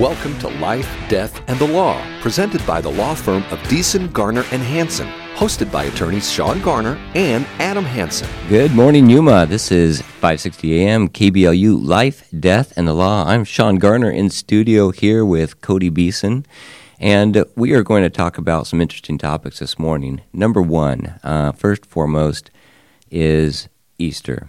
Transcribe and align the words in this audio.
Welcome 0.00 0.38
to 0.40 0.48
Life, 0.48 0.94
Death, 1.08 1.42
and 1.48 1.58
the 1.58 1.66
Law, 1.66 1.98
presented 2.20 2.64
by 2.66 2.82
the 2.82 2.90
law 2.90 3.14
firm 3.14 3.44
of 3.44 3.58
Deason, 3.60 4.12
Garner, 4.12 4.44
and 4.52 4.62
Hansen, 4.62 5.08
hosted 5.36 5.72
by 5.72 5.84
attorneys 5.84 6.30
Shawn 6.30 6.60
Garner 6.60 7.00
and 7.14 7.46
Adam 7.58 7.82
Hansen. 7.82 8.28
Good 8.50 8.72
morning, 8.72 9.08
Yuma. 9.08 9.46
This 9.46 9.72
is 9.72 10.02
560 10.02 10.82
AM 10.82 11.08
KBLU 11.08 11.82
Life, 11.82 12.28
Death, 12.38 12.76
and 12.76 12.86
the 12.86 12.92
Law. 12.92 13.24
I'm 13.26 13.44
Shawn 13.44 13.76
Garner 13.76 14.10
in 14.10 14.28
studio 14.28 14.90
here 14.90 15.24
with 15.24 15.62
Cody 15.62 15.88
Beeson, 15.88 16.44
and 17.00 17.46
we 17.56 17.72
are 17.72 17.82
going 17.82 18.02
to 18.02 18.10
talk 18.10 18.36
about 18.36 18.66
some 18.66 18.82
interesting 18.82 19.16
topics 19.16 19.60
this 19.60 19.78
morning. 19.78 20.20
Number 20.30 20.60
one, 20.60 21.18
uh, 21.24 21.52
first 21.52 21.86
foremost, 21.86 22.50
is 23.10 23.70
Easter. 23.98 24.48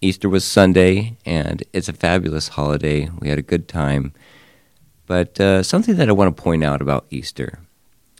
Easter 0.00 0.28
was 0.28 0.44
Sunday, 0.44 1.16
and 1.24 1.62
it's 1.72 1.88
a 1.88 1.92
fabulous 1.92 2.48
holiday. 2.48 3.08
We 3.20 3.28
had 3.28 3.38
a 3.38 3.42
good 3.42 3.68
time. 3.68 4.12
But 5.08 5.40
uh, 5.40 5.62
something 5.62 5.96
that 5.96 6.10
I 6.10 6.12
want 6.12 6.36
to 6.36 6.42
point 6.42 6.62
out 6.62 6.82
about 6.82 7.06
Easter 7.10 7.60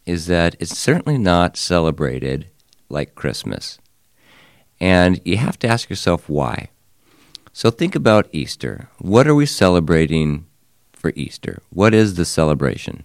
is 0.06 0.26
that 0.26 0.56
it's 0.58 0.76
certainly 0.76 1.18
not 1.18 1.58
celebrated 1.58 2.46
like 2.88 3.14
Christmas. 3.14 3.78
And 4.80 5.20
you 5.22 5.36
have 5.36 5.58
to 5.58 5.68
ask 5.68 5.90
yourself 5.90 6.30
why. 6.30 6.70
So 7.52 7.70
think 7.70 7.94
about 7.94 8.30
Easter. 8.32 8.88
What 9.00 9.26
are 9.26 9.34
we 9.34 9.44
celebrating 9.44 10.46
for 10.94 11.12
Easter? 11.14 11.60
What 11.68 11.92
is 11.92 12.14
the 12.14 12.24
celebration? 12.24 13.04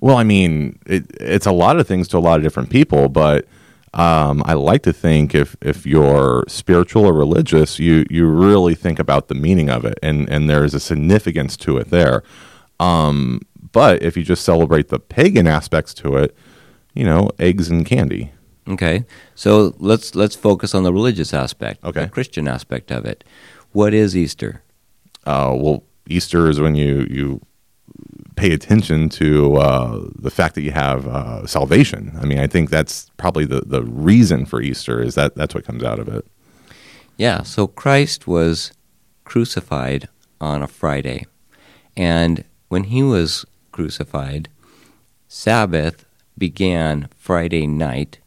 Well, 0.00 0.16
I 0.16 0.24
mean, 0.24 0.80
it, 0.84 1.06
it's 1.20 1.46
a 1.46 1.52
lot 1.52 1.78
of 1.78 1.86
things 1.86 2.08
to 2.08 2.18
a 2.18 2.20
lot 2.20 2.38
of 2.38 2.42
different 2.42 2.70
people, 2.70 3.08
but 3.08 3.46
um, 3.94 4.42
I 4.46 4.54
like 4.54 4.82
to 4.82 4.92
think 4.92 5.34
if 5.34 5.56
if 5.60 5.86
you're 5.86 6.44
spiritual 6.48 7.04
or 7.04 7.12
religious, 7.12 7.78
you 7.78 8.04
you 8.08 8.26
really 8.26 8.74
think 8.74 8.98
about 8.98 9.28
the 9.28 9.34
meaning 9.34 9.68
of 9.68 9.84
it, 9.84 9.98
and 10.02 10.28
and 10.28 10.48
there's 10.48 10.74
a 10.74 10.80
significance 10.80 11.56
to 11.58 11.76
it 11.76 11.90
there. 11.90 12.22
Um, 12.80 13.40
but 13.72 14.02
if 14.02 14.16
you 14.16 14.24
just 14.24 14.44
celebrate 14.44 14.88
the 14.88 14.98
pagan 14.98 15.46
aspects 15.46 15.94
to 15.94 16.16
it, 16.16 16.36
you 16.94 17.04
know, 17.04 17.30
eggs 17.38 17.68
and 17.68 17.86
candy. 17.86 18.32
Okay, 18.68 19.04
so 19.34 19.74
let's 19.78 20.14
let's 20.14 20.34
focus 20.36 20.74
on 20.74 20.82
the 20.82 20.92
religious 20.92 21.32
aspect, 21.34 21.82
Okay. 21.84 22.02
the 22.02 22.08
Christian 22.08 22.46
aspect 22.48 22.90
of 22.90 23.04
it. 23.04 23.24
What 23.72 23.94
is 23.94 24.16
Easter? 24.16 24.62
Uh, 25.24 25.54
well, 25.56 25.84
Easter 26.08 26.48
is 26.48 26.60
when 26.60 26.74
you 26.74 27.06
you 27.10 27.40
pay 28.36 28.52
attention 28.52 29.08
to 29.10 29.56
uh, 29.56 30.00
the 30.18 30.30
fact 30.30 30.54
that 30.54 30.62
you 30.62 30.70
have 30.72 31.06
uh, 31.06 31.46
salvation. 31.46 32.12
I 32.20 32.24
mean, 32.26 32.38
I 32.38 32.46
think 32.46 32.70
that's 32.70 33.10
probably 33.16 33.44
the 33.44 33.60
the 33.60 33.82
reason 33.82 34.46
for 34.46 34.60
Easter 34.62 35.02
is 35.02 35.14
that 35.14 35.34
that's 35.36 35.54
what 35.54 35.64
comes 35.64 35.82
out 35.82 35.98
of 35.98 36.08
it. 36.08 36.26
Yeah, 37.16 37.42
so 37.42 37.66
Christ 37.66 38.26
was 38.26 38.72
crucified 39.24 40.08
on 40.40 40.62
a 40.62 40.66
Friday. 40.66 41.26
And 41.96 42.44
when 42.70 42.84
he 42.84 43.02
was 43.02 43.44
crucified, 43.72 44.48
Sabbath 45.28 46.06
began 46.38 47.08
Friday 47.18 47.66
night 47.66 48.20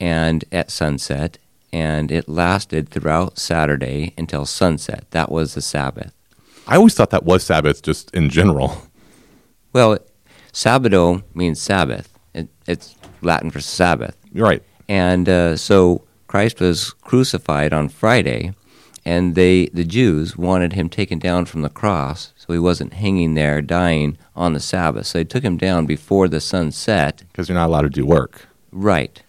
and 0.00 0.44
at 0.50 0.70
sunset, 0.70 1.38
and 1.72 2.10
it 2.10 2.28
lasted 2.28 2.88
throughout 2.88 3.38
Saturday 3.38 4.14
until 4.16 4.46
sunset. 4.46 5.04
That 5.10 5.30
was 5.30 5.54
the 5.54 5.60
Sabbath. 5.60 6.12
I 6.66 6.76
always 6.76 6.94
thought 6.94 7.10
that 7.10 7.24
was 7.24 7.44
Sabbath, 7.44 7.82
just 7.82 8.10
in 8.12 8.30
general. 8.30 8.82
Well, 9.72 9.98
Sabbado 10.54 11.22
means 11.34 11.60
Sabbath. 11.60 12.18
It, 12.32 12.48
it's 12.66 12.96
Latin 13.20 13.50
for 13.50 13.60
Sabbath. 13.60 14.16
You're 14.32 14.46
right. 14.46 14.62
And 14.88 15.28
uh, 15.28 15.56
so 15.58 16.06
Christ 16.28 16.60
was 16.60 16.92
crucified 17.02 17.74
on 17.74 17.90
Friday, 17.90 18.54
and 19.04 19.34
they 19.34 19.66
the 19.66 19.84
Jews 19.84 20.34
wanted 20.34 20.72
him 20.72 20.88
taken 20.88 21.18
down 21.18 21.44
from 21.44 21.60
the 21.60 21.68
cross, 21.68 22.32
so 22.46 22.52
he 22.52 22.58
wasn't 22.58 22.94
hanging 22.94 23.34
there 23.34 23.60
dying 23.60 24.16
on 24.34 24.52
the 24.52 24.60
Sabbath. 24.60 25.06
So 25.06 25.18
they 25.18 25.24
took 25.24 25.42
him 25.42 25.56
down 25.56 25.86
before 25.86 26.28
the 26.28 26.40
sun 26.40 26.70
set. 26.70 27.24
Because 27.32 27.48
you're 27.48 27.58
not 27.58 27.66
allowed 27.66 27.82
to 27.82 27.88
do 27.88 28.06
work. 28.06 28.46
Right. 28.70 29.22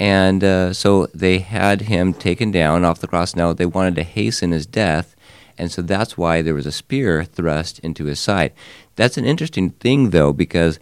And 0.00 0.42
uh, 0.42 0.72
so 0.72 1.06
they 1.14 1.38
had 1.40 1.82
him 1.82 2.14
taken 2.14 2.50
down 2.50 2.84
off 2.84 3.00
the 3.00 3.06
cross. 3.06 3.36
Now 3.36 3.52
they 3.52 3.66
wanted 3.66 3.94
to 3.96 4.02
hasten 4.02 4.50
his 4.50 4.64
death, 4.64 5.14
and 5.58 5.70
so 5.70 5.82
that's 5.82 6.16
why 6.16 6.40
there 6.40 6.54
was 6.54 6.64
a 6.64 6.72
spear 6.72 7.22
thrust 7.22 7.80
into 7.80 8.06
his 8.06 8.18
side. 8.18 8.54
That's 8.96 9.18
an 9.18 9.26
interesting 9.26 9.70
thing, 9.72 10.08
though, 10.08 10.32
because 10.32 10.78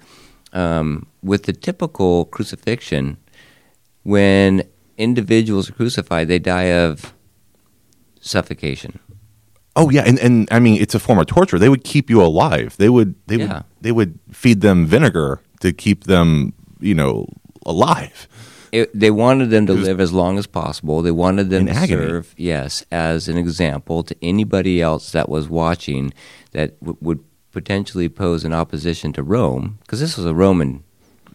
um, 0.53 1.09
with 1.21 1.43
the 1.45 1.53
typical 1.53 2.27
crucifixion, 2.27 3.17
when 4.05 4.63
individuals 4.97 5.69
are 5.69 5.75
crucified, 5.75 6.29
they 6.29 6.39
die 6.39 6.71
of 6.71 7.13
suffocation. 8.21 9.01
Oh 9.79 9.89
yeah, 9.91 10.03
and, 10.07 10.19
and 10.19 10.49
I 10.51 10.59
mean 10.59 10.81
it's 10.83 10.95
a 10.95 10.99
form 10.99 11.19
of 11.19 11.27
torture. 11.27 11.59
They 11.59 11.69
would 11.69 11.85
keep 11.85 12.11
you 12.11 12.21
alive. 12.23 12.77
They 12.77 12.89
would 12.89 13.15
they 13.29 13.37
Yeah. 13.37 13.47
would 13.55 13.65
they 13.81 13.93
would 13.93 14.19
feed 14.33 14.61
them 14.61 14.85
vinegar 14.87 15.41
to 15.61 15.73
keep 15.73 16.05
them, 16.05 16.53
you 16.81 16.95
know, 16.95 17.27
alive. 17.65 18.29
It, 18.71 18.91
they 18.99 19.11
wanted 19.11 19.49
them 19.49 19.65
to 19.67 19.73
live 19.73 19.99
as 19.99 20.13
long 20.13 20.37
as 20.39 20.47
possible. 20.47 21.01
They 21.01 21.11
wanted 21.11 21.49
them 21.49 21.65
to 21.67 21.73
agony. 21.73 22.07
serve, 22.07 22.35
yes, 22.37 22.85
as 22.93 23.27
an 23.29 23.39
example 23.39 24.03
to 24.03 24.15
anybody 24.21 24.83
else 24.83 25.11
that 25.13 25.29
was 25.31 25.49
watching 25.49 26.13
that 26.53 26.79
w- 26.81 26.99
would 27.01 27.21
potentially 27.51 28.11
pose 28.11 28.45
an 28.45 28.53
opposition 28.53 29.13
to 29.15 29.23
Rome, 29.23 29.79
because 29.81 30.01
this 30.01 30.19
was 30.19 30.27
a 30.27 30.35
Roman 30.35 30.85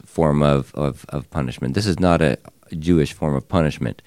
form 0.06 0.44
of, 0.44 0.72
of, 0.76 1.06
of 1.10 1.28
punishment. 1.32 1.74
This 1.74 1.88
is 1.88 2.00
not 2.00 2.22
a 2.22 2.38
Jewish 2.78 3.14
form 3.14 3.34
of 3.36 3.48
punishment. 3.50 4.04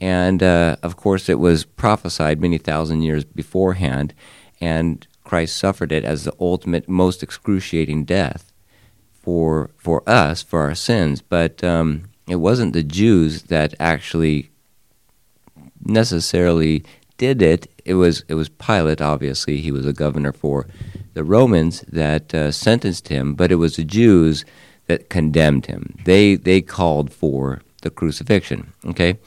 And 0.00 0.42
uh, 0.42 0.76
of 0.82 0.96
course, 0.96 1.28
it 1.28 1.38
was 1.38 1.64
prophesied 1.64 2.40
many 2.40 2.58
thousand 2.58 3.02
years 3.02 3.24
beforehand, 3.24 4.14
and 4.60 5.06
Christ 5.24 5.56
suffered 5.56 5.92
it 5.92 6.04
as 6.04 6.24
the 6.24 6.34
ultimate, 6.38 6.88
most 6.88 7.22
excruciating 7.22 8.04
death 8.04 8.52
for 9.12 9.70
for 9.76 10.08
us 10.08 10.42
for 10.42 10.60
our 10.62 10.74
sins. 10.74 11.22
But 11.22 11.64
um, 11.64 12.04
it 12.28 12.36
wasn't 12.36 12.72
the 12.72 12.82
Jews 12.82 13.44
that 13.44 13.74
actually 13.80 14.50
necessarily 15.84 16.84
did 17.18 17.42
it. 17.42 17.70
It 17.84 17.94
was 17.94 18.24
it 18.28 18.34
was 18.34 18.48
Pilate. 18.48 19.00
Obviously, 19.00 19.58
he 19.58 19.72
was 19.72 19.86
a 19.86 19.92
governor 19.92 20.32
for 20.32 20.66
the 21.14 21.24
Romans 21.24 21.80
that 21.88 22.34
uh, 22.34 22.52
sentenced 22.52 23.08
him, 23.08 23.34
but 23.34 23.50
it 23.50 23.56
was 23.56 23.76
the 23.76 23.84
Jews 23.84 24.44
that 24.86 25.08
condemned 25.08 25.66
him. 25.66 25.96
They 26.04 26.34
they 26.36 26.60
called 26.60 27.12
for 27.12 27.62
the 27.82 27.90
crucifixion. 27.90 28.72
Okay, 28.84 29.18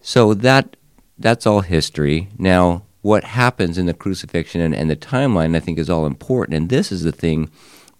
so 0.00 0.34
that 0.34 0.76
that's 1.18 1.46
all 1.46 1.60
history. 1.60 2.28
Now, 2.38 2.82
what 3.02 3.24
happens 3.24 3.78
in 3.78 3.86
the 3.86 3.94
crucifixion 3.94 4.60
and, 4.60 4.74
and 4.74 4.90
the 4.90 4.96
timeline, 4.96 5.56
I 5.56 5.60
think, 5.60 5.78
is 5.78 5.90
all 5.90 6.06
important. 6.06 6.56
And 6.56 6.68
this 6.68 6.90
is 6.90 7.02
the 7.02 7.12
thing 7.12 7.50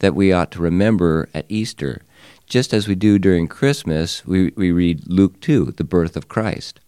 that 0.01 0.15
we 0.15 0.33
ought 0.33 0.51
to 0.53 0.63
remember 0.63 1.29
at 1.35 1.47
Easter. 1.49 2.03
Just 2.47 2.75
as 2.75 2.89
we 2.89 2.95
do 2.95 3.19
during 3.19 3.47
Christmas, 3.47 4.27
we, 4.27 4.53
we 4.57 4.73
read 4.73 5.07
Luke 5.07 5.41
2, 5.41 5.73
the 5.77 5.85
birth 5.85 6.17
of 6.17 6.29
Christ, 6.29 6.81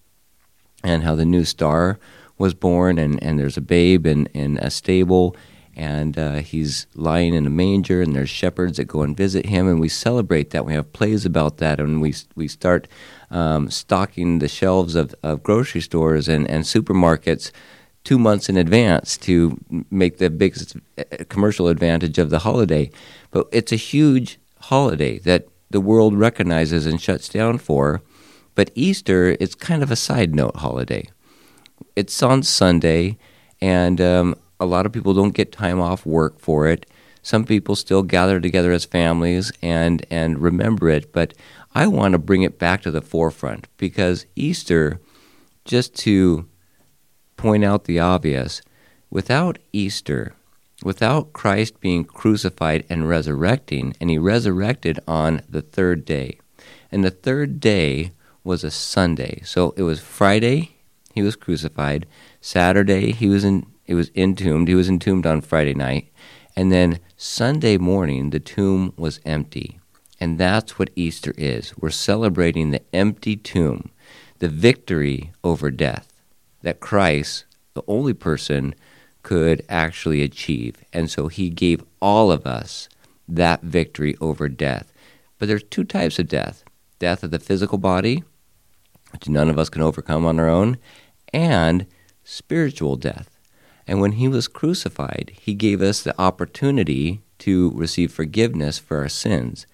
and 0.82 1.04
how 1.04 1.14
the 1.14 1.24
new 1.24 1.44
star 1.44 1.98
was 2.36 2.54
born, 2.54 2.98
and, 2.98 3.22
and 3.22 3.38
there's 3.38 3.56
a 3.56 3.62
babe 3.62 4.06
in, 4.06 4.26
in 4.26 4.58
a 4.58 4.70
stable, 4.70 5.36
and 5.76 6.18
uh, 6.18 6.36
he's 6.36 6.86
lying 6.94 7.34
in 7.34 7.46
a 7.46 7.50
manger, 7.50 8.02
and 8.02 8.16
there's 8.16 8.28
shepherds 8.28 8.78
that 8.78 8.86
go 8.86 9.02
and 9.02 9.16
visit 9.16 9.46
him, 9.46 9.68
and 9.68 9.80
we 9.80 9.88
celebrate 9.88 10.50
that. 10.50 10.66
We 10.66 10.72
have 10.72 10.92
plays 10.92 11.24
about 11.24 11.58
that, 11.58 11.78
and 11.78 12.00
we, 12.00 12.14
we 12.34 12.48
start 12.48 12.88
um, 13.32 13.70
stocking 13.70 14.38
the 14.38 14.48
shelves 14.48 14.94
of, 14.94 15.14
of 15.22 15.42
grocery 15.42 15.80
stores 15.80 16.28
and, 16.28 16.48
and 16.48 16.64
supermarkets 16.64 17.50
two 18.04 18.18
months 18.18 18.48
in 18.48 18.56
advance 18.56 19.16
to 19.16 19.58
make 19.90 20.18
the 20.18 20.30
biggest 20.30 20.76
uh, 20.98 21.04
commercial 21.28 21.68
advantage 21.68 22.18
of 22.18 22.30
the 22.30 22.40
holiday. 22.40 22.90
But 23.30 23.48
it's 23.50 23.72
a 23.72 23.76
huge 23.76 24.38
holiday 24.60 25.18
that 25.20 25.48
the 25.70 25.80
world 25.80 26.16
recognizes 26.16 26.86
and 26.86 27.00
shuts 27.00 27.28
down 27.28 27.58
for. 27.58 28.02
But 28.54 28.70
Easter, 28.74 29.36
it's 29.40 29.54
kind 29.54 29.82
of 29.82 29.90
a 29.90 29.96
side 29.96 30.34
note 30.34 30.56
holiday. 30.56 31.08
It's 31.96 32.22
on 32.22 32.42
Sunday, 32.42 33.18
and 33.60 34.00
um, 34.00 34.34
a 34.60 34.66
lot 34.66 34.84
of 34.84 34.92
people 34.92 35.14
don't 35.14 35.34
get 35.34 35.52
time 35.52 35.80
off 35.80 36.04
work 36.04 36.38
for 36.38 36.66
it. 36.68 36.86
Some 37.22 37.44
people 37.44 37.76
still 37.76 38.02
gather 38.02 38.40
together 38.40 38.72
as 38.72 38.84
families 38.84 39.52
and, 39.62 40.04
and 40.10 40.40
remember 40.40 40.90
it, 40.90 41.12
but 41.12 41.34
I 41.74 41.86
want 41.86 42.12
to 42.12 42.18
bring 42.18 42.42
it 42.42 42.58
back 42.58 42.82
to 42.82 42.90
the 42.90 43.00
forefront 43.00 43.68
because 43.76 44.26
Easter, 44.36 45.00
just 45.64 45.94
to 46.00 46.48
point 47.36 47.64
out 47.64 47.84
the 47.84 47.98
obvious, 47.98 48.60
without 49.10 49.58
Easter, 49.72 50.34
without 50.84 51.32
Christ 51.32 51.80
being 51.80 52.04
crucified 52.04 52.84
and 52.88 53.08
resurrecting, 53.08 53.94
and 54.00 54.10
he 54.10 54.18
resurrected 54.18 55.00
on 55.06 55.42
the 55.48 55.62
third 55.62 56.04
day. 56.04 56.38
And 56.90 57.04
the 57.04 57.10
third 57.10 57.60
day 57.60 58.12
was 58.44 58.64
a 58.64 58.70
Sunday. 58.70 59.40
So 59.44 59.72
it 59.76 59.82
was 59.82 60.00
Friday, 60.00 60.76
he 61.14 61.22
was 61.22 61.36
crucified. 61.36 62.06
Saturday, 62.40 63.12
he 63.12 63.28
was 63.28 63.44
in 63.44 63.66
he 63.84 63.94
was 63.94 64.10
entombed. 64.14 64.68
He 64.68 64.74
was 64.74 64.88
entombed 64.88 65.26
on 65.26 65.40
Friday 65.40 65.74
night. 65.74 66.08
And 66.54 66.70
then 66.70 67.00
Sunday 67.16 67.78
morning, 67.78 68.30
the 68.30 68.40
tomb 68.40 68.92
was 68.96 69.20
empty. 69.24 69.80
And 70.22 70.38
that's 70.38 70.78
what 70.78 70.90
Easter 70.94 71.34
is. 71.36 71.76
We're 71.76 71.90
celebrating 71.90 72.70
the 72.70 72.82
empty 72.94 73.34
tomb, 73.34 73.90
the 74.38 74.48
victory 74.48 75.32
over 75.42 75.68
death, 75.68 76.12
that 76.60 76.78
Christ, 76.78 77.44
the 77.74 77.82
only 77.88 78.14
person 78.14 78.76
could 79.24 79.64
actually 79.68 80.22
achieve. 80.22 80.76
And 80.92 81.10
so 81.10 81.26
he 81.26 81.50
gave 81.50 81.82
all 82.00 82.30
of 82.30 82.46
us 82.46 82.88
that 83.26 83.62
victory 83.62 84.14
over 84.20 84.48
death. 84.48 84.92
But 85.40 85.48
there's 85.48 85.64
two 85.64 85.82
types 85.82 86.20
of 86.20 86.28
death 86.28 86.62
death 87.00 87.24
of 87.24 87.32
the 87.32 87.40
physical 87.40 87.78
body, 87.78 88.22
which 89.10 89.28
none 89.28 89.50
of 89.50 89.58
us 89.58 89.68
can 89.68 89.82
overcome 89.82 90.24
on 90.24 90.38
our 90.38 90.48
own, 90.48 90.78
and 91.32 91.84
spiritual 92.22 92.94
death. 92.94 93.40
And 93.88 94.00
when 94.00 94.12
he 94.12 94.28
was 94.28 94.46
crucified, 94.46 95.32
he 95.34 95.54
gave 95.54 95.82
us 95.82 96.00
the 96.00 96.14
opportunity 96.16 97.22
to 97.40 97.72
receive 97.74 98.12
forgiveness 98.12 98.78
for 98.78 98.98
our 98.98 99.08
sins. 99.08 99.66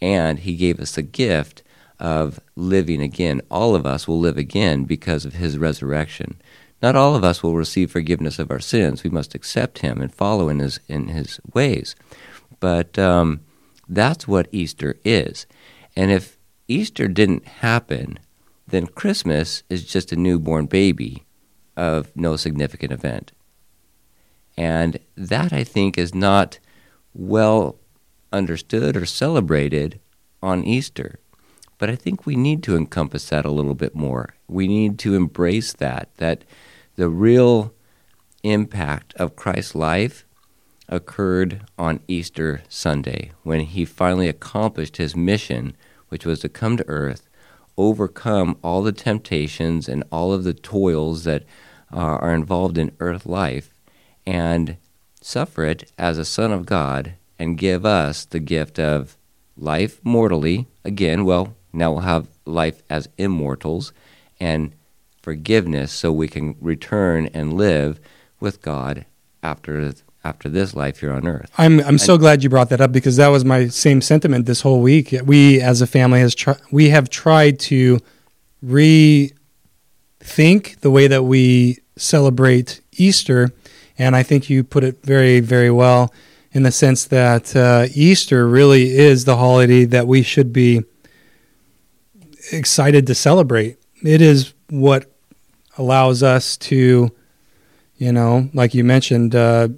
And 0.00 0.40
he 0.40 0.56
gave 0.56 0.80
us 0.80 0.94
the 0.94 1.02
gift 1.02 1.62
of 1.98 2.40
living 2.54 3.00
again. 3.00 3.40
All 3.50 3.74
of 3.74 3.86
us 3.86 4.06
will 4.06 4.20
live 4.20 4.36
again 4.36 4.84
because 4.84 5.24
of 5.24 5.34
his 5.34 5.58
resurrection. 5.58 6.40
Not 6.82 6.96
all 6.96 7.14
of 7.14 7.24
us 7.24 7.42
will 7.42 7.54
receive 7.54 7.90
forgiveness 7.90 8.38
of 8.38 8.50
our 8.50 8.60
sins. 8.60 9.02
We 9.02 9.10
must 9.10 9.34
accept 9.34 9.78
him 9.78 10.00
and 10.00 10.14
follow 10.14 10.48
in 10.48 10.58
his, 10.58 10.78
in 10.88 11.08
his 11.08 11.40
ways. 11.54 11.96
But 12.60 12.98
um, 12.98 13.40
that's 13.88 14.28
what 14.28 14.48
Easter 14.52 14.96
is. 15.04 15.46
And 15.96 16.10
if 16.10 16.36
Easter 16.68 17.08
didn't 17.08 17.46
happen, 17.46 18.18
then 18.66 18.86
Christmas 18.86 19.62
is 19.70 19.84
just 19.84 20.12
a 20.12 20.16
newborn 20.16 20.66
baby 20.66 21.24
of 21.76 22.14
no 22.16 22.36
significant 22.36 22.92
event. 22.92 23.32
And 24.56 24.98
that, 25.16 25.52
I 25.52 25.64
think, 25.64 25.96
is 25.96 26.14
not 26.14 26.58
well 27.14 27.76
understood 28.36 28.96
or 28.96 29.06
celebrated 29.06 30.00
on 30.42 30.64
Easter. 30.64 31.18
But 31.78 31.90
I 31.90 31.96
think 31.96 32.24
we 32.24 32.36
need 32.36 32.62
to 32.64 32.76
encompass 32.76 33.28
that 33.28 33.44
a 33.44 33.50
little 33.50 33.74
bit 33.74 33.94
more. 33.94 34.34
We 34.48 34.66
need 34.68 34.98
to 35.00 35.14
embrace 35.14 35.72
that, 35.74 36.08
that 36.16 36.44
the 36.96 37.08
real 37.08 37.74
impact 38.42 39.14
of 39.16 39.36
Christ's 39.36 39.74
life 39.74 40.24
occurred 40.88 41.66
on 41.76 42.00
Easter 42.06 42.62
Sunday 42.68 43.32
when 43.42 43.60
he 43.60 43.84
finally 43.84 44.28
accomplished 44.28 44.96
his 44.96 45.16
mission, 45.16 45.76
which 46.08 46.24
was 46.24 46.40
to 46.40 46.48
come 46.48 46.76
to 46.76 46.88
earth, 46.88 47.28
overcome 47.76 48.56
all 48.62 48.82
the 48.82 48.92
temptations 48.92 49.88
and 49.88 50.04
all 50.10 50.32
of 50.32 50.44
the 50.44 50.54
toils 50.54 51.24
that 51.24 51.42
uh, 51.92 51.96
are 51.96 52.34
involved 52.34 52.78
in 52.78 52.92
earth 53.00 53.26
life, 53.26 53.74
and 54.24 54.76
suffer 55.20 55.64
it 55.64 55.92
as 55.98 56.18
a 56.18 56.24
Son 56.24 56.52
of 56.52 56.66
God 56.66 57.14
and 57.38 57.58
give 57.58 57.84
us 57.84 58.24
the 58.24 58.40
gift 58.40 58.78
of 58.78 59.16
life 59.56 60.00
mortally. 60.04 60.66
Again, 60.84 61.24
well, 61.24 61.54
now 61.72 61.92
we'll 61.92 62.00
have 62.00 62.28
life 62.44 62.82
as 62.88 63.08
immortals 63.18 63.92
and 64.40 64.72
forgiveness 65.22 65.92
so 65.92 66.12
we 66.12 66.28
can 66.28 66.56
return 66.60 67.26
and 67.34 67.54
live 67.54 67.98
with 68.40 68.62
God 68.62 69.06
after 69.42 69.92
after 70.24 70.48
this 70.48 70.74
life 70.74 71.00
here 71.00 71.12
on 71.12 71.26
earth. 71.26 71.50
I'm 71.56 71.80
I'm 71.80 71.98
so 71.98 72.18
glad 72.18 72.42
you 72.42 72.48
brought 72.50 72.68
that 72.70 72.80
up 72.80 72.92
because 72.92 73.16
that 73.16 73.28
was 73.28 73.44
my 73.44 73.68
same 73.68 74.00
sentiment 74.00 74.46
this 74.46 74.60
whole 74.60 74.80
week. 74.80 75.14
We 75.24 75.60
as 75.60 75.80
a 75.80 75.86
family 75.86 76.20
has 76.20 76.34
tr- 76.34 76.62
we 76.70 76.88
have 76.90 77.08
tried 77.10 77.58
to 77.60 77.98
rethink 78.64 79.30
the 80.80 80.90
way 80.90 81.06
that 81.06 81.22
we 81.22 81.78
celebrate 81.96 82.80
Easter, 82.92 83.50
and 83.98 84.16
I 84.16 84.22
think 84.22 84.50
you 84.50 84.64
put 84.64 84.84
it 84.84 85.02
very 85.02 85.40
very 85.40 85.70
well 85.70 86.12
in 86.56 86.62
the 86.62 86.72
sense 86.72 87.04
that 87.04 87.54
uh, 87.54 87.86
Easter 87.92 88.48
really 88.48 88.96
is 88.96 89.26
the 89.26 89.36
holiday 89.36 89.84
that 89.84 90.06
we 90.06 90.22
should 90.22 90.54
be 90.54 90.82
excited 92.50 93.06
to 93.06 93.14
celebrate. 93.14 93.76
It 94.02 94.22
is 94.22 94.54
what 94.70 95.04
allows 95.76 96.22
us 96.22 96.56
to, 96.56 97.10
you 97.98 98.10
know, 98.10 98.48
like 98.54 98.72
you 98.72 98.84
mentioned, 98.84 99.34
uh, 99.34 99.68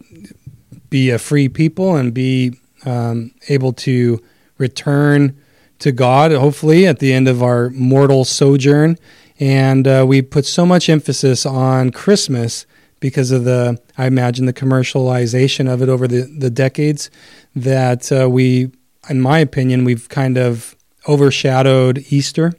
be 0.88 1.10
a 1.10 1.18
free 1.18 1.48
people 1.48 1.96
and 1.96 2.14
be 2.14 2.56
um, 2.86 3.32
able 3.48 3.72
to 3.72 4.22
return 4.56 5.36
to 5.80 5.90
God, 5.90 6.30
hopefully, 6.30 6.86
at 6.86 7.00
the 7.00 7.12
end 7.12 7.26
of 7.26 7.42
our 7.42 7.70
mortal 7.70 8.24
sojourn. 8.24 8.96
And 9.40 9.88
uh, 9.88 10.04
we 10.06 10.22
put 10.22 10.46
so 10.46 10.64
much 10.64 10.88
emphasis 10.88 11.44
on 11.44 11.90
Christmas 11.90 12.66
because 13.00 13.30
of 13.30 13.44
the, 13.44 13.80
I 13.96 14.06
imagine, 14.06 14.46
the 14.46 14.52
commercialization 14.52 15.72
of 15.72 15.82
it 15.82 15.88
over 15.88 16.08
the, 16.08 16.22
the 16.22 16.50
decades 16.50 17.10
that 17.54 18.10
uh, 18.12 18.28
we, 18.28 18.70
in 19.08 19.20
my 19.20 19.38
opinion, 19.38 19.84
we've 19.84 20.08
kind 20.08 20.36
of 20.36 20.76
overshadowed 21.08 22.04
Easter. 22.10 22.52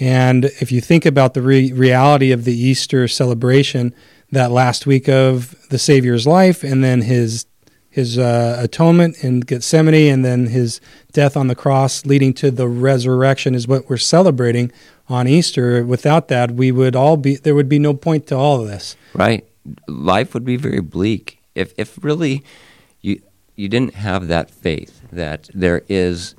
And 0.00 0.46
if 0.60 0.70
you 0.70 0.80
think 0.80 1.04
about 1.06 1.34
the 1.34 1.42
re- 1.42 1.72
reality 1.72 2.30
of 2.32 2.44
the 2.44 2.56
Easter 2.56 3.08
celebration, 3.08 3.94
that 4.30 4.50
last 4.50 4.86
week 4.86 5.08
of 5.08 5.54
the 5.70 5.78
Savior's 5.78 6.26
life 6.26 6.62
and 6.62 6.82
then 6.84 7.02
his 7.02 7.46
his 7.90 8.18
uh, 8.18 8.56
atonement 8.60 9.24
in 9.24 9.40
Gethsemane 9.40 10.12
and 10.12 10.24
then 10.24 10.46
his 10.46 10.80
death 11.12 11.36
on 11.36 11.48
the 11.48 11.54
cross 11.54 12.04
leading 12.04 12.32
to 12.34 12.50
the 12.50 12.68
resurrection 12.68 13.54
is 13.54 13.66
what 13.66 13.88
we're 13.88 13.96
celebrating 13.96 14.70
on 15.08 15.26
Easter. 15.26 15.84
Without 15.84 16.28
that, 16.28 16.52
we 16.52 16.70
would 16.70 16.94
all 16.94 17.16
be 17.16 17.36
there 17.36 17.54
would 17.54 17.68
be 17.68 17.78
no 17.78 17.94
point 17.94 18.26
to 18.28 18.36
all 18.36 18.60
of 18.60 18.68
this. 18.68 18.96
Right. 19.14 19.47
Life 19.86 20.34
would 20.34 20.44
be 20.44 20.56
very 20.56 20.80
bleak 20.80 21.40
if 21.54 21.72
if 21.76 22.02
really 22.02 22.44
you 23.00 23.20
you 23.56 23.68
didn't 23.68 23.94
have 23.94 24.28
that 24.28 24.50
faith 24.50 25.02
that 25.10 25.48
there 25.54 25.82
is 25.88 26.34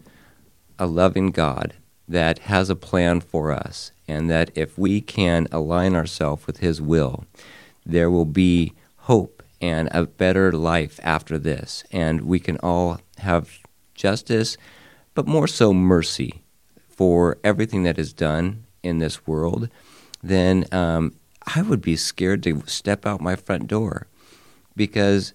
a 0.77 0.85
loving 0.85 1.31
God 1.31 1.73
that 2.07 2.39
has 2.39 2.69
a 2.69 2.75
plan 2.75 3.19
for 3.19 3.51
us 3.51 3.91
and 4.07 4.29
that 4.29 4.49
if 4.55 4.77
we 4.77 5.01
can 5.01 5.47
align 5.51 5.95
ourselves 5.95 6.47
with 6.47 6.57
his 6.57 6.81
will, 6.81 7.25
there 7.85 8.09
will 8.09 8.25
be 8.25 8.73
hope 8.97 9.43
and 9.61 9.89
a 9.91 10.05
better 10.05 10.51
life 10.51 10.99
after 11.03 11.37
this. 11.37 11.83
And 11.91 12.21
we 12.21 12.39
can 12.39 12.57
all 12.57 12.99
have 13.19 13.59
justice, 13.93 14.57
but 15.13 15.27
more 15.27 15.47
so 15.47 15.73
mercy 15.73 16.41
for 16.87 17.37
everything 17.43 17.83
that 17.83 17.99
is 17.99 18.13
done 18.13 18.65
in 18.81 18.99
this 18.99 19.27
world, 19.27 19.69
then 20.23 20.65
um, 20.71 21.13
I 21.55 21.61
would 21.61 21.81
be 21.81 21.95
scared 21.95 22.43
to 22.43 22.63
step 22.67 23.05
out 23.05 23.21
my 23.21 23.35
front 23.35 23.67
door 23.67 24.07
because 24.75 25.33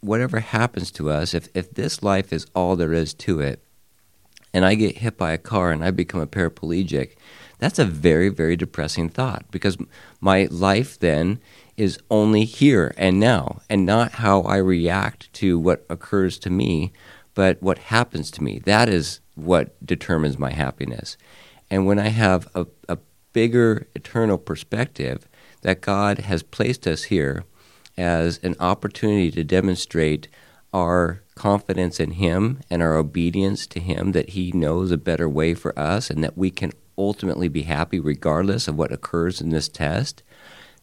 whatever 0.00 0.40
happens 0.40 0.90
to 0.92 1.10
us, 1.10 1.32
if, 1.32 1.48
if 1.54 1.72
this 1.72 2.02
life 2.02 2.32
is 2.32 2.46
all 2.54 2.76
there 2.76 2.92
is 2.92 3.14
to 3.14 3.40
it, 3.40 3.62
and 4.52 4.64
I 4.64 4.74
get 4.74 4.98
hit 4.98 5.16
by 5.16 5.32
a 5.32 5.38
car 5.38 5.72
and 5.72 5.82
I 5.82 5.90
become 5.90 6.20
a 6.20 6.26
paraplegic, 6.26 7.16
that's 7.58 7.78
a 7.78 7.84
very, 7.84 8.28
very 8.28 8.56
depressing 8.56 9.08
thought 9.08 9.46
because 9.50 9.76
my 10.20 10.46
life 10.50 10.98
then 10.98 11.40
is 11.76 11.98
only 12.10 12.44
here 12.44 12.94
and 12.96 13.18
now 13.18 13.62
and 13.68 13.84
not 13.84 14.12
how 14.12 14.42
I 14.42 14.56
react 14.58 15.32
to 15.34 15.58
what 15.58 15.84
occurs 15.88 16.38
to 16.40 16.50
me, 16.50 16.92
but 17.34 17.60
what 17.62 17.78
happens 17.78 18.30
to 18.32 18.44
me. 18.44 18.60
That 18.60 18.88
is 18.88 19.20
what 19.34 19.74
determines 19.84 20.38
my 20.38 20.52
happiness. 20.52 21.16
And 21.70 21.86
when 21.86 21.98
I 21.98 22.08
have 22.08 22.48
a, 22.54 22.66
a 22.88 22.98
bigger 23.32 23.88
eternal 23.96 24.38
perspective 24.38 25.26
that 25.64 25.82
God 25.82 26.20
has 26.20 26.42
placed 26.42 26.86
us 26.86 27.04
here 27.04 27.44
as 27.98 28.38
an 28.42 28.56
opportunity 28.58 29.30
to 29.32 29.44
demonstrate 29.44 30.28
our 30.72 31.20
confidence 31.34 32.00
in 32.00 32.12
Him 32.12 32.60
and 32.70 32.82
our 32.82 32.96
obedience 32.96 33.66
to 33.66 33.80
Him, 33.80 34.12
that 34.12 34.30
He 34.30 34.52
knows 34.52 34.90
a 34.90 34.96
better 34.96 35.28
way 35.28 35.52
for 35.52 35.78
us 35.78 36.08
and 36.08 36.24
that 36.24 36.38
we 36.38 36.50
can 36.50 36.72
ultimately 36.96 37.48
be 37.48 37.62
happy 37.62 37.98
regardless 37.98 38.68
of 38.68 38.78
what 38.78 38.92
occurs 38.92 39.40
in 39.40 39.50
this 39.50 39.68
test 39.68 40.22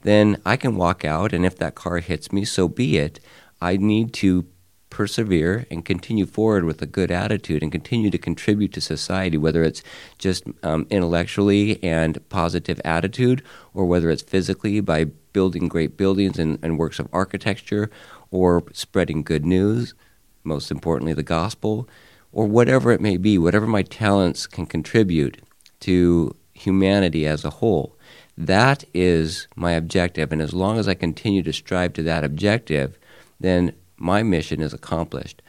then 0.04 0.42
I 0.46 0.58
can 0.58 0.76
walk 0.76 1.06
out, 1.06 1.34
and 1.34 1.46
if 1.46 1.58
that 1.58 1.76
car 1.76 2.00
hits 2.00 2.32
me, 2.32 2.46
so 2.46 2.68
be 2.68 2.98
it. 2.98 3.20
I 3.62 3.78
need 3.78 4.14
to 4.16 4.44
persevere 4.92 5.66
and 5.72 5.84
continue 5.84 6.28
forward 6.28 6.66
with 6.66 6.80
a 6.84 6.86
good 6.86 7.10
attitude 7.10 7.64
and 7.64 7.72
continue 7.72 8.12
to 8.12 8.20
contribute 8.20 8.72
to 8.74 8.82
society, 8.82 9.38
whether 9.38 9.64
it's 9.64 9.82
just 10.20 10.44
um, 10.62 10.86
intellectually 10.92 11.84
and 11.84 12.30
positive 12.30 12.80
attitude, 12.86 13.42
or 13.74 13.86
whether 13.86 14.12
it's 14.12 14.22
physically 14.22 14.80
by 14.80 15.06
building 15.34 15.68
great 15.68 15.98
buildings 15.98 16.38
and, 16.38 16.60
and 16.62 16.78
works 16.78 17.00
of 17.00 17.08
architecture, 17.12 17.90
or 18.30 18.64
spreading 18.74 19.24
good 19.24 19.46
news, 19.46 19.96
most 20.44 20.70
importantly, 20.70 21.14
the 21.14 21.24
gospel, 21.24 21.90
or 22.32 22.46
whatever 22.46 22.92
it 22.92 23.02
may 23.02 23.18
be, 23.18 23.38
whatever 23.38 23.66
my 23.66 23.82
talents 23.82 24.46
can 24.46 24.66
contribute 24.66 25.42
to 25.80 26.36
humanity 26.54 27.26
as 27.26 27.44
a 27.44 27.50
whole. 27.50 27.98
That 28.38 28.84
is 28.94 29.48
my 29.56 29.72
objective. 29.72 30.32
And 30.32 30.42
as 30.42 30.54
long 30.54 30.78
as 30.78 30.88
I 30.88 30.94
continue 30.94 31.44
to 31.44 31.54
strive 31.54 31.94
to 31.94 32.04
that 32.04 32.24
objective, 32.24 32.98
then 33.40 33.74
my 34.02 34.24
mission 34.24 34.62
is 34.62 34.74
accomplished. 34.74 35.42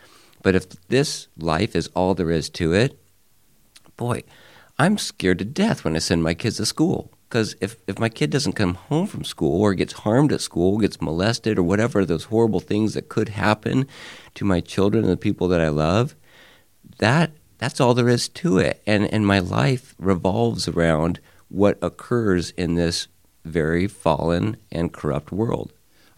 But 0.43 0.55
if 0.55 0.69
this 0.89 1.29
life 1.37 1.75
is 1.75 1.89
all 1.95 2.15
there 2.15 2.31
is 2.31 2.51
to 2.51 2.73
it, 2.73 2.99
boy, 3.97 4.25
I'm 4.79 4.99
scared 4.99 5.39
to 5.39 5.45
death 5.45 5.85
when 5.85 5.97
I 5.97 6.01
send 6.01 6.23
my 6.23 6.35
kids 6.35 6.57
to 6.57 6.67
school. 6.67 7.13
Because 7.29 7.55
if, 7.63 7.77
if 7.87 7.99
my 7.99 8.11
kid 8.11 8.29
doesn't 8.29 8.53
come 8.53 8.75
home 8.75 9.07
from 9.07 9.25
school 9.25 9.63
or 9.63 9.73
gets 9.73 9.95
harmed 9.95 10.33
at 10.33 10.43
school, 10.43 10.79
gets 10.79 11.01
molested, 11.01 11.59
or 11.59 11.63
whatever 11.63 12.05
those 12.05 12.25
horrible 12.25 12.61
things 12.61 12.93
that 12.93 13.09
could 13.09 13.31
happen 13.31 13.87
to 14.35 14.45
my 14.45 14.61
children 14.61 15.05
and 15.05 15.13
the 15.13 15.17
people 15.17 15.49
that 15.49 15.61
I 15.61 15.69
love, 15.69 16.15
that 16.99 17.33
that's 17.57 17.81
all 17.81 17.95
there 17.95 18.09
is 18.09 18.29
to 18.29 18.59
it. 18.59 18.83
And 18.87 19.07
and 19.07 19.27
my 19.27 19.39
life 19.39 19.95
revolves 19.99 20.69
around 20.69 21.21
what 21.49 21.79
occurs 21.81 22.51
in 22.51 22.75
this 22.75 23.09
very 23.45 23.87
fallen 23.87 24.57
and 24.71 24.93
corrupt 24.93 25.33
world. 25.33 25.73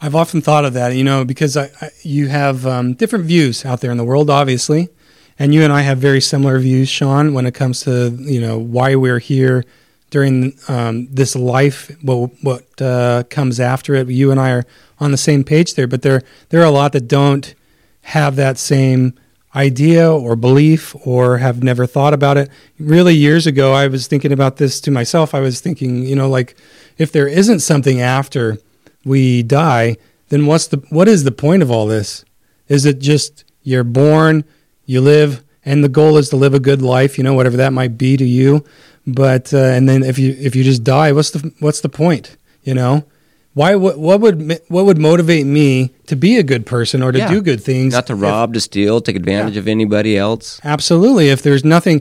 I've 0.04 0.14
often 0.14 0.42
thought 0.42 0.66
of 0.66 0.74
that, 0.74 0.94
you 0.94 1.02
know, 1.02 1.24
because 1.24 1.56
I, 1.56 1.70
I, 1.80 1.88
you 2.02 2.28
have 2.28 2.66
um, 2.66 2.92
different 2.92 3.24
views 3.24 3.64
out 3.64 3.80
there 3.80 3.90
in 3.90 3.96
the 3.96 4.04
world, 4.04 4.28
obviously, 4.28 4.90
and 5.38 5.54
you 5.54 5.62
and 5.62 5.72
I 5.72 5.80
have 5.80 5.96
very 5.96 6.20
similar 6.20 6.58
views, 6.58 6.90
Shawn, 6.90 7.32
when 7.32 7.46
it 7.46 7.54
comes 7.54 7.80
to 7.84 8.14
you 8.20 8.38
know 8.38 8.58
why 8.58 8.96
we're 8.96 9.18
here 9.18 9.64
during 10.10 10.58
um, 10.68 11.08
this 11.10 11.34
life, 11.34 11.90
what 12.02 12.32
what 12.42 12.82
uh, 12.82 13.22
comes 13.30 13.58
after 13.58 13.94
it. 13.94 14.06
You 14.10 14.30
and 14.30 14.38
I 14.38 14.50
are 14.50 14.66
on 15.00 15.10
the 15.10 15.16
same 15.16 15.42
page 15.42 15.72
there, 15.72 15.86
but 15.86 16.02
there 16.02 16.20
there 16.50 16.60
are 16.60 16.66
a 16.66 16.70
lot 16.70 16.92
that 16.92 17.08
don't 17.08 17.54
have 18.02 18.36
that 18.36 18.58
same 18.58 19.14
idea 19.56 20.12
or 20.12 20.36
belief 20.36 20.94
or 21.06 21.38
have 21.38 21.62
never 21.62 21.86
thought 21.86 22.12
about 22.12 22.36
it. 22.36 22.50
Really, 22.78 23.14
years 23.14 23.46
ago, 23.46 23.72
I 23.72 23.86
was 23.86 24.06
thinking 24.06 24.32
about 24.32 24.58
this 24.58 24.82
to 24.82 24.90
myself. 24.90 25.34
I 25.34 25.40
was 25.40 25.62
thinking, 25.62 26.02
you 26.02 26.14
know, 26.14 26.28
like 26.28 26.56
if 26.98 27.10
there 27.10 27.26
isn't 27.26 27.60
something 27.60 28.02
after 28.02 28.58
we 29.04 29.42
die, 29.42 29.96
then 30.28 30.46
what's 30.46 30.66
the 30.68 30.78
what 30.90 31.08
is 31.08 31.24
the 31.24 31.32
point 31.32 31.62
of 31.62 31.70
all 31.70 31.86
this? 31.86 32.24
Is 32.68 32.84
it 32.86 32.98
just 32.98 33.44
you're 33.62 33.84
born, 33.84 34.44
you 34.86 35.00
live, 35.00 35.42
and 35.64 35.82
the 35.84 35.88
goal 35.88 36.16
is 36.18 36.28
to 36.30 36.36
live 36.36 36.54
a 36.54 36.60
good 36.60 36.82
life, 36.82 37.16
you 37.18 37.24
know, 37.24 37.34
whatever 37.34 37.56
that 37.58 37.72
might 37.72 37.96
be 37.98 38.16
to 38.16 38.24
you. 38.24 38.64
But 39.06 39.52
uh, 39.52 39.58
and 39.58 39.88
then 39.88 40.02
if 40.02 40.18
you 40.18 40.34
if 40.38 40.56
you 40.56 40.64
just 40.64 40.82
die, 40.84 41.12
what's 41.12 41.30
the 41.30 41.52
what's 41.60 41.80
the 41.82 41.88
point? 41.90 42.36
You 42.62 42.72
know, 42.74 43.04
why? 43.52 43.74
What, 43.74 43.98
what 43.98 44.20
would 44.22 44.60
what 44.68 44.86
would 44.86 44.96
motivate 44.98 45.44
me 45.46 45.90
to 46.06 46.16
be 46.16 46.38
a 46.38 46.42
good 46.42 46.64
person 46.64 47.02
or 47.02 47.12
to 47.12 47.18
Yeah. 47.18 47.28
do 47.28 47.42
good 47.42 47.62
things? 47.62 47.92
Not 47.92 48.06
to 48.06 48.14
rob, 48.14 48.54
to 48.54 48.60
steal, 48.60 49.02
take 49.02 49.16
advantage 49.16 49.54
Yeah. 49.54 49.60
of 49.60 49.68
anybody 49.68 50.16
else. 50.16 50.58
Absolutely. 50.64 51.28
If 51.28 51.42
there's 51.42 51.64
nothing 51.64 52.00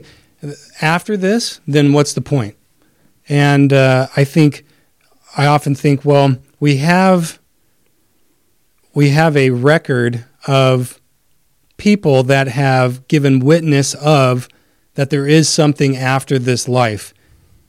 after 0.80 1.16
this, 1.16 1.60
then 1.66 1.92
what's 1.92 2.14
the 2.14 2.20
point? 2.22 2.56
And 3.28 3.72
uh, 3.72 4.06
I 4.16 4.24
think 4.24 4.64
I 5.36 5.46
often 5.46 5.74
think, 5.74 6.04
well, 6.04 6.36
we 6.64 6.78
have 6.78 7.38
we 8.94 9.10
have 9.10 9.36
a 9.36 9.50
record 9.50 10.24
of 10.46 10.98
people 11.76 12.22
that 12.22 12.48
have 12.48 13.06
given 13.06 13.38
witness 13.38 13.92
of 13.96 14.48
that 14.94 15.10
there 15.10 15.26
is 15.26 15.46
something 15.46 15.94
after 15.94 16.38
this 16.38 16.66
life, 16.66 17.12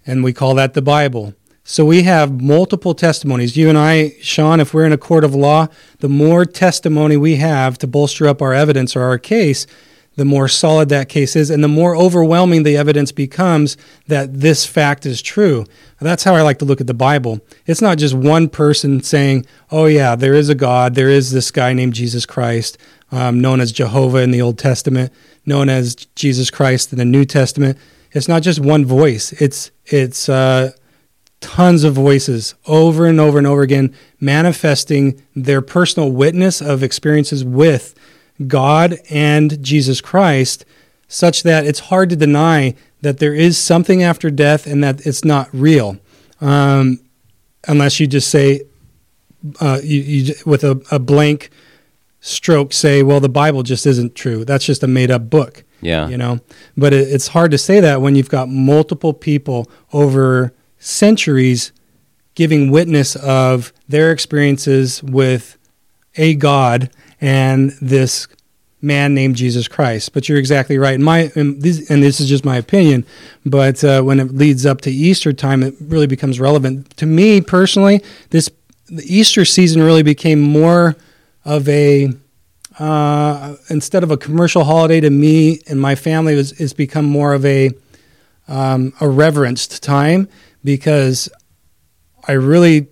and 0.05 0.23
we 0.23 0.31
call 0.31 0.55
that 0.55 0.75
the 0.75 0.81
Bible. 0.81 1.33
So 1.65 1.83
we 1.83 2.03
have 2.03 2.39
multiple 2.39 2.95
testimonies. 2.95 3.57
You 3.57 3.67
and 3.67 3.77
I, 3.77 4.13
Shawn, 4.21 4.61
if 4.61 4.73
we're 4.73 4.85
in 4.85 4.93
a 4.93 4.97
court 4.97 5.25
of 5.25 5.35
law, 5.35 5.67
the 5.99 6.07
more 6.07 6.45
testimony 6.45 7.17
we 7.17 7.35
have 7.35 7.77
to 7.79 7.87
bolster 7.87 8.25
up 8.25 8.41
our 8.41 8.53
evidence 8.53 8.95
or 8.95 9.01
our 9.01 9.17
case, 9.17 9.67
the 10.15 10.25
more 10.25 10.47
solid 10.47 10.89
that 10.89 11.09
case 11.09 11.35
is, 11.35 11.49
and 11.49 11.63
the 11.63 11.67
more 11.67 11.95
overwhelming 11.95 12.63
the 12.63 12.77
evidence 12.77 13.11
becomes 13.11 13.77
that 14.07 14.33
this 14.41 14.65
fact 14.65 15.05
is 15.05 15.21
true. 15.21 15.65
That's 15.99 16.23
how 16.23 16.35
I 16.35 16.41
like 16.41 16.59
to 16.59 16.65
look 16.65 16.81
at 16.81 16.87
the 16.87 16.93
Bible. 16.93 17.39
It's 17.65 17.81
not 17.81 17.97
just 17.97 18.13
one 18.13 18.49
person 18.49 19.01
saying, 19.01 19.45
oh, 19.71 19.85
yeah, 19.85 20.15
there 20.15 20.33
is 20.33 20.49
a 20.49 20.55
God, 20.55 20.95
there 20.95 21.09
is 21.09 21.31
this 21.31 21.51
guy 21.51 21.73
named 21.73 21.93
Jesus 21.93 22.25
Christ, 22.25 22.77
um, 23.11 23.39
known 23.39 23.59
as 23.59 23.71
Jehovah 23.71 24.19
in 24.19 24.31
the 24.31 24.41
Old 24.41 24.57
Testament, 24.57 25.11
known 25.45 25.69
as 25.69 25.95
Jesus 26.15 26.49
Christ 26.49 26.91
in 26.91 26.97
the 26.97 27.05
New 27.05 27.25
Testament. 27.25 27.77
It's 28.11 28.27
not 28.27 28.43
just 28.43 28.59
one 28.59 28.85
voice, 28.85 29.33
it's, 29.33 29.71
it's, 29.85 30.29
uh, 30.29 30.71
tons 31.41 31.83
of 31.83 31.93
voices 31.93 32.55
over 32.65 33.05
and 33.05 33.19
over 33.19 33.37
and 33.37 33.45
over 33.45 33.61
again 33.61 33.93
manifesting 34.19 35.21
their 35.35 35.61
personal 35.61 36.11
witness 36.11 36.59
of 36.59 36.81
experiences 36.81 37.43
with 37.43 37.93
God 38.47 38.97
and 39.09 39.61
Jesus 39.63 40.01
Christ, 40.01 40.65
such 41.07 41.43
that 41.43 41.65
it's 41.65 41.79
hard 41.79 42.09
to 42.09 42.15
deny 42.15 42.75
that 43.01 43.19
there 43.19 43.33
is 43.33 43.57
something 43.57 44.01
after 44.03 44.29
death 44.31 44.65
and 44.65 44.83
that 44.83 45.05
it's 45.05 45.23
not 45.23 45.47
real. 45.53 45.97
Um, 46.41 46.99
unless 47.67 47.99
you 47.99 48.07
just 48.07 48.29
say, 48.29 48.61
uh, 49.59 49.79
you, 49.83 50.01
you, 50.01 50.33
with 50.45 50.63
a, 50.63 50.81
a 50.91 50.99
blank 50.99 51.49
stroke, 52.19 52.73
say, 52.73 53.03
well, 53.03 53.19
the 53.19 53.29
Bible 53.29 53.61
just 53.63 53.85
isn't 53.85 54.15
true. 54.15 54.43
That's 54.43 54.65
just 54.65 54.81
a 54.83 54.87
made 54.87 55.11
up 55.11 55.29
book 55.29 55.63
Yeah. 55.81 56.07
you 56.07 56.17
know 56.17 56.39
but 56.75 56.93
it, 56.93 57.07
it's 57.09 57.27
hard 57.29 57.51
to 57.51 57.57
say 57.59 57.79
that 57.79 58.01
when 58.01 58.15
you've 58.15 58.29
got 58.29 58.49
multiple 58.49 59.13
people 59.13 59.69
over 59.93 60.53
centuries 60.79 61.71
giving 62.33 62.71
witness 62.71 63.15
of 63.17 63.71
their 63.87 64.11
experiences 64.11 65.03
with 65.03 65.57
a 66.15 66.33
god 66.35 66.89
and 67.21 67.71
this 67.81 68.27
man 68.81 69.13
named 69.13 69.35
jesus 69.35 69.67
christ. 69.67 70.13
But 70.13 70.29
you're 70.29 70.37
exactly 70.37 70.77
right. 70.77 70.95
And 70.95 71.03
my 71.03 71.31
and 71.35 71.61
this, 71.61 71.89
and 71.89 72.03
this 72.03 72.19
is 72.19 72.29
just 72.29 72.45
my 72.45 72.57
opinion 72.57 73.05
but 73.45 73.83
uh, 73.83 74.01
when 74.01 74.19
it 74.19 74.33
leads 74.33 74.65
up 74.65 74.81
to 74.81 74.91
easter 74.91 75.33
time 75.33 75.63
it 75.63 75.75
really 75.79 76.07
becomes 76.07 76.39
relevant. 76.39 76.95
To 76.97 77.05
me 77.05 77.41
personally 77.41 78.03
this 78.29 78.49
the 78.87 79.03
easter 79.05 79.45
season 79.45 79.81
really 79.81 80.03
became 80.03 80.39
more 80.39 80.95
of 81.43 81.67
a 81.69 82.09
uh, 82.79 83.55
instead 83.69 84.03
of 84.03 84.11
a 84.11 84.17
commercial 84.17 84.65
holiday 84.65 84.99
to 84.99 85.09
me 85.09 85.61
and 85.67 85.79
my 85.79 85.95
family, 85.95 86.35
was, 86.35 86.51
it's 86.59 86.73
become 86.73 87.05
more 87.05 87.33
of 87.33 87.45
a 87.45 87.71
um, 88.47 88.93
a 89.01 89.07
reverenced 89.09 89.81
time 89.81 90.27
because 90.63 91.29
I 92.27 92.33
really, 92.33 92.87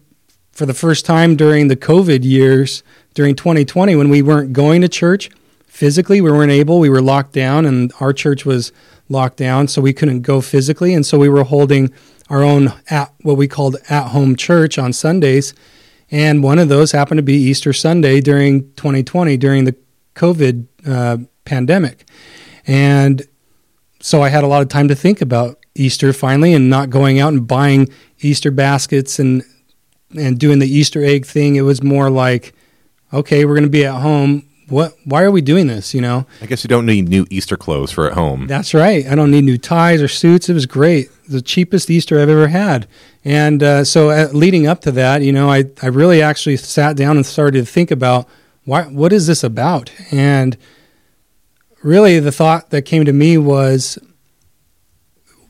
for 0.52 0.66
the 0.66 0.74
first 0.74 1.06
time 1.06 1.36
during 1.36 1.68
the 1.68 1.76
COVID 1.76 2.24
years, 2.24 2.82
during 3.14 3.36
2020, 3.36 3.96
when 3.96 4.10
we 4.10 4.22
weren't 4.22 4.54
going 4.54 4.82
to 4.82 4.90
church 4.90 5.30
physically, 5.68 6.22
we 6.22 6.32
weren't 6.32 6.52
able, 6.52 6.80
we 6.80 6.90
were 6.90 7.02
locked 7.02 7.34
down, 7.34 7.66
and 7.66 7.92
our 8.00 8.14
church 8.14 8.46
was 8.46 8.72
locked 9.10 9.38
down, 9.38 9.68
so 9.68 9.82
we 9.82 9.94
couldn't 9.94 10.22
go 10.22 10.42
physically, 10.42 10.94
and 10.94 11.06
so 11.06 11.18
we 11.18 11.30
were 11.30 11.44
holding 11.44 11.92
our 12.30 12.44
own 12.44 12.74
at 12.90 13.14
what 13.22 13.38
we 13.38 13.48
called 13.48 13.76
at 13.90 14.10
home 14.10 14.36
church 14.36 14.78
on 14.78 14.94
Sundays. 14.94 15.54
And 16.10 16.44
one 16.44 16.60
of 16.60 16.70
those 16.70 16.92
happened 16.92 17.18
to 17.18 17.24
be 17.24 17.36
Easter 17.36 17.74
Sunday 17.74 18.22
during 18.22 18.72
2020, 18.74 19.38
during 19.38 19.66
the 19.66 19.76
COVID 20.16 20.68
uh, 20.88 21.18
pandemic. 21.46 22.08
And 22.66 23.28
so 24.00 24.22
I 24.22 24.30
had 24.30 24.44
a 24.44 24.48
lot 24.48 24.62
of 24.62 24.70
time 24.70 24.88
to 24.90 24.96
think 24.96 25.22
about 25.22 25.60
Easter 25.76 26.14
finally 26.14 26.54
and 26.54 26.70
not 26.70 26.90
going 26.90 27.20
out 27.20 27.34
and 27.34 27.48
buying 27.48 27.90
Easter 28.20 28.52
baskets 28.52 29.20
and 29.20 29.44
and 30.16 30.38
doing 30.38 30.60
the 30.60 30.68
Easter 30.68 31.04
egg 31.04 31.26
thing. 31.26 31.56
It 31.56 31.62
was 31.62 31.82
more 31.82 32.12
like, 32.12 32.54
okay, 33.14 33.46
we're 33.46 33.54
going 33.54 33.64
to 33.64 33.70
be 33.70 33.86
at 33.86 34.02
home. 34.02 34.44
What? 34.70 34.96
Why 35.04 35.24
are 35.24 35.32
we 35.32 35.42
doing 35.42 35.68
this? 35.68 35.94
You 35.94 36.02
know, 36.02 36.26
I 36.42 36.46
guess 36.46 36.64
you 36.64 36.68
don't 36.68 36.86
need 36.86 37.08
new 37.10 37.26
Easter 37.30 37.58
clothes 37.58 37.92
for 37.92 38.08
at 38.08 38.14
home. 38.14 38.48
that's 38.48 38.74
right. 38.74 39.06
I 39.06 39.14
don't 39.16 39.30
need 39.30 39.44
new 39.44 39.58
ties 39.58 40.02
or 40.02 40.08
suits. 40.08 40.50
It 40.50 40.54
was 40.54 40.66
great. 40.66 41.10
The 41.28 41.42
cheapest 41.42 41.90
Easter 41.90 42.20
I've 42.20 42.30
ever 42.30 42.48
had. 42.48 42.88
And 43.26 43.62
uh, 43.62 43.84
so, 43.84 44.10
uh, 44.10 44.30
leading 44.34 44.66
up 44.68 44.82
to 44.82 44.92
that, 44.94 45.22
you 45.22 45.32
know, 45.32 45.50
I, 45.50 45.66
I 45.82 45.88
really 45.88 46.22
actually 46.22 46.58
sat 46.58 46.96
down 46.96 47.18
and 47.18 47.26
started 47.26 47.60
to 47.60 47.66
think 47.72 47.92
about 47.92 48.28
why, 48.66 48.84
what 48.84 49.12
is 49.14 49.28
this 49.28 49.44
about? 49.44 49.92
And 50.12 50.58
really, 51.84 52.20
the 52.20 52.32
thought 52.32 52.70
that 52.72 52.84
came 52.84 53.06
to 53.06 53.14
me 53.14 53.38
was 53.38 53.98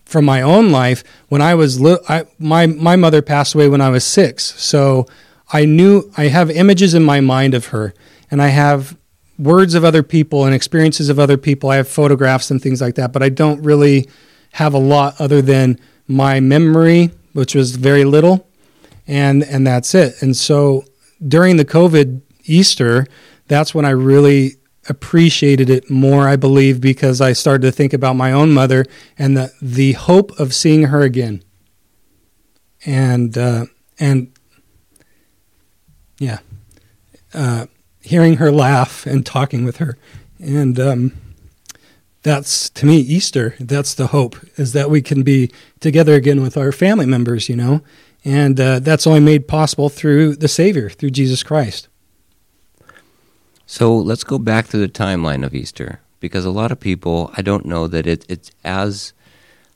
from 0.05 0.25
my 0.25 0.41
own 0.41 0.71
life 0.71 1.03
when 1.29 1.41
I 1.41 1.55
was 1.55 1.79
li- 1.79 1.97
I, 2.09 2.25
my 2.39 2.67
my 2.67 2.95
mother 2.95 3.21
passed 3.21 3.55
away 3.55 3.69
when 3.69 3.81
I 3.81 3.89
was 3.89 4.03
six, 4.03 4.43
so 4.61 5.07
I 5.53 5.65
knew 5.65 6.11
I 6.17 6.27
have 6.27 6.49
images 6.49 6.95
in 6.95 7.03
my 7.03 7.21
mind 7.21 7.53
of 7.53 7.67
her, 7.67 7.93
and 8.31 8.41
I 8.41 8.47
have 8.47 8.97
words 9.37 9.75
of 9.75 9.85
other 9.85 10.01
people 10.01 10.45
and 10.45 10.53
experiences 10.53 11.09
of 11.09 11.19
other 11.19 11.37
people. 11.37 11.69
I 11.69 11.75
have 11.75 11.87
photographs 11.87 12.49
and 12.49 12.59
things 12.61 12.81
like 12.81 12.95
that, 12.95 13.13
but 13.13 13.21
I 13.21 13.29
don't 13.29 13.61
really 13.61 14.09
have 14.53 14.73
a 14.73 14.79
lot 14.79 15.21
other 15.21 15.41
than 15.41 15.79
my 16.07 16.39
memory, 16.39 17.11
which 17.33 17.53
was 17.53 17.75
very 17.75 18.03
little, 18.03 18.47
and 19.07 19.43
and 19.43 19.65
that's 19.65 19.93
it. 19.93 20.21
And 20.21 20.35
so 20.35 20.85
during 21.25 21.57
the 21.57 21.65
COVID 21.65 22.21
Easter, 22.45 23.05
that's 23.47 23.75
when 23.75 23.85
I 23.85 23.91
really 23.91 24.57
appreciated 24.89 25.69
it 25.69 25.89
more, 25.89 26.27
I 26.27 26.35
believe, 26.35 26.81
because 26.81 27.21
I 27.21 27.33
started 27.33 27.61
to 27.61 27.71
think 27.71 27.93
about 27.93 28.15
my 28.15 28.31
own 28.31 28.51
mother 28.51 28.85
and 29.19 29.37
the 29.37 29.51
the 29.61 29.93
hope 29.93 30.31
of 30.39 30.53
seeing 30.53 30.83
her 30.83 31.01
again. 31.01 31.43
And 32.85 33.37
uh, 33.37 33.65
and 33.99 34.31
yeah, 36.19 36.39
uh, 37.33 37.67
hearing 38.01 38.37
her 38.37 38.51
laugh 38.51 39.05
and 39.05 39.25
talking 39.25 39.65
with 39.65 39.77
her, 39.77 39.97
and 40.39 40.79
um, 40.79 41.13
that's 42.23 42.69
to 42.71 42.85
me 42.85 42.97
Easter. 42.97 43.55
That's 43.59 43.93
the 43.93 44.07
hope 44.07 44.37
is 44.57 44.73
that 44.73 44.89
we 44.89 45.01
can 45.01 45.23
be 45.23 45.51
together 45.79 46.15
again 46.15 46.41
with 46.41 46.57
our 46.57 46.71
family 46.71 47.05
members, 47.05 47.49
you 47.49 47.55
know, 47.55 47.81
and 48.25 48.59
uh, 48.59 48.79
that's 48.79 49.05
only 49.05 49.19
made 49.19 49.47
possible 49.47 49.89
through 49.89 50.37
the 50.37 50.47
Savior, 50.47 50.89
through 50.89 51.11
Jesus 51.11 51.43
Christ. 51.43 51.87
So 53.65 53.95
let's 53.95 54.23
go 54.23 54.37
back 54.37 54.67
to 54.69 54.77
the 54.77 54.87
timeline 54.87 55.45
of 55.45 55.53
Easter 55.53 55.99
because 56.19 56.45
a 56.45 56.51
lot 56.51 56.71
of 56.71 56.79
people, 56.79 57.31
I 57.35 57.41
don't 57.41 57.65
know 57.65 57.87
that 57.87 58.07
it, 58.07 58.25
it's 58.29 58.51
as 58.63 59.13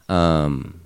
um, 0.07 0.81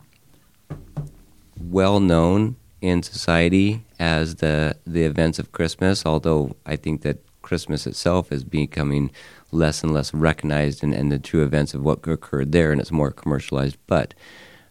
well 1.60 2.00
known 2.00 2.56
in 2.82 3.04
society 3.04 3.84
as 4.00 4.36
the 4.36 4.76
the 4.86 5.04
events 5.04 5.40
of 5.40 5.52
Christmas. 5.52 6.06
Although 6.06 6.56
I 6.66 6.76
think 6.76 7.04
that 7.04 7.20
Christmas 7.42 7.88
itself 7.88 8.32
is 8.32 8.44
becoming 8.44 9.12
less 9.52 9.84
and 9.84 9.94
less 9.94 10.14
recognized 10.14 10.84
and, 10.84 10.94
and 10.94 11.12
the 11.12 11.20
true 11.20 11.44
events 11.44 11.74
of 11.74 11.84
what 11.84 12.06
occurred 12.08 12.52
there, 12.52 12.72
and 12.72 12.82
it's 12.82 12.92
more 12.92 13.12
commercialized. 13.12 13.78
But 13.88 14.14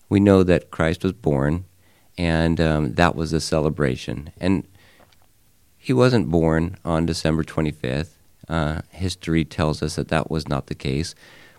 we 0.09 0.21
know 0.21 0.43
that 0.43 0.71
Christ 0.71 1.05
was 1.05 1.13
born, 1.13 1.65
and 2.19 2.61
um, 2.61 2.95
that 2.95 3.15
was 3.15 3.33
a 3.33 3.41
celebration. 3.41 4.33
And 4.41 4.67
he 5.77 5.93
wasn't 5.93 6.31
born 6.31 6.77
on 6.85 7.07
December 7.07 7.45
25th. 7.45 8.11
Uh, 8.49 8.81
history 8.91 9.45
tells 9.45 9.83
us 9.83 9.95
that 9.95 10.09
that 10.09 10.31
was 10.31 10.49
not 10.49 10.67
the 10.67 10.75
case, 10.75 11.15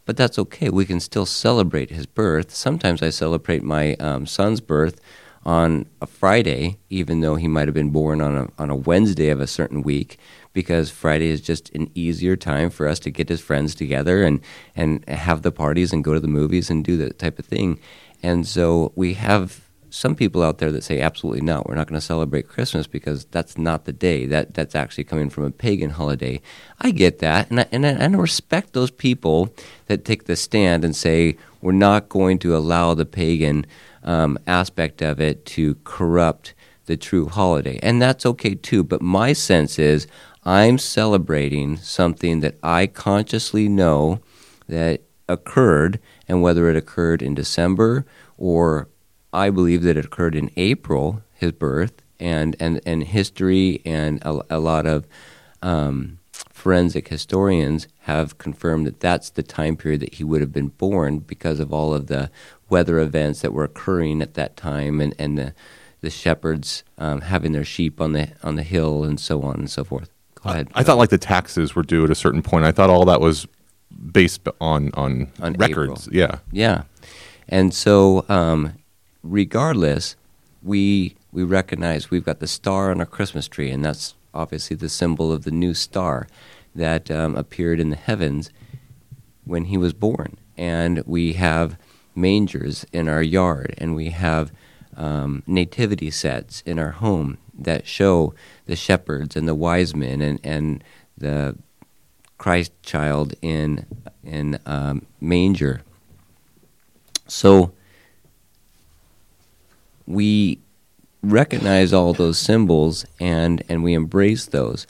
but 0.06 0.18
that's 0.18 0.38
okay. 0.38 0.70
We 0.70 0.86
can 0.86 1.00
still 1.00 1.26
celebrate 1.26 1.90
his 1.90 2.06
birth. 2.06 2.54
Sometimes 2.54 3.02
I 3.02 3.10
celebrate 3.10 3.64
my 3.64 3.96
um, 3.96 4.26
son's 4.26 4.60
birth 4.60 5.00
on 5.46 5.86
a 6.02 6.06
Friday, 6.06 6.78
even 6.90 7.22
though 7.22 7.36
he 7.36 7.48
might 7.48 7.68
have 7.68 7.74
been 7.74 7.90
born 7.90 8.22
on 8.22 8.36
a, 8.36 8.48
on 8.62 8.70
a 8.70 8.76
Wednesday 8.76 9.30
of 9.30 9.40
a 9.40 9.48
certain 9.48 9.82
week, 9.82 10.20
because 10.54 10.92
Friday 10.92 11.30
is 11.30 11.42
just 11.42 11.70
an 11.74 11.90
easier 11.96 12.36
time 12.36 12.70
for 12.70 12.88
us 12.88 13.00
to 13.00 13.12
get 13.12 13.30
his 13.30 13.42
friends 13.42 13.74
together 13.74 14.24
and, 14.24 14.40
and 14.76 15.08
have 15.10 15.42
the 15.42 15.52
parties 15.52 15.92
and 15.94 16.04
go 16.04 16.14
to 16.14 16.20
the 16.20 16.28
movies 16.28 16.70
and 16.70 16.84
do 16.84 16.98
that 16.98 17.18
type 17.18 17.40
of 17.40 17.46
thing. 17.46 17.80
And 18.22 18.48
so 18.48 18.92
we 18.96 19.16
have 19.16 19.62
some 19.92 20.16
people 20.16 20.42
out 20.42 20.60
there 20.60 20.72
that 20.72 20.84
say 20.84 21.02
absolutely 21.02 21.42
not. 21.42 21.68
We're 21.68 21.76
not 21.76 21.88
going 21.88 22.00
to 22.00 22.06
celebrate 22.06 22.48
Christmas 22.48 22.88
because 22.88 23.26
that's 23.26 23.58
not 23.58 23.86
the 23.86 23.94
day. 23.94 24.26
That 24.26 24.54
that's 24.54 24.74
actually 24.74 25.04
coming 25.04 25.30
from 25.30 25.44
a 25.44 25.52
pagan 25.52 25.92
holiday. 25.92 26.42
I 26.80 26.92
get 26.92 27.20
that, 27.20 27.50
and 27.50 27.60
I, 27.60 27.68
and 27.72 27.86
I, 27.86 27.90
and 27.90 28.16
I 28.16 28.20
respect 28.20 28.74
those 28.74 28.90
people 28.90 29.54
that 29.88 30.06
take 30.06 30.26
the 30.26 30.36
stand 30.38 30.86
and 30.86 30.96
say 30.96 31.38
we're 31.62 31.74
not 31.74 32.10
going 32.10 32.40
to 32.40 32.56
allow 32.56 32.94
the 32.94 33.06
pagan 33.06 33.66
um, 34.04 34.38
aspect 34.48 35.02
of 35.02 35.20
it 35.20 35.46
to 35.48 35.76
corrupt 35.84 36.54
the 36.86 36.98
true 36.98 37.28
holiday, 37.28 37.80
and 37.82 38.02
that's 38.02 38.26
okay 38.26 38.56
too. 38.56 38.84
But 38.84 39.02
my 39.02 39.34
sense 39.34 39.78
is 39.80 40.08
I'm 40.44 40.78
celebrating 40.78 41.78
something 41.78 42.40
that 42.40 42.58
I 42.64 42.88
consciously 42.88 43.70
know 43.70 44.20
that 44.68 45.02
occurred, 45.30 46.00
and 46.28 46.42
whether 46.42 46.70
it 46.70 46.76
occurred 46.76 47.22
in 47.22 47.36
December 47.36 48.06
or 48.38 48.88
I 49.34 49.50
believe 49.50 49.84
that 49.84 49.98
it 49.98 50.06
occurred 50.06 50.36
in 50.36 50.52
April, 50.58 51.22
his 51.34 51.52
birth, 51.52 52.02
and, 52.20 52.56
and, 52.60 52.82
and 52.86 53.04
history 53.04 53.82
and 53.86 54.22
a, 54.24 54.42
a 54.50 54.60
lot 54.60 54.86
of 54.86 55.08
um, 55.62 56.20
forensic 56.32 57.08
historians 57.08 57.88
have 58.02 58.38
confirmed 58.38 58.86
that 58.86 59.00
that's 59.00 59.30
the 59.30 59.44
time 59.44 59.78
period 59.78 60.02
that 60.02 60.16
he 60.16 60.24
would 60.24 60.42
have 60.42 60.52
been 60.52 60.68
born 60.68 61.20
because 61.20 61.60
of 61.60 61.72
all 61.72 61.94
of 61.94 62.08
the 62.08 62.30
weather 62.72 63.00
events 63.00 63.42
that 63.42 63.54
were 63.54 63.64
occurring 63.64 64.22
at 64.22 64.34
that 64.36 64.58
time 64.58 65.00
and, 65.02 65.14
and 65.20 65.38
the, 65.38 65.54
the 66.00 66.10
shepherds 66.10 66.84
um, 66.98 67.22
having 67.22 67.52
their 67.52 67.64
sheep 67.66 68.02
on 68.02 68.14
the, 68.14 68.30
on 68.42 68.56
the 68.56 68.64
hill 68.64 69.04
and 69.04 69.20
so 69.20 69.42
on 69.44 69.56
and 69.56 69.70
so 69.70 69.84
forth. 69.84 70.10
Go 70.36 70.50
ahead. 70.50 70.70
I, 70.74 70.80
I 70.80 70.84
thought 70.84 70.98
like 70.98 71.10
the 71.10 71.18
taxes 71.18 71.76
were 71.76 71.84
due 71.84 72.04
at 72.04 72.10
a 72.10 72.16
certain 72.16 72.42
point. 72.42 72.66
I 72.66 72.72
thought 72.72 72.90
all 72.90 73.06
that 73.06 73.22
was 73.22 73.46
based 74.12 74.48
on 74.60 74.90
on, 74.94 75.28
On 75.40 75.54
records. 75.54 76.08
April. 76.08 76.18
Yeah. 76.18 76.40
Yeah, 76.52 76.84
and 77.50 77.74
so 77.74 78.26
um, 78.30 78.74
regardless, 79.22 80.16
we 80.64 81.16
we 81.32 81.44
recognize 81.44 82.10
we've 82.10 82.26
got 82.26 82.40
the 82.40 82.48
star 82.48 82.92
on 82.92 83.00
our 83.00 83.06
Christmas 83.06 83.48
tree, 83.48 83.70
and 83.70 83.84
that's 83.86 84.16
obviously 84.34 84.76
the 84.76 84.90
symbol 84.90 85.32
of 85.32 85.44
the 85.44 85.52
new 85.52 85.74
star 85.74 86.28
that 86.74 87.12
um, 87.12 87.36
appeared 87.36 87.80
in 87.80 87.90
the 87.90 87.96
heavens 87.98 88.50
when 89.44 89.66
he 89.66 89.78
was 89.78 89.94
born. 89.94 90.38
And 90.58 91.04
we 91.06 91.34
have 91.34 91.78
mangers 92.16 92.86
in 92.92 93.08
our 93.08 93.24
yard, 93.24 93.74
and 93.78 93.96
we 93.96 94.10
have 94.10 94.52
um, 94.96 95.44
nativity 95.48 96.12
sets 96.12 96.62
in 96.66 96.78
our 96.80 96.92
home 96.92 97.38
that 97.58 97.88
show 97.88 98.34
the 98.66 98.76
shepherds 98.76 99.36
and 99.36 99.48
the 99.48 99.56
wise 99.56 99.96
men 99.96 100.22
and, 100.22 100.40
and 100.44 100.84
the 101.18 101.56
Christ 102.38 102.72
child 102.82 103.34
in 103.42 103.86
in 104.24 104.60
um, 104.66 105.06
manger. 105.20 105.82
So 107.28 107.72
we 110.08 110.60
recognize 111.22 111.94
all 111.94 112.14
those 112.14 112.40
symbols 112.40 113.06
and 113.20 113.64
and 113.70 113.84
we 113.84 113.94
embrace 113.94 114.46
those. 114.48 114.88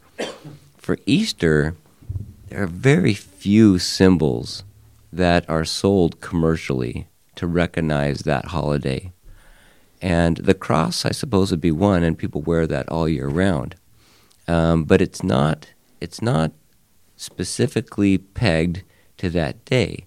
For 0.78 0.98
Easter, 1.06 1.75
there 2.48 2.63
are 2.63 2.68
very 2.68 3.13
few 3.13 3.78
symbols 3.80 4.63
that 5.12 5.48
are 5.50 5.66
sold 5.66 6.22
commercially 6.22 7.07
to 7.35 7.48
recognize 7.48 8.20
that 8.20 8.46
holiday. 8.46 9.11
And 10.01 10.37
the 10.37 10.53
cross, 10.53 11.05
I 11.05 11.11
suppose, 11.11 11.51
would 11.51 11.61
be 11.61 11.72
one, 11.72 12.03
and 12.03 12.17
people 12.17 12.41
wear 12.41 12.65
that 12.67 12.89
all 12.89 13.07
year 13.07 13.27
round. 13.27 13.75
Um, 14.48 14.83
but 14.83 15.01
it's 15.01 15.24
not 15.24 15.72
it's 16.00 16.22
not 16.22 16.51
specifically 17.15 18.17
pegged 18.17 18.81
to 19.17 19.29
that 19.29 19.63
day. 19.65 20.05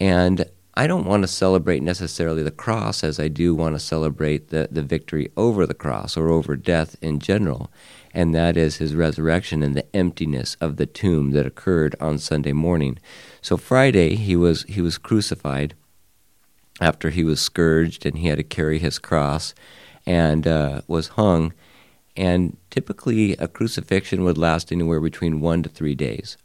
And 0.00 0.46
I 0.74 0.86
don't 0.86 1.06
want 1.06 1.22
to 1.22 1.28
celebrate 1.28 1.82
necessarily 1.82 2.42
the 2.42 2.50
cross 2.50 3.02
as 3.02 3.18
I 3.18 3.28
do 3.28 3.54
want 3.54 3.74
to 3.74 3.80
celebrate 3.80 4.50
the, 4.50 4.68
the 4.70 4.82
victory 4.82 5.30
over 5.36 5.66
the 5.66 5.74
cross 5.74 6.16
or 6.16 6.28
over 6.28 6.54
death 6.54 6.96
in 7.00 7.18
general. 7.18 7.70
And 8.12 8.34
that 8.34 8.56
is 8.56 8.76
his 8.76 8.94
resurrection 8.94 9.62
and 9.62 9.76
the 9.76 9.96
emptiness 9.96 10.56
of 10.60 10.76
the 10.76 10.86
tomb 10.86 11.30
that 11.32 11.46
occurred 11.46 11.96
on 12.00 12.18
Sunday 12.18 12.52
morning. 12.52 12.98
So 13.42 13.56
Friday 13.56 14.16
he 14.16 14.36
was 14.36 14.64
he 14.64 14.80
was 14.80 14.98
crucified 14.98 15.74
after 16.80 17.10
he 17.10 17.24
was 17.24 17.40
scourged 17.40 18.06
and 18.06 18.18
he 18.18 18.28
had 18.28 18.38
to 18.38 18.44
carry 18.44 18.78
his 18.78 18.98
cross 18.98 19.54
and 20.06 20.46
uh, 20.46 20.80
was 20.86 21.08
hung. 21.08 21.52
And 22.16 22.56
typically 22.70 23.32
a 23.32 23.48
crucifixion 23.48 24.24
would 24.24 24.38
last 24.38 24.72
anywhere 24.72 25.00
between 25.00 25.40
one 25.40 25.62
to 25.62 25.68
three 25.68 25.94
days. 25.94 26.36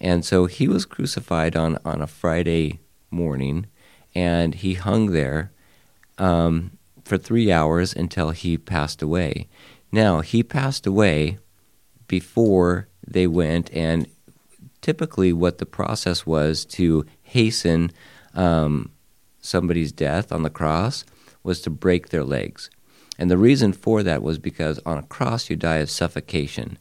And 0.00 0.24
so 0.24 0.46
he 0.46 0.68
was 0.68 0.84
crucified 0.84 1.56
on, 1.56 1.78
on 1.84 2.02
a 2.02 2.06
Friday 2.06 2.80
morning, 3.10 3.66
and 4.14 4.54
he 4.54 4.74
hung 4.74 5.12
there 5.12 5.52
um, 6.18 6.72
for 7.04 7.16
three 7.16 7.50
hours 7.50 7.94
until 7.94 8.30
he 8.30 8.56
passed 8.58 9.02
away. 9.02 9.48
Now, 9.90 10.20
he 10.20 10.42
passed 10.42 10.86
away 10.86 11.38
before 12.06 12.88
they 13.06 13.26
went, 13.26 13.72
and 13.72 14.06
typically 14.80 15.32
what 15.32 15.58
the 15.58 15.66
process 15.66 16.26
was 16.26 16.64
to 16.64 17.06
hasten 17.22 17.90
um, 18.34 18.90
somebody's 19.44 19.92
death 19.92 20.32
on 20.32 20.42
the 20.42 20.50
cross 20.50 21.04
was 21.42 21.60
to 21.60 21.70
break 21.70 22.08
their 22.08 22.24
legs. 22.24 22.70
And 23.18 23.30
the 23.30 23.38
reason 23.38 23.72
for 23.72 24.02
that 24.02 24.22
was 24.22 24.38
because 24.38 24.80
on 24.84 24.98
a 24.98 25.02
cross 25.02 25.48
you 25.48 25.56
die 25.56 25.76
of 25.76 25.90
suffocation. 25.90 26.78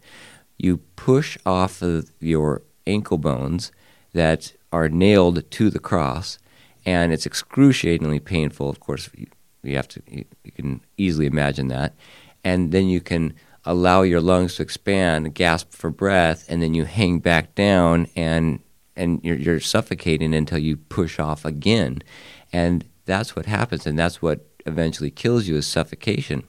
You 0.57 0.77
push 0.95 1.37
off 1.45 1.81
of 1.81 2.11
your 2.19 2.63
ankle 2.87 3.17
bones 3.17 3.71
that 4.13 4.53
are 4.71 4.89
nailed 4.89 5.49
to 5.51 5.69
the 5.69 5.79
cross, 5.79 6.39
and 6.85 7.11
it's 7.11 7.25
excruciatingly 7.25 8.19
painful. 8.19 8.69
Of 8.69 8.79
course, 8.79 9.09
you, 9.15 9.27
you 9.61 9.75
have 9.75 9.87
to 9.89 10.01
you, 10.07 10.25
you 10.43 10.51
can 10.51 10.81
easily 10.97 11.25
imagine 11.25 11.67
that, 11.67 11.93
and 12.43 12.71
then 12.71 12.87
you 12.87 13.01
can 13.01 13.33
allow 13.65 14.01
your 14.01 14.21
lungs 14.21 14.55
to 14.55 14.63
expand, 14.63 15.33
gasp 15.35 15.71
for 15.71 15.89
breath, 15.89 16.45
and 16.49 16.61
then 16.61 16.73
you 16.73 16.85
hang 16.85 17.19
back 17.19 17.55
down 17.55 18.07
and 18.15 18.59
and 18.95 19.19
you're, 19.23 19.37
you're 19.37 19.59
suffocating 19.59 20.33
until 20.33 20.59
you 20.59 20.77
push 20.77 21.19
off 21.19 21.45
again, 21.45 22.03
and 22.53 22.85
that's 23.05 23.35
what 23.35 23.47
happens, 23.47 23.85
and 23.85 23.99
that's 23.99 24.21
what 24.21 24.45
eventually 24.65 25.11
kills 25.11 25.47
you 25.47 25.57
is 25.57 25.67
suffocation. 25.67 26.43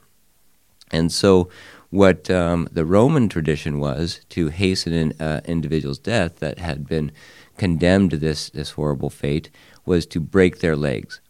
And 0.91 1.11
so, 1.11 1.49
what 1.89 2.29
um, 2.29 2.67
the 2.71 2.85
Roman 2.85 3.27
tradition 3.27 3.79
was 3.79 4.21
to 4.29 4.49
hasten 4.49 4.93
an 4.93 5.13
uh, 5.19 5.41
individual's 5.45 5.99
death 5.99 6.37
that 6.37 6.59
had 6.59 6.87
been 6.87 7.11
condemned 7.57 8.11
to 8.11 8.17
this, 8.17 8.49
this 8.49 8.71
horrible 8.71 9.09
fate 9.09 9.49
was 9.85 10.05
to 10.07 10.19
break 10.19 10.59
their 10.59 10.75
legs. 10.75 11.21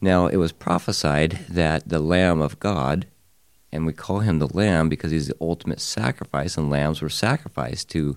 Now, 0.00 0.26
it 0.26 0.36
was 0.36 0.52
prophesied 0.52 1.40
that 1.48 1.88
the 1.88 1.98
Lamb 1.98 2.40
of 2.40 2.60
God, 2.60 3.06
and 3.72 3.84
we 3.84 3.92
call 3.92 4.20
him 4.20 4.38
the 4.38 4.54
Lamb 4.54 4.88
because 4.88 5.10
he's 5.10 5.28
the 5.28 5.36
ultimate 5.40 5.80
sacrifice, 5.80 6.56
and 6.56 6.70
lambs 6.70 7.02
were 7.02 7.08
sacrificed 7.08 7.90
to, 7.90 8.16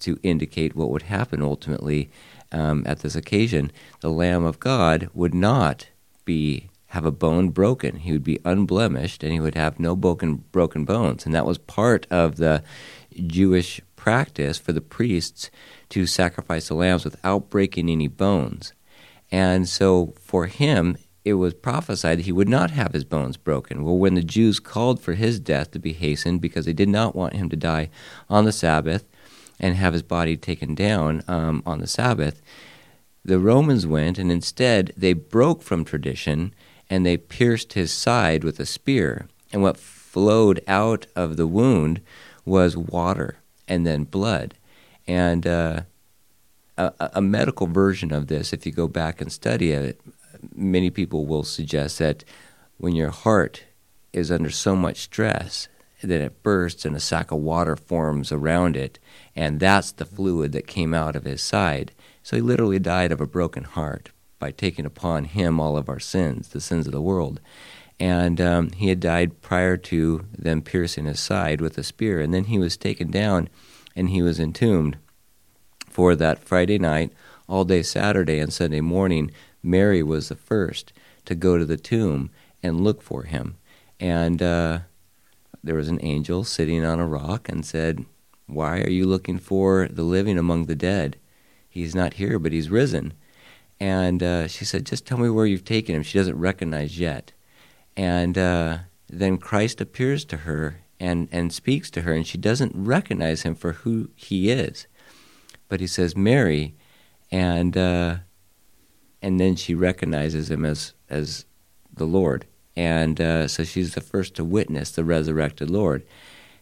to 0.00 0.18
indicate 0.22 0.76
what 0.76 0.90
would 0.90 1.02
happen 1.02 1.42
ultimately 1.42 2.10
um, 2.56 2.82
at 2.86 3.00
this 3.00 3.14
occasion. 3.14 3.70
The 4.00 4.10
Lamb 4.10 4.44
of 4.44 4.58
God 4.58 5.10
would 5.12 5.34
not 5.34 5.88
be 6.24 6.70
have 6.90 7.04
a 7.04 7.10
bone 7.10 7.50
broken. 7.50 7.96
He 7.96 8.12
would 8.12 8.24
be 8.24 8.38
unblemished 8.44 9.22
and 9.22 9.32
he 9.32 9.40
would 9.40 9.54
have 9.54 9.78
no 9.78 9.94
broken 9.94 10.36
broken 10.52 10.84
bones. 10.84 11.26
And 11.26 11.34
that 11.34 11.46
was 11.46 11.58
part 11.58 12.06
of 12.10 12.36
the 12.36 12.62
Jewish 13.26 13.80
practice 13.96 14.56
for 14.56 14.72
the 14.72 14.80
priests 14.80 15.50
to 15.90 16.06
sacrifice 16.06 16.68
the 16.68 16.74
lambs 16.74 17.04
without 17.04 17.50
breaking 17.50 17.90
any 17.90 18.08
bones. 18.08 18.72
And 19.30 19.68
so 19.68 20.14
for 20.20 20.46
him, 20.46 20.96
it 21.24 21.34
was 21.34 21.54
prophesied 21.54 22.18
that 22.18 22.24
he 22.24 22.32
would 22.32 22.48
not 22.48 22.70
have 22.70 22.92
his 22.92 23.04
bones 23.04 23.36
broken. 23.36 23.82
Well, 23.82 23.98
when 23.98 24.14
the 24.14 24.22
Jews 24.22 24.60
called 24.60 25.00
for 25.00 25.14
his 25.14 25.40
death 25.40 25.72
to 25.72 25.80
be 25.80 25.92
hastened 25.92 26.40
because 26.40 26.64
they 26.64 26.72
did 26.72 26.88
not 26.88 27.16
want 27.16 27.34
him 27.34 27.48
to 27.50 27.56
die 27.56 27.90
on 28.30 28.44
the 28.44 28.52
Sabbath 28.52 29.04
and 29.58 29.76
have 29.76 29.92
his 29.92 30.02
body 30.02 30.36
taken 30.36 30.74
down 30.74 31.22
um, 31.28 31.62
on 31.64 31.80
the 31.80 31.86
Sabbath, 31.86 32.42
the 33.24 33.38
Romans 33.38 33.86
went 33.86 34.18
and 34.18 34.30
instead 34.30 34.92
they 34.96 35.12
broke 35.12 35.62
from 35.62 35.84
tradition 35.84 36.54
and 36.88 37.04
they 37.04 37.16
pierced 37.16 37.72
his 37.72 37.92
side 37.92 38.44
with 38.44 38.60
a 38.60 38.66
spear. 38.66 39.28
And 39.52 39.62
what 39.62 39.76
flowed 39.76 40.62
out 40.68 41.06
of 41.16 41.36
the 41.36 41.46
wound 41.46 42.00
was 42.44 42.76
water 42.76 43.38
and 43.66 43.86
then 43.86 44.04
blood. 44.04 44.54
And 45.06 45.46
uh, 45.46 45.80
a, 46.78 46.92
a, 47.14 47.20
medical 47.20 47.66
version 47.66 48.12
of 48.12 48.28
this, 48.28 48.52
if 48.52 48.66
you 48.66 48.72
go 48.72 48.88
back 48.88 49.20
and 49.20 49.32
study 49.32 49.72
it, 49.72 50.00
many 50.54 50.90
people 50.90 51.26
will 51.26 51.42
suggest 51.42 51.98
that 51.98 52.24
when 52.78 52.94
your 52.94 53.10
heart 53.10 53.64
is 54.12 54.30
under 54.30 54.50
so 54.50 54.76
much 54.76 54.98
stress 54.98 55.68
then 56.06 56.22
it 56.22 56.42
bursts 56.42 56.84
and 56.84 56.96
a 56.96 57.00
sack 57.00 57.30
of 57.30 57.38
water 57.38 57.76
forms 57.76 58.32
around 58.32 58.76
it, 58.76 58.98
and 59.34 59.60
that's 59.60 59.92
the 59.92 60.04
fluid 60.04 60.52
that 60.52 60.66
came 60.66 60.94
out 60.94 61.16
of 61.16 61.24
his 61.24 61.42
side. 61.42 61.92
So 62.22 62.36
he 62.36 62.42
literally 62.42 62.78
died 62.78 63.12
of 63.12 63.20
a 63.20 63.26
broken 63.26 63.64
heart 63.64 64.10
by 64.38 64.50
taking 64.50 64.86
upon 64.86 65.24
him 65.24 65.60
all 65.60 65.76
of 65.76 65.88
our 65.88 66.00
sins, 66.00 66.48
the 66.48 66.60
sins 66.60 66.86
of 66.86 66.92
the 66.92 67.00
world. 67.00 67.40
And 67.98 68.40
um, 68.40 68.70
he 68.72 68.88
had 68.88 69.00
died 69.00 69.40
prior 69.40 69.76
to 69.78 70.26
them 70.36 70.60
piercing 70.60 71.06
his 71.06 71.20
side 71.20 71.60
with 71.60 71.78
a 71.78 71.82
spear, 71.82 72.20
and 72.20 72.34
then 72.34 72.44
he 72.44 72.58
was 72.58 72.76
taken 72.76 73.10
down 73.10 73.48
and 73.94 74.10
he 74.10 74.20
was 74.22 74.38
entombed 74.38 74.98
for 75.88 76.14
that 76.14 76.38
Friday 76.38 76.78
night, 76.78 77.10
all 77.48 77.64
day 77.64 77.82
Saturday, 77.82 78.38
and 78.38 78.52
Sunday 78.52 78.82
morning. 78.82 79.30
Mary 79.62 80.02
was 80.02 80.28
the 80.28 80.36
first 80.36 80.92
to 81.24 81.34
go 81.34 81.56
to 81.56 81.64
the 81.64 81.78
tomb 81.78 82.30
and 82.62 82.82
look 82.82 83.00
for 83.00 83.22
him. 83.22 83.56
And 83.98 84.42
uh, 84.42 84.80
there 85.66 85.74
was 85.74 85.88
an 85.88 86.00
angel 86.02 86.44
sitting 86.44 86.84
on 86.84 87.00
a 87.00 87.06
rock 87.06 87.48
and 87.48 87.64
said, 87.64 88.04
Why 88.46 88.80
are 88.80 88.90
you 88.90 89.06
looking 89.06 89.38
for 89.38 89.88
the 89.88 90.02
living 90.02 90.38
among 90.38 90.66
the 90.66 90.76
dead? 90.76 91.18
He's 91.68 91.94
not 91.94 92.14
here, 92.14 92.38
but 92.38 92.52
he's 92.52 92.70
risen. 92.70 93.12
And 93.78 94.22
uh, 94.22 94.48
she 94.48 94.64
said, 94.64 94.86
Just 94.86 95.06
tell 95.06 95.18
me 95.18 95.28
where 95.28 95.46
you've 95.46 95.64
taken 95.64 95.94
him. 95.94 96.02
She 96.02 96.18
doesn't 96.18 96.38
recognize 96.38 96.98
yet. 96.98 97.32
And 97.96 98.38
uh, 98.38 98.78
then 99.08 99.38
Christ 99.38 99.80
appears 99.80 100.24
to 100.26 100.38
her 100.38 100.82
and, 100.98 101.28
and 101.30 101.52
speaks 101.52 101.90
to 101.90 102.02
her, 102.02 102.12
and 102.12 102.26
she 102.26 102.38
doesn't 102.38 102.72
recognize 102.74 103.42
him 103.42 103.54
for 103.54 103.72
who 103.72 104.10
he 104.14 104.50
is. 104.50 104.86
But 105.68 105.80
he 105.80 105.86
says, 105.86 106.16
Mary, 106.16 106.74
and, 107.30 107.76
uh, 107.76 108.16
and 109.20 109.40
then 109.40 109.56
she 109.56 109.74
recognizes 109.74 110.50
him 110.50 110.64
as, 110.64 110.94
as 111.10 111.44
the 111.92 112.06
Lord. 112.06 112.46
And 112.76 113.20
uh, 113.20 113.48
so 113.48 113.64
she's 113.64 113.94
the 113.94 114.00
first 114.00 114.34
to 114.34 114.44
witness 114.44 114.90
the 114.90 115.04
resurrected 115.04 115.70
Lord. 115.70 116.04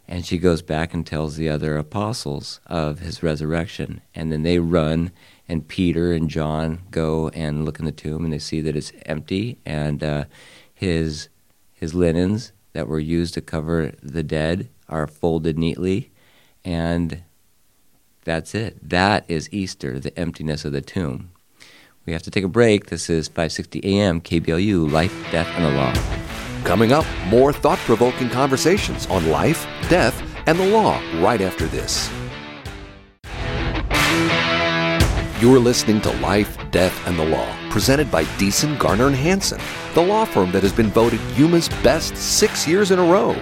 And 0.06 0.24
she 0.24 0.38
goes 0.38 0.62
back 0.62 0.94
and 0.94 1.06
tells 1.06 1.36
the 1.36 1.48
other 1.48 1.76
apostles 1.76 2.60
of 2.66 3.00
his 3.00 3.22
resurrection. 3.22 4.02
And 4.14 4.30
then 4.30 4.42
they 4.42 4.58
run, 4.58 5.10
and 5.48 5.66
Peter 5.66 6.12
and 6.12 6.28
John 6.28 6.82
go 6.90 7.30
and 7.30 7.64
look 7.64 7.78
in 7.78 7.86
the 7.86 7.92
tomb, 7.92 8.24
and 8.24 8.32
they 8.32 8.38
see 8.38 8.60
that 8.60 8.76
it's 8.76 8.92
empty, 9.06 9.58
and 9.64 10.02
uh, 10.02 10.24
his, 10.72 11.28
his 11.72 11.94
linens 11.94 12.52
that 12.74 12.86
were 12.86 13.00
used 13.00 13.34
to 13.34 13.40
cover 13.40 13.92
the 14.02 14.22
dead 14.22 14.68
are 14.88 15.06
folded 15.06 15.58
neatly. 15.58 16.10
And 16.64 17.22
that's 18.24 18.54
it. 18.54 18.88
That 18.88 19.24
is 19.28 19.48
Easter, 19.52 19.98
the 19.98 20.16
emptiness 20.18 20.64
of 20.64 20.72
the 20.72 20.80
tomb. 20.80 21.30
We 22.06 22.12
have 22.12 22.22
to 22.24 22.30
take 22.30 22.44
a 22.44 22.48
break. 22.48 22.86
This 22.86 23.08
is 23.08 23.28
560 23.28 23.80
AM 23.98 24.20
KBLU 24.20 24.90
Life, 24.90 25.12
Death, 25.32 25.48
and 25.56 25.64
the 25.64 25.70
Law. 25.70 25.94
Coming 26.62 26.92
up, 26.92 27.06
more 27.28 27.50
thought 27.50 27.78
provoking 27.78 28.28
conversations 28.28 29.06
on 29.06 29.30
life, 29.30 29.66
death, 29.88 30.22
and 30.46 30.58
the 30.58 30.66
law 30.66 31.00
right 31.22 31.40
after 31.40 31.66
this. 31.66 32.10
You're 35.40 35.58
listening 35.58 36.02
to 36.02 36.12
Life, 36.20 36.58
Death, 36.70 36.94
and 37.06 37.18
the 37.18 37.24
Law, 37.24 37.48
presented 37.70 38.10
by 38.10 38.24
Deason, 38.36 38.78
Garner, 38.78 39.06
and 39.06 39.16
Hansen, 39.16 39.60
the 39.94 40.02
law 40.02 40.26
firm 40.26 40.52
that 40.52 40.62
has 40.62 40.72
been 40.72 40.88
voted 40.88 41.20
Yuma's 41.36 41.70
best 41.82 42.16
six 42.16 42.68
years 42.68 42.90
in 42.90 42.98
a 42.98 43.04
row. 43.04 43.34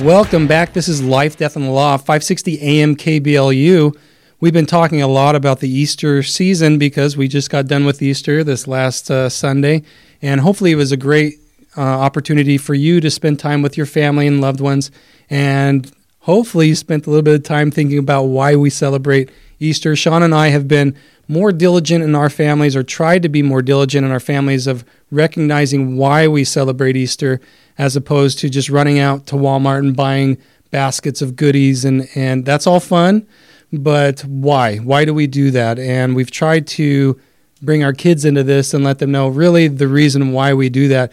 Welcome 0.00 0.46
back. 0.46 0.74
This 0.74 0.86
is 0.88 1.02
Life, 1.02 1.36
Death, 1.36 1.56
and 1.56 1.64
the 1.64 1.70
Law, 1.70 1.96
560 1.96 2.60
AM 2.62 2.94
KBLU. 2.94 3.96
We've 4.44 4.52
been 4.52 4.66
talking 4.66 5.00
a 5.00 5.08
lot 5.08 5.36
about 5.36 5.60
the 5.60 5.70
Easter 5.70 6.22
season 6.22 6.76
because 6.76 7.16
we 7.16 7.28
just 7.28 7.48
got 7.48 7.66
done 7.66 7.86
with 7.86 8.02
Easter 8.02 8.44
this 8.44 8.68
last 8.68 9.10
uh, 9.10 9.30
Sunday, 9.30 9.84
and 10.20 10.42
hopefully 10.42 10.70
it 10.70 10.76
was 10.76 10.92
a 10.92 10.98
great 10.98 11.38
uh, 11.78 11.80
opportunity 11.80 12.58
for 12.58 12.74
you 12.74 13.00
to 13.00 13.10
spend 13.10 13.38
time 13.38 13.62
with 13.62 13.78
your 13.78 13.86
family 13.86 14.26
and 14.26 14.42
loved 14.42 14.60
ones, 14.60 14.90
and 15.30 15.90
hopefully 16.18 16.68
you 16.68 16.74
spent 16.74 17.06
a 17.06 17.10
little 17.10 17.22
bit 17.22 17.36
of 17.36 17.42
time 17.42 17.70
thinking 17.70 17.96
about 17.96 18.24
why 18.24 18.54
we 18.54 18.68
celebrate 18.68 19.30
Easter. 19.60 19.96
Shawn 19.96 20.22
and 20.22 20.34
I 20.34 20.48
have 20.48 20.68
been 20.68 20.94
more 21.26 21.50
diligent 21.50 22.04
in 22.04 22.14
our 22.14 22.28
families, 22.28 22.76
or 22.76 22.82
tried 22.82 23.22
to 23.22 23.30
be 23.30 23.42
more 23.42 23.62
diligent 23.62 24.04
in 24.04 24.12
our 24.12 24.20
families, 24.20 24.66
of 24.66 24.84
recognizing 25.10 25.96
why 25.96 26.28
we 26.28 26.44
celebrate 26.44 26.98
Easter, 26.98 27.40
as 27.78 27.96
opposed 27.96 28.40
to 28.40 28.50
just 28.50 28.68
running 28.68 28.98
out 28.98 29.26
to 29.28 29.36
Walmart 29.36 29.78
and 29.78 29.96
buying 29.96 30.36
baskets 30.70 31.22
of 31.22 31.34
goodies, 31.34 31.82
and 31.86 32.10
and 32.14 32.44
that's 32.44 32.66
all 32.66 32.78
fun 32.78 33.26
but 33.72 34.20
why? 34.20 34.76
Why 34.78 35.04
do 35.04 35.14
we 35.14 35.26
do 35.26 35.50
that? 35.50 35.78
And 35.78 36.14
we've 36.14 36.30
tried 36.30 36.66
to 36.68 37.20
bring 37.62 37.82
our 37.82 37.92
kids 37.92 38.24
into 38.24 38.42
this 38.42 38.74
and 38.74 38.84
let 38.84 38.98
them 38.98 39.10
know 39.10 39.28
really 39.28 39.68
the 39.68 39.88
reason 39.88 40.32
why 40.32 40.54
we 40.54 40.68
do 40.68 40.88
that. 40.88 41.12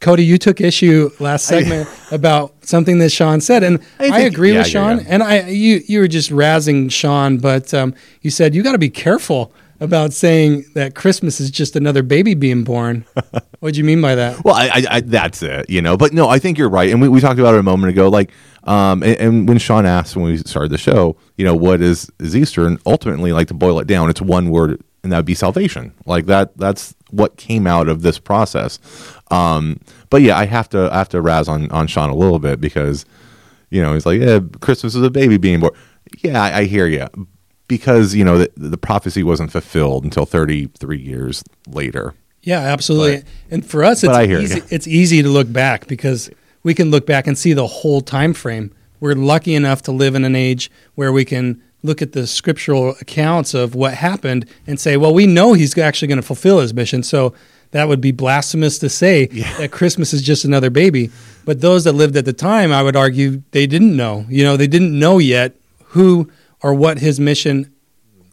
Cody, 0.00 0.24
you 0.24 0.38
took 0.38 0.60
issue 0.60 1.10
last 1.18 1.46
segment 1.46 1.88
about 2.12 2.54
something 2.64 2.98
that 3.00 3.10
Shawn 3.10 3.40
said, 3.40 3.64
and 3.64 3.78
I, 3.78 4.02
think- 4.02 4.14
I 4.14 4.20
agree 4.20 4.52
yeah, 4.52 4.58
with 4.58 4.66
yeah, 4.68 4.72
Shawn. 4.72 4.98
yeah. 4.98 5.04
And 5.08 5.22
I, 5.24 5.48
you, 5.48 5.80
you 5.86 5.98
were 6.00 6.08
just 6.08 6.30
razzing 6.30 6.92
Shawn, 6.92 7.38
but 7.38 7.74
um, 7.74 7.94
you 8.22 8.30
said 8.30 8.54
you 8.54 8.62
got 8.62 8.72
to 8.72 8.78
be 8.78 8.90
careful 8.90 9.52
about 9.80 10.12
saying 10.12 10.64
that 10.74 10.94
Christmas 10.94 11.40
is 11.40 11.50
just 11.50 11.76
another 11.76 12.02
baby 12.02 12.34
being 12.34 12.64
born. 12.64 13.04
what 13.60 13.74
do 13.74 13.78
you 13.78 13.84
mean 13.84 14.00
by 14.00 14.14
that? 14.14 14.42
Well, 14.44 14.54
I, 14.54 14.68
I, 14.68 14.84
I 14.90 15.00
that's 15.00 15.42
it, 15.42 15.70
you 15.70 15.80
know. 15.80 15.96
But 15.96 16.12
no, 16.12 16.28
I 16.28 16.38
think 16.38 16.58
you're 16.58 16.68
right, 16.68 16.90
and 16.90 17.00
we, 17.00 17.08
we 17.08 17.20
talked 17.20 17.38
about 17.38 17.54
it 17.54 17.60
a 17.60 17.62
moment 17.62 17.92
ago. 17.92 18.08
Like, 18.08 18.30
um, 18.64 19.02
and, 19.02 19.16
and 19.18 19.48
when 19.48 19.58
Shawn 19.58 19.86
asked 19.86 20.16
when 20.16 20.24
we 20.24 20.36
started 20.38 20.70
the 20.70 20.78
show, 20.78 21.16
you 21.36 21.44
know, 21.44 21.54
what 21.54 21.80
is 21.80 22.10
is 22.18 22.36
Easter, 22.36 22.66
and 22.66 22.80
ultimately, 22.86 23.32
like 23.32 23.48
to 23.48 23.54
boil 23.54 23.78
it 23.78 23.86
down, 23.86 24.10
it's 24.10 24.20
one 24.20 24.50
word, 24.50 24.82
and 25.02 25.12
that 25.12 25.16
would 25.18 25.26
be 25.26 25.34
salvation. 25.34 25.94
Like 26.06 26.26
that, 26.26 26.56
that's 26.56 26.94
what 27.10 27.36
came 27.36 27.66
out 27.66 27.88
of 27.88 28.02
this 28.02 28.18
process. 28.18 28.78
Um, 29.30 29.80
but 30.10 30.22
yeah, 30.22 30.36
I 30.36 30.46
have 30.46 30.68
to 30.70 30.88
I 30.92 30.98
have 30.98 31.08
to 31.10 31.20
razz 31.20 31.48
on 31.48 31.70
on 31.70 31.86
Shawn 31.86 32.10
a 32.10 32.16
little 32.16 32.38
bit 32.38 32.60
because, 32.60 33.04
you 33.70 33.80
know, 33.80 33.94
he's 33.94 34.06
like, 34.06 34.20
yeah, 34.20 34.40
Christmas 34.60 34.94
is 34.94 35.02
a 35.02 35.10
baby 35.10 35.36
being 35.36 35.60
born. 35.60 35.74
Yeah, 36.22 36.42
I, 36.42 36.58
I 36.58 36.64
hear 36.64 36.86
you. 36.86 37.06
Because 37.68 38.14
you 38.14 38.24
know 38.24 38.38
the, 38.38 38.50
the 38.56 38.78
prophecy 38.78 39.22
wasn't 39.22 39.52
fulfilled 39.52 40.04
until 40.04 40.26
33 40.26 40.98
years 40.98 41.44
later. 41.68 42.14
Yeah, 42.42 42.60
absolutely. 42.60 43.24
and 43.50 43.64
for 43.64 43.84
us, 43.84 44.00
but 44.00 44.10
it's 44.10 44.18
I 44.18 44.26
hear 44.26 44.40
easy, 44.40 44.60
you. 44.60 44.66
it's 44.70 44.86
easy 44.86 45.22
to 45.22 45.28
look 45.28 45.52
back 45.52 45.86
because 45.86 46.30
we 46.62 46.74
can 46.74 46.90
look 46.90 47.06
back 47.06 47.26
and 47.26 47.36
see 47.36 47.52
the 47.52 47.66
whole 47.66 48.00
time 48.00 48.32
frame. 48.32 48.72
We're 49.00 49.14
lucky 49.14 49.54
enough 49.54 49.82
to 49.82 49.92
live 49.92 50.14
in 50.14 50.24
an 50.24 50.34
age 50.34 50.70
where 50.94 51.12
we 51.12 51.24
can 51.24 51.62
look 51.82 52.02
at 52.02 52.12
the 52.12 52.26
scriptural 52.26 52.96
accounts 53.00 53.54
of 53.54 53.74
what 53.74 53.94
happened 53.94 54.46
and 54.66 54.80
say, 54.80 54.96
well, 54.96 55.14
we 55.14 55.26
know 55.26 55.52
he's 55.52 55.76
actually 55.78 56.08
going 56.08 56.16
to 56.16 56.26
fulfill 56.26 56.58
his 56.58 56.74
mission. 56.74 57.02
So 57.02 57.34
that 57.70 57.86
would 57.86 58.00
be 58.00 58.12
blasphemous 58.12 58.78
to 58.80 58.88
say 58.88 59.26
that 59.58 59.70
Christmas 59.70 60.12
is 60.12 60.22
just 60.22 60.44
another 60.44 60.70
baby. 60.70 61.10
But 61.44 61.60
those 61.60 61.84
that 61.84 61.92
lived 61.92 62.16
at 62.16 62.24
the 62.24 62.32
time, 62.32 62.72
I 62.72 62.82
would 62.82 62.96
argue, 62.96 63.42
they 63.52 63.66
didn't 63.66 63.96
know. 63.96 64.26
You 64.28 64.44
know, 64.44 64.56
they 64.56 64.66
didn't 64.66 64.98
know 64.98 65.18
yet 65.18 65.54
who 65.88 66.30
or 66.62 66.74
what 66.74 66.98
his 66.98 67.20
mission 67.20 67.72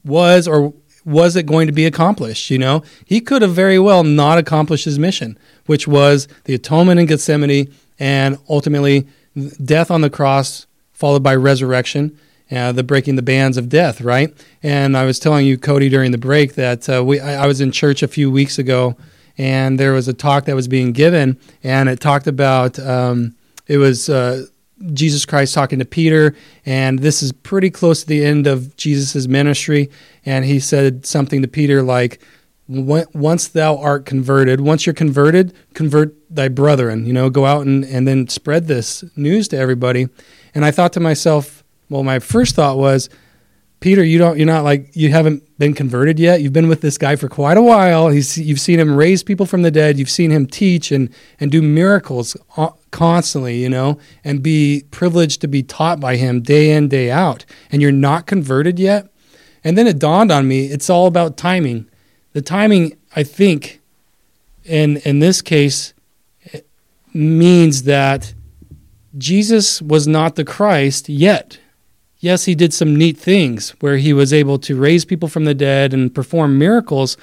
was 0.04 0.48
or 0.48 0.74
was 1.04 1.36
it 1.36 1.46
going 1.46 1.68
to 1.68 1.74
be 1.74 1.86
accomplished 1.86 2.50
you 2.50 2.58
know? 2.58 2.84
He 3.06 3.22
could 3.22 3.42
have 3.42 3.54
very 3.54 3.80
well 3.80 4.04
not 4.04 4.38
accomplished 4.38 4.86
his 4.86 5.00
mission 5.00 5.38
which 5.66 5.88
was 5.88 6.28
the 6.46 6.54
atonement 6.54 7.00
in 7.00 7.06
gethsemane 7.06 7.74
and 8.00 8.38
ultimately 8.50 9.08
death 9.64 9.92
on 9.92 10.02
the 10.02 10.10
cross 10.10 10.68
followed 10.94 11.24
by 11.24 11.36
resurrection 11.36 12.18
uh, 12.52 12.72
the 12.72 12.84
breaking 12.84 13.16
the 13.16 13.22
bands 13.22 13.58
of 13.58 13.70
death 13.70 14.02
right? 14.02 14.34
And 14.62 14.96
i 14.98 15.06
was 15.06 15.20
telling 15.20 15.46
you 15.46 15.58
cody 15.58 15.90
during 15.90 16.12
the 16.12 16.18
break 16.18 16.56
that 16.56 16.90
uh, 16.90 17.04
we 17.04 17.20
I, 17.20 17.44
I 17.44 17.48
was 17.48 17.62
in 17.62 17.72
church 17.72 18.04
a 18.04 18.08
few 18.08 18.30
weeks 18.32 18.58
ago 18.60 18.96
and 19.38 19.80
there 19.80 19.94
was 19.94 20.08
a 20.08 20.14
talk 20.14 20.46
that 20.46 20.56
was 20.56 20.68
being 20.68 20.92
given 20.92 21.40
and 21.64 21.90
it 21.90 22.00
talked 22.00 22.28
about 22.28 22.80
um, 22.80 23.36
it 23.68 23.78
was 23.78 24.10
uh, 24.10 24.46
Jesus 24.94 25.26
Christ 25.26 25.54
talking 25.54 25.80
to 25.80 25.86
Peter, 25.86 26.36
and 26.66 27.00
this 27.00 27.24
is 27.24 27.32
pretty 27.32 27.70
close 27.70 28.02
to 28.02 28.08
the 28.08 28.26
end 28.26 28.46
of 28.48 28.76
Jesus' 28.76 29.28
ministry. 29.28 29.90
And 30.26 30.46
he 30.46 30.60
said 30.60 31.06
something 31.06 31.42
to 31.42 31.48
Peter 31.48 31.82
like, 31.82 32.22
Once 32.68 33.48
thou 33.48 33.78
art 33.78 34.06
converted, 34.06 34.62
once 34.62 34.86
you're 34.86 34.94
converted, 34.94 35.54
convert 35.74 36.14
thy 36.34 36.50
brethren, 36.50 37.06
you 37.06 37.14
know, 37.14 37.30
go 37.30 37.46
out 37.46 37.66
and, 37.66 37.86
and 37.86 38.08
then 38.08 38.28
spread 38.28 38.68
this 38.68 39.04
news 39.16 39.48
to 39.50 39.58
everybody. 39.58 40.08
And 40.54 40.66
I 40.66 40.72
thought 40.72 40.94
to 40.94 41.00
myself, 41.00 41.64
well, 41.90 42.04
my 42.04 42.20
first 42.20 42.56
thought 42.56 42.78
was, 42.78 43.10
Peter, 43.80 44.04
you 44.04 44.18
don't, 44.18 44.38
you're 44.38 44.48
not 44.48 44.64
like, 44.64 44.96
you 44.96 45.12
haven't 45.12 45.44
been 45.58 45.74
converted 45.74 46.20
yet. 46.20 46.42
You've 46.42 46.54
been 46.54 46.68
with 46.68 46.82
this 46.82 46.98
guy 46.98 47.16
for 47.16 47.30
quite 47.30 47.58
a 47.58 47.62
while. 47.62 48.10
He's, 48.10 48.38
you've 48.38 48.60
seen 48.60 48.80
him 48.80 48.96
raise 48.96 49.24
people 49.24 49.46
from 49.46 49.62
the 49.62 49.72
dead. 49.72 49.98
You've 49.98 50.10
seen 50.10 50.32
him 50.32 50.46
teach 50.46 50.92
and, 50.92 51.10
and 51.40 51.52
do 51.52 51.62
miracles 51.62 52.36
uh, 52.58 52.70
constantly, 52.92 53.62
you 53.62 53.70
know, 53.70 53.98
and 54.24 54.44
be 54.44 54.84
privileged 54.92 55.42
to 55.42 55.48
be 55.48 55.64
taught 55.64 56.00
by 56.00 56.18
him 56.18 56.42
day 56.42 56.72
in, 56.72 56.90
day 56.90 57.10
out. 57.10 57.46
And 57.72 57.82
you're 57.82 57.92
not 57.92 58.26
converted 58.26 58.80
yet. 58.80 59.10
And 59.64 59.78
then 59.78 59.88
it 59.88 59.98
dawned 59.98 60.32
on 60.32 60.48
me, 60.48 60.66
it's 60.66 60.90
all 60.90 61.08
about 61.08 61.38
timing. 61.38 61.90
The 62.34 62.42
timing, 62.42 62.98
I 63.16 63.24
think, 63.24 63.82
in, 64.66 64.98
in 64.98 65.20
this 65.20 65.42
case, 65.42 65.94
means 67.14 67.84
that 67.84 68.34
Jesus 69.18 69.82
was 69.82 70.06
not 70.06 70.36
the 70.36 70.44
Christ 70.44 71.08
yet 71.08 71.60
yes, 72.26 72.46
he 72.46 72.56
did 72.56 72.74
some 72.74 72.96
neat 72.96 73.18
things 73.18 73.70
where 73.82 73.98
he 73.98 74.12
was 74.12 74.34
able 74.34 74.58
to 74.58 74.76
raise 74.76 75.06
people 75.06 75.30
from 75.30 75.46
the 75.46 75.54
dead 75.54 75.94
and 75.94 76.14
perform 76.14 76.58
miracles, 76.58 77.18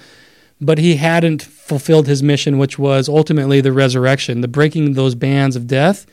but 0.60 0.78
he 0.78 0.94
hadn't 0.94 1.42
fulfilled 1.42 2.06
his 2.06 2.22
mission, 2.22 2.56
which 2.56 2.78
was 2.78 3.08
ultimately 3.08 3.60
the 3.60 3.72
resurrection, 3.72 4.42
the 4.42 4.48
breaking 4.48 4.86
of 4.86 4.94
those 4.94 5.16
bands 5.16 5.56
of 5.56 5.66
death, 5.66 6.06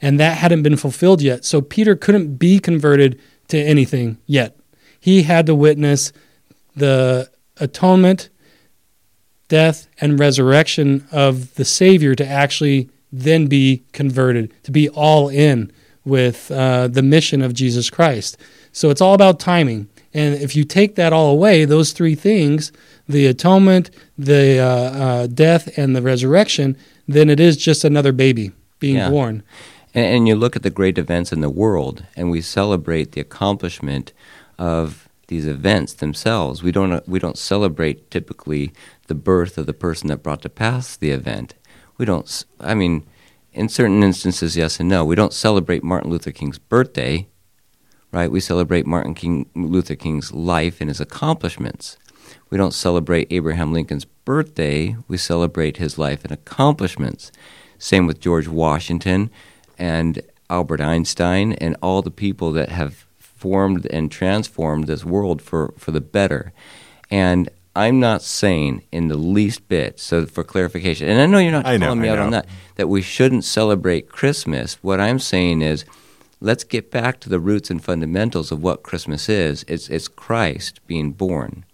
and 0.00 0.18
that 0.18 0.38
hadn't 0.38 0.64
been 0.64 0.76
fulfilled 0.76 1.22
yet. 1.22 1.44
So 1.44 1.60
Peter 1.60 1.94
couldn't 1.94 2.34
be 2.34 2.58
converted 2.58 3.20
to 3.46 3.58
anything 3.58 4.18
yet. 4.26 4.58
He 4.98 5.22
had 5.22 5.46
to 5.46 5.54
witness 5.54 6.12
the 6.74 7.30
atonement, 7.58 8.28
death, 9.46 9.86
and 10.00 10.18
resurrection 10.18 11.06
of 11.12 11.54
the 11.54 11.64
Savior 11.64 12.16
to 12.16 12.26
actually 12.26 12.90
then 13.12 13.46
be 13.46 13.84
converted, 13.92 14.52
to 14.64 14.72
be 14.72 14.88
all 14.88 15.28
in 15.28 15.70
with 16.04 16.50
uh, 16.50 16.88
the 16.88 17.02
mission 17.02 17.42
of 17.42 17.54
Jesus 17.54 17.90
Christ. 17.90 18.36
So 18.72 18.90
it's 18.90 19.00
all 19.00 19.14
about 19.14 19.38
timing. 19.38 19.88
And 20.14 20.34
if 20.34 20.56
you 20.56 20.64
take 20.64 20.94
that 20.96 21.12
all 21.12 21.30
away, 21.30 21.64
those 21.64 21.92
three 21.92 22.14
things 22.14 22.72
the 23.08 23.26
atonement, 23.26 23.90
the 24.16 24.58
uh, 24.60 24.66
uh, 24.66 25.26
death, 25.26 25.76
and 25.76 25.94
the 25.94 26.00
resurrection 26.00 26.76
then 27.08 27.28
it 27.28 27.40
is 27.40 27.56
just 27.56 27.84
another 27.84 28.12
baby 28.12 28.52
being 28.78 28.96
yeah. 28.96 29.10
born. 29.10 29.42
And, 29.94 30.06
and 30.06 30.28
you 30.28 30.34
look 30.34 30.56
at 30.56 30.62
the 30.62 30.70
great 30.70 30.98
events 30.98 31.32
in 31.32 31.40
the 31.40 31.50
world, 31.50 32.04
and 32.16 32.30
we 32.30 32.40
celebrate 32.40 33.12
the 33.12 33.20
accomplishment 33.20 34.12
of 34.58 35.08
these 35.28 35.46
events 35.46 35.94
themselves. 35.94 36.62
We 36.62 36.72
don't, 36.72 37.06
we 37.08 37.18
don't 37.18 37.38
celebrate 37.38 38.10
typically 38.10 38.72
the 39.06 39.14
birth 39.14 39.58
of 39.58 39.66
the 39.66 39.72
person 39.72 40.08
that 40.08 40.22
brought 40.22 40.42
to 40.42 40.48
pass 40.48 40.96
the 40.96 41.10
event. 41.10 41.54
We 41.98 42.04
don't, 42.04 42.44
I 42.60 42.74
mean, 42.74 43.06
in 43.52 43.68
certain 43.68 44.02
instances, 44.02 44.56
yes 44.56 44.80
and 44.80 44.88
no. 44.88 45.04
We 45.04 45.14
don't 45.14 45.32
celebrate 45.32 45.84
Martin 45.84 46.10
Luther 46.10 46.32
King's 46.32 46.58
birthday, 46.58 47.26
right? 48.10 48.30
We 48.30 48.40
celebrate 48.40 48.86
Martin 48.86 49.14
King, 49.14 49.48
Luther 49.54 49.94
King's 49.94 50.32
life 50.32 50.80
and 50.80 50.88
his 50.88 51.00
accomplishments. 51.00 51.98
We 52.50 52.58
don't 52.58 52.74
celebrate 52.74 53.28
Abraham 53.30 53.72
Lincoln's 53.72 54.04
birthday, 54.04 54.96
we 55.08 55.16
celebrate 55.16 55.78
his 55.78 55.98
life 55.98 56.22
and 56.22 56.32
accomplishments. 56.32 57.32
Same 57.78 58.06
with 58.06 58.20
George 58.20 58.46
Washington 58.46 59.30
and 59.78 60.22
Albert 60.48 60.80
Einstein 60.80 61.54
and 61.54 61.76
all 61.82 62.02
the 62.02 62.10
people 62.10 62.52
that 62.52 62.68
have 62.68 63.06
formed 63.18 63.86
and 63.86 64.10
transformed 64.10 64.86
this 64.86 65.04
world 65.04 65.42
for, 65.42 65.74
for 65.76 65.90
the 65.90 66.00
better. 66.00 66.52
And 67.10 67.48
I'm 67.74 68.00
not 68.00 68.22
saying 68.22 68.82
in 68.92 69.08
the 69.08 69.16
least 69.16 69.66
bit, 69.68 69.98
so 69.98 70.26
for 70.26 70.44
clarification, 70.44 71.08
and 71.08 71.20
I 71.20 71.26
know 71.26 71.38
you're 71.38 71.52
not 71.52 71.64
I 71.64 71.78
calling 71.78 71.98
know, 71.98 72.02
me 72.02 72.08
out 72.08 72.18
on 72.18 72.30
that, 72.32 72.46
that 72.76 72.88
we 72.88 73.00
shouldn't 73.00 73.44
celebrate 73.44 74.10
Christmas. 74.10 74.74
What 74.82 75.00
I'm 75.00 75.18
saying 75.18 75.62
is 75.62 75.86
let's 76.40 76.64
get 76.64 76.90
back 76.90 77.18
to 77.20 77.30
the 77.30 77.40
roots 77.40 77.70
and 77.70 77.82
fundamentals 77.82 78.52
of 78.52 78.62
what 78.62 78.82
Christmas 78.82 79.28
is. 79.28 79.64
It's, 79.68 79.88
it's 79.88 80.08
Christ 80.08 80.80
being 80.86 81.12
born. 81.12 81.64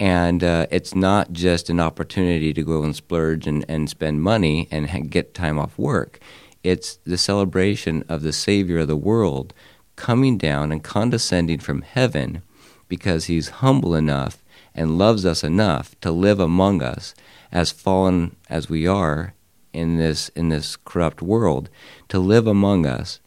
And 0.00 0.42
uh, 0.42 0.66
it's 0.70 0.94
not 0.94 1.32
just 1.32 1.68
an 1.68 1.78
opportunity 1.78 2.52
to 2.54 2.62
go 2.62 2.82
and 2.82 2.96
splurge 2.96 3.46
and, 3.46 3.64
and 3.68 3.88
spend 3.88 4.22
money 4.22 4.66
and 4.70 4.90
ha- 4.90 5.00
get 5.08 5.34
time 5.34 5.58
off 5.58 5.78
work. 5.78 6.20
It's 6.62 6.96
the 7.04 7.18
celebration 7.18 8.04
of 8.08 8.22
the 8.22 8.32
Savior 8.32 8.78
of 8.78 8.88
the 8.88 8.96
world 8.96 9.52
coming 9.96 10.38
down 10.38 10.72
and 10.72 10.82
condescending 10.82 11.58
from 11.58 11.82
heaven 11.82 12.42
because 12.88 13.26
he's 13.26 13.48
humble 13.60 13.94
enough 13.94 14.43
and 14.74 14.98
loves 14.98 15.24
us 15.24 15.44
enough 15.44 15.98
to 16.00 16.10
live 16.10 16.40
among 16.40 16.82
us 16.82 17.14
as 17.52 17.70
fallen 17.70 18.36
as 18.48 18.68
we 18.68 18.86
are 18.86 19.34
in 19.72 19.96
this 19.96 20.28
in 20.30 20.48
this 20.48 20.76
corrupt 20.76 21.20
world 21.20 21.68
to 22.08 22.18
live 22.18 22.46
among 22.46 22.86
us 22.86 23.20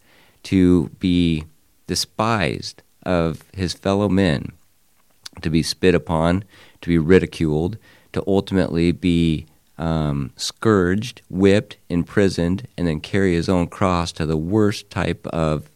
to 0.44 0.90
be 1.00 1.44
despised 1.88 2.82
of 3.04 3.44
his 3.54 3.74
fellow 3.74 4.08
men 4.10 4.52
to 5.42 5.50
be 5.50 5.64
spit 5.64 5.96
upon, 5.96 6.44
to 6.82 6.90
be 6.90 6.98
ridiculed, 6.98 7.78
to 8.14 8.24
ultimately 8.28 8.92
be 8.92 9.46
um, 9.78 10.32
scourged, 10.36 11.22
whipped, 11.30 11.78
imprisoned, 11.90 12.68
and 12.78 12.88
then 12.88 13.00
carry 13.00 13.34
his 13.36 13.50
own 13.50 13.68
cross 13.68 14.12
to 14.14 14.26
the 14.26 14.38
worst 14.38 14.90
type 14.90 15.26
of 15.28 15.70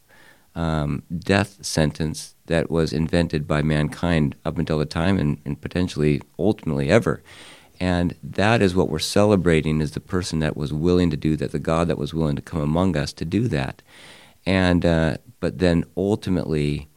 um, 0.56 1.04
death 1.16 1.64
sentence 1.64 2.36
that 2.52 2.70
was 2.70 2.94
invented 2.94 3.48
by 3.48 3.62
mankind 3.62 4.36
up 4.46 4.58
until 4.58 4.78
the 4.78 4.86
time 4.86 5.18
and, 5.18 5.40
and, 5.46 5.62
potentially 5.62 6.22
ultimately 6.38 6.90
ever. 6.90 7.24
And 7.80 8.14
that 8.22 8.62
is 8.62 8.76
what 8.76 8.90
we're 8.90 9.00
celebrating 9.00 9.82
is 9.82 9.92
the 9.92 10.00
person 10.00 10.40
that 10.40 10.58
was 10.58 10.72
willing 10.72 11.10
to 11.10 11.18
do 11.18 11.36
that, 11.38 11.52
the 11.52 11.60
God 11.60 11.88
that 11.88 11.98
was 11.98 12.14
willing 12.14 12.36
to 12.36 12.42
come 12.42 12.62
among 12.62 12.96
us 12.96 13.14
to 13.14 13.26
do 13.26 13.48
that. 13.48 13.82
And 14.46 14.86
uh, 14.86 15.18
but 15.40 15.60
then 15.60 15.86
ultimately 15.96 16.88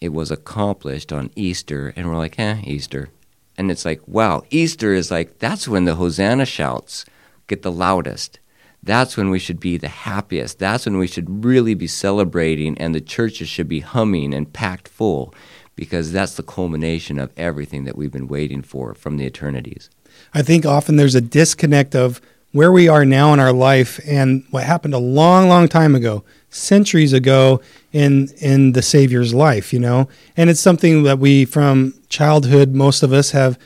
it 0.00 0.12
was 0.12 0.30
accomplished 0.30 1.12
on 1.12 1.30
Easter, 1.36 1.92
and 1.94 2.08
we're 2.08 2.16
like, 2.16 2.38
eh, 2.38 2.60
Easter. 2.64 3.10
And 3.56 3.70
it's 3.70 3.84
like, 3.84 4.00
wow, 4.08 4.42
Easter 4.50 4.94
is 4.94 5.10
like, 5.10 5.38
that's 5.38 5.68
when 5.68 5.84
the 5.84 5.96
Hosanna 5.96 6.46
shouts 6.46 7.04
get 7.46 7.62
the 7.62 7.72
loudest. 7.72 8.38
That's 8.82 9.16
when 9.16 9.30
we 9.30 9.38
should 9.38 9.60
be 9.60 9.76
the 9.76 9.88
happiest. 9.88 10.58
That's 10.58 10.86
when 10.86 10.98
we 10.98 11.06
should 11.06 11.44
really 11.44 11.74
be 11.74 11.86
celebrating, 11.86 12.78
and 12.78 12.94
the 12.94 13.00
churches 13.00 13.48
should 13.48 13.68
be 13.68 13.80
humming 13.80 14.32
and 14.32 14.52
packed 14.52 14.88
full 14.88 15.34
because 15.76 16.12
that's 16.12 16.34
the 16.34 16.42
culmination 16.42 17.18
of 17.18 17.30
everything 17.36 17.84
that 17.84 17.96
we've 17.96 18.12
been 18.12 18.28
waiting 18.28 18.62
for 18.62 18.94
from 18.94 19.16
the 19.16 19.26
eternities. 19.26 19.88
I 20.34 20.42
think 20.42 20.66
often 20.66 20.96
there's 20.96 21.14
a 21.14 21.20
disconnect 21.20 21.94
of 21.94 22.20
where 22.52 22.72
we 22.72 22.88
are 22.88 23.04
now 23.04 23.32
in 23.32 23.40
our 23.40 23.52
life 23.52 24.00
and 24.06 24.44
what 24.50 24.64
happened 24.64 24.92
a 24.92 24.98
long, 24.98 25.48
long 25.48 25.68
time 25.68 25.94
ago, 25.94 26.24
centuries 26.48 27.12
ago 27.12 27.60
in 27.92 28.28
in 28.40 28.72
the 28.72 28.82
Savior's 28.82 29.32
life, 29.32 29.72
you 29.72 29.78
know. 29.78 30.08
And 30.36 30.50
it's 30.50 30.60
something 30.60 31.04
that 31.04 31.18
we 31.18 31.44
from 31.44 31.94
childhood, 32.08 32.74
most 32.74 33.02
of 33.02 33.12
us 33.12 33.30
have 33.30 33.58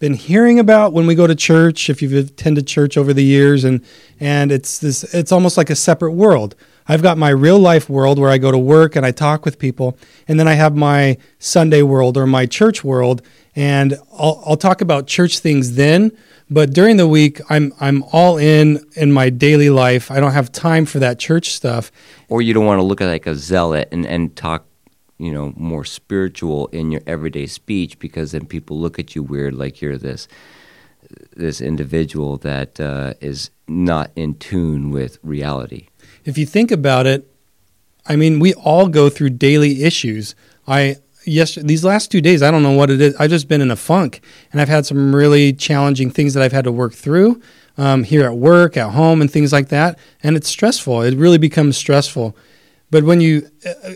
been 0.00 0.14
hearing 0.14 0.58
about 0.58 0.92
when 0.94 1.06
we 1.06 1.14
go 1.14 1.26
to 1.26 1.34
church, 1.36 1.88
if 1.88 2.02
you've 2.02 2.14
attended 2.14 2.66
church 2.66 2.96
over 2.96 3.12
the 3.12 3.22
years, 3.22 3.62
and 3.62 3.84
and 4.18 4.50
it's 4.50 4.78
this 4.78 5.04
it's 5.14 5.30
almost 5.30 5.56
like 5.56 5.70
a 5.70 5.76
separate 5.76 6.12
world. 6.12 6.56
I've 6.88 7.02
got 7.02 7.18
my 7.18 7.28
real 7.28 7.58
life 7.58 7.88
world 7.88 8.18
where 8.18 8.30
I 8.30 8.38
go 8.38 8.50
to 8.50 8.58
work 8.58 8.96
and 8.96 9.06
I 9.06 9.12
talk 9.12 9.44
with 9.44 9.58
people, 9.58 9.96
and 10.26 10.40
then 10.40 10.48
I 10.48 10.54
have 10.54 10.74
my 10.74 11.18
Sunday 11.38 11.82
world 11.82 12.16
or 12.16 12.26
my 12.26 12.46
church 12.46 12.82
world, 12.82 13.22
and 13.54 13.94
I'll, 14.18 14.42
I'll 14.44 14.56
talk 14.56 14.80
about 14.80 15.06
church 15.06 15.38
things 15.38 15.76
then, 15.76 16.10
but 16.48 16.72
during 16.72 16.96
the 16.96 17.06
week, 17.06 17.40
I'm 17.48 17.72
I'm 17.78 18.02
all 18.10 18.38
in 18.38 18.84
in 18.96 19.12
my 19.12 19.28
daily 19.30 19.70
life. 19.70 20.10
I 20.10 20.18
don't 20.18 20.32
have 20.32 20.50
time 20.50 20.86
for 20.86 20.98
that 20.98 21.18
church 21.18 21.52
stuff. 21.52 21.92
Or 22.28 22.42
you 22.42 22.54
don't 22.54 22.64
want 22.64 22.78
to 22.78 22.84
look 22.84 23.00
like 23.00 23.26
a 23.26 23.36
zealot 23.36 23.88
and, 23.92 24.06
and 24.06 24.34
talk, 24.34 24.64
you 25.20 25.32
know, 25.32 25.52
more 25.56 25.84
spiritual 25.84 26.68
in 26.68 26.90
your 26.90 27.02
everyday 27.06 27.46
speech 27.46 27.98
because 27.98 28.32
then 28.32 28.46
people 28.46 28.78
look 28.78 28.98
at 28.98 29.14
you 29.14 29.22
weird, 29.22 29.54
like 29.54 29.80
you're 29.80 29.98
this 29.98 30.26
this 31.36 31.60
individual 31.60 32.36
that 32.38 32.78
uh, 32.78 33.14
is 33.20 33.50
not 33.66 34.10
in 34.14 34.34
tune 34.34 34.90
with 34.90 35.18
reality. 35.22 35.88
If 36.24 36.38
you 36.38 36.46
think 36.46 36.70
about 36.70 37.06
it, 37.06 37.28
I 38.06 38.16
mean, 38.16 38.38
we 38.38 38.54
all 38.54 38.88
go 38.88 39.10
through 39.10 39.30
daily 39.30 39.82
issues. 39.82 40.34
I 40.66 40.96
yes 41.26 41.56
these 41.56 41.84
last 41.84 42.10
two 42.10 42.22
days 42.22 42.42
i 42.42 42.50
don't 42.50 42.62
know 42.62 42.72
what 42.72 42.88
it 42.88 42.98
is 42.98 43.14
i've 43.16 43.28
just 43.28 43.46
been 43.46 43.60
in 43.60 43.70
a 43.70 43.76
funk 43.76 44.22
and 44.52 44.60
i've 44.60 44.70
had 44.70 44.86
some 44.86 45.14
really 45.14 45.52
challenging 45.52 46.10
things 46.10 46.32
that 46.32 46.42
i've 46.42 46.52
had 46.52 46.64
to 46.64 46.72
work 46.72 46.94
through 46.94 47.40
um, 47.76 48.04
here 48.04 48.24
at 48.24 48.34
work 48.36 48.76
at 48.76 48.92
home 48.92 49.20
and 49.20 49.30
things 49.30 49.52
like 49.52 49.68
that 49.68 49.98
and 50.22 50.34
it's 50.34 50.48
stressful 50.48 51.02
it 51.02 51.14
really 51.16 51.36
becomes 51.36 51.76
stressful 51.76 52.34
but 52.90 53.04
when 53.04 53.20
you 53.20 53.48
uh, 53.66 53.90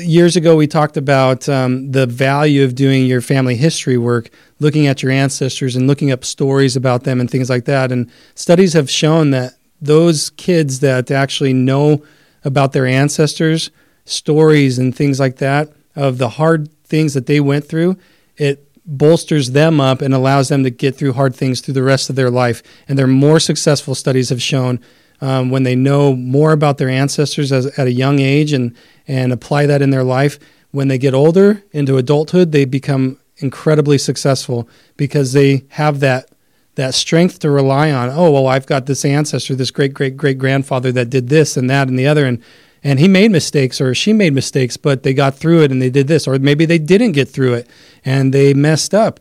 years 0.00 0.36
ago 0.36 0.56
we 0.56 0.66
talked 0.66 0.96
about 0.96 1.48
um, 1.48 1.90
the 1.92 2.06
value 2.06 2.64
of 2.64 2.74
doing 2.74 3.06
your 3.06 3.20
family 3.20 3.56
history 3.56 3.98
work 3.98 4.30
looking 4.60 4.86
at 4.86 5.02
your 5.02 5.12
ancestors 5.12 5.76
and 5.76 5.86
looking 5.86 6.10
up 6.10 6.24
stories 6.24 6.76
about 6.76 7.04
them 7.04 7.20
and 7.20 7.30
things 7.30 7.50
like 7.50 7.64
that 7.64 7.92
and 7.92 8.10
studies 8.34 8.72
have 8.72 8.90
shown 8.90 9.30
that 9.30 9.54
those 9.80 10.30
kids 10.30 10.80
that 10.80 11.10
actually 11.10 11.52
know 11.52 12.02
about 12.44 12.72
their 12.72 12.86
ancestors 12.86 13.70
stories 14.06 14.78
and 14.78 14.96
things 14.96 15.20
like 15.20 15.36
that 15.36 15.70
of 15.94 16.18
the 16.18 16.30
hard 16.30 16.70
things 16.84 17.14
that 17.14 17.26
they 17.26 17.40
went 17.40 17.68
through, 17.68 17.96
it 18.36 18.62
bolsters 18.86 19.50
them 19.50 19.80
up 19.80 20.00
and 20.00 20.14
allows 20.14 20.48
them 20.48 20.62
to 20.62 20.70
get 20.70 20.96
through 20.96 21.12
hard 21.12 21.34
things 21.34 21.60
through 21.60 21.74
the 21.74 21.82
rest 21.82 22.08
of 22.08 22.16
their 22.16 22.30
life. 22.30 22.62
And 22.88 22.98
their 22.98 23.08
more 23.08 23.40
successful 23.40 23.94
studies 23.94 24.28
have 24.30 24.40
shown 24.40 24.80
um, 25.20 25.50
when 25.50 25.62
they 25.62 25.74
know 25.74 26.14
more 26.14 26.52
about 26.52 26.78
their 26.78 26.88
ancestors 26.88 27.52
as, 27.52 27.66
at 27.78 27.86
a 27.86 27.92
young 27.92 28.18
age 28.18 28.52
and, 28.52 28.76
and 29.08 29.32
apply 29.32 29.66
that 29.66 29.82
in 29.82 29.90
their 29.90 30.04
life, 30.04 30.38
when 30.70 30.88
they 30.88 30.98
get 30.98 31.14
older 31.14 31.62
into 31.72 31.96
adulthood, 31.96 32.52
they 32.52 32.64
become 32.64 33.18
incredibly 33.38 33.98
successful 33.98 34.68
because 34.96 35.32
they 35.32 35.64
have 35.70 36.00
that 36.00 36.30
that 36.74 36.92
strength 36.94 37.38
to 37.38 37.50
rely 37.50 37.90
on. 37.90 38.10
Oh, 38.10 38.30
well, 38.30 38.46
I've 38.46 38.66
got 38.66 38.84
this 38.84 39.02
ancestor, 39.02 39.54
this 39.54 39.70
great 39.70 39.94
great 39.94 40.16
great 40.16 40.38
grandfather 40.38 40.92
that 40.92 41.10
did 41.10 41.28
this 41.28 41.56
and 41.56 41.70
that 41.70 41.88
and 41.88 41.98
the 41.98 42.06
other, 42.06 42.26
and 42.26 42.42
and 42.84 43.00
he 43.00 43.08
made 43.08 43.30
mistakes 43.30 43.80
or 43.80 43.94
she 43.94 44.12
made 44.12 44.32
mistakes, 44.34 44.76
but 44.76 45.02
they 45.02 45.14
got 45.14 45.34
through 45.34 45.62
it 45.62 45.72
and 45.72 45.80
they 45.80 45.90
did 45.90 46.06
this, 46.06 46.28
or 46.28 46.38
maybe 46.38 46.66
they 46.66 46.78
didn't 46.78 47.12
get 47.12 47.28
through 47.28 47.54
it 47.54 47.68
and 48.04 48.32
they 48.32 48.54
messed 48.54 48.94
up. 48.94 49.18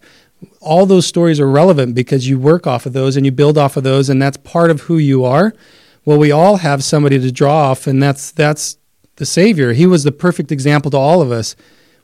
All 0.60 0.86
those 0.86 1.08
stories 1.08 1.40
are 1.40 1.50
relevant 1.50 1.96
because 1.96 2.28
you 2.28 2.38
work 2.38 2.68
off 2.68 2.86
of 2.86 2.94
those 2.94 3.16
and 3.16 3.26
you 3.26 3.32
build 3.32 3.58
off 3.58 3.78
of 3.78 3.84
those, 3.84 4.10
and 4.10 4.22
that's 4.22 4.38
part 4.38 4.70
of 4.70 4.82
who 4.82 4.98
you 4.98 5.24
are. 5.24 5.54
Well, 6.06 6.20
we 6.20 6.32
all 6.32 6.58
have 6.58 6.84
somebody 6.84 7.20
to 7.20 7.32
draw 7.32 7.72
off, 7.72 7.88
and 7.88 8.02
that's 8.02 8.32
that's 8.32 8.78
the 9.16 9.26
Savior. 9.26 9.74
He 9.74 9.86
was 9.86 10.04
the 10.04 10.12
perfect 10.12 10.52
example 10.52 10.92
to 10.92 10.98
all 10.98 11.22
of 11.22 11.32
us. 11.32 11.56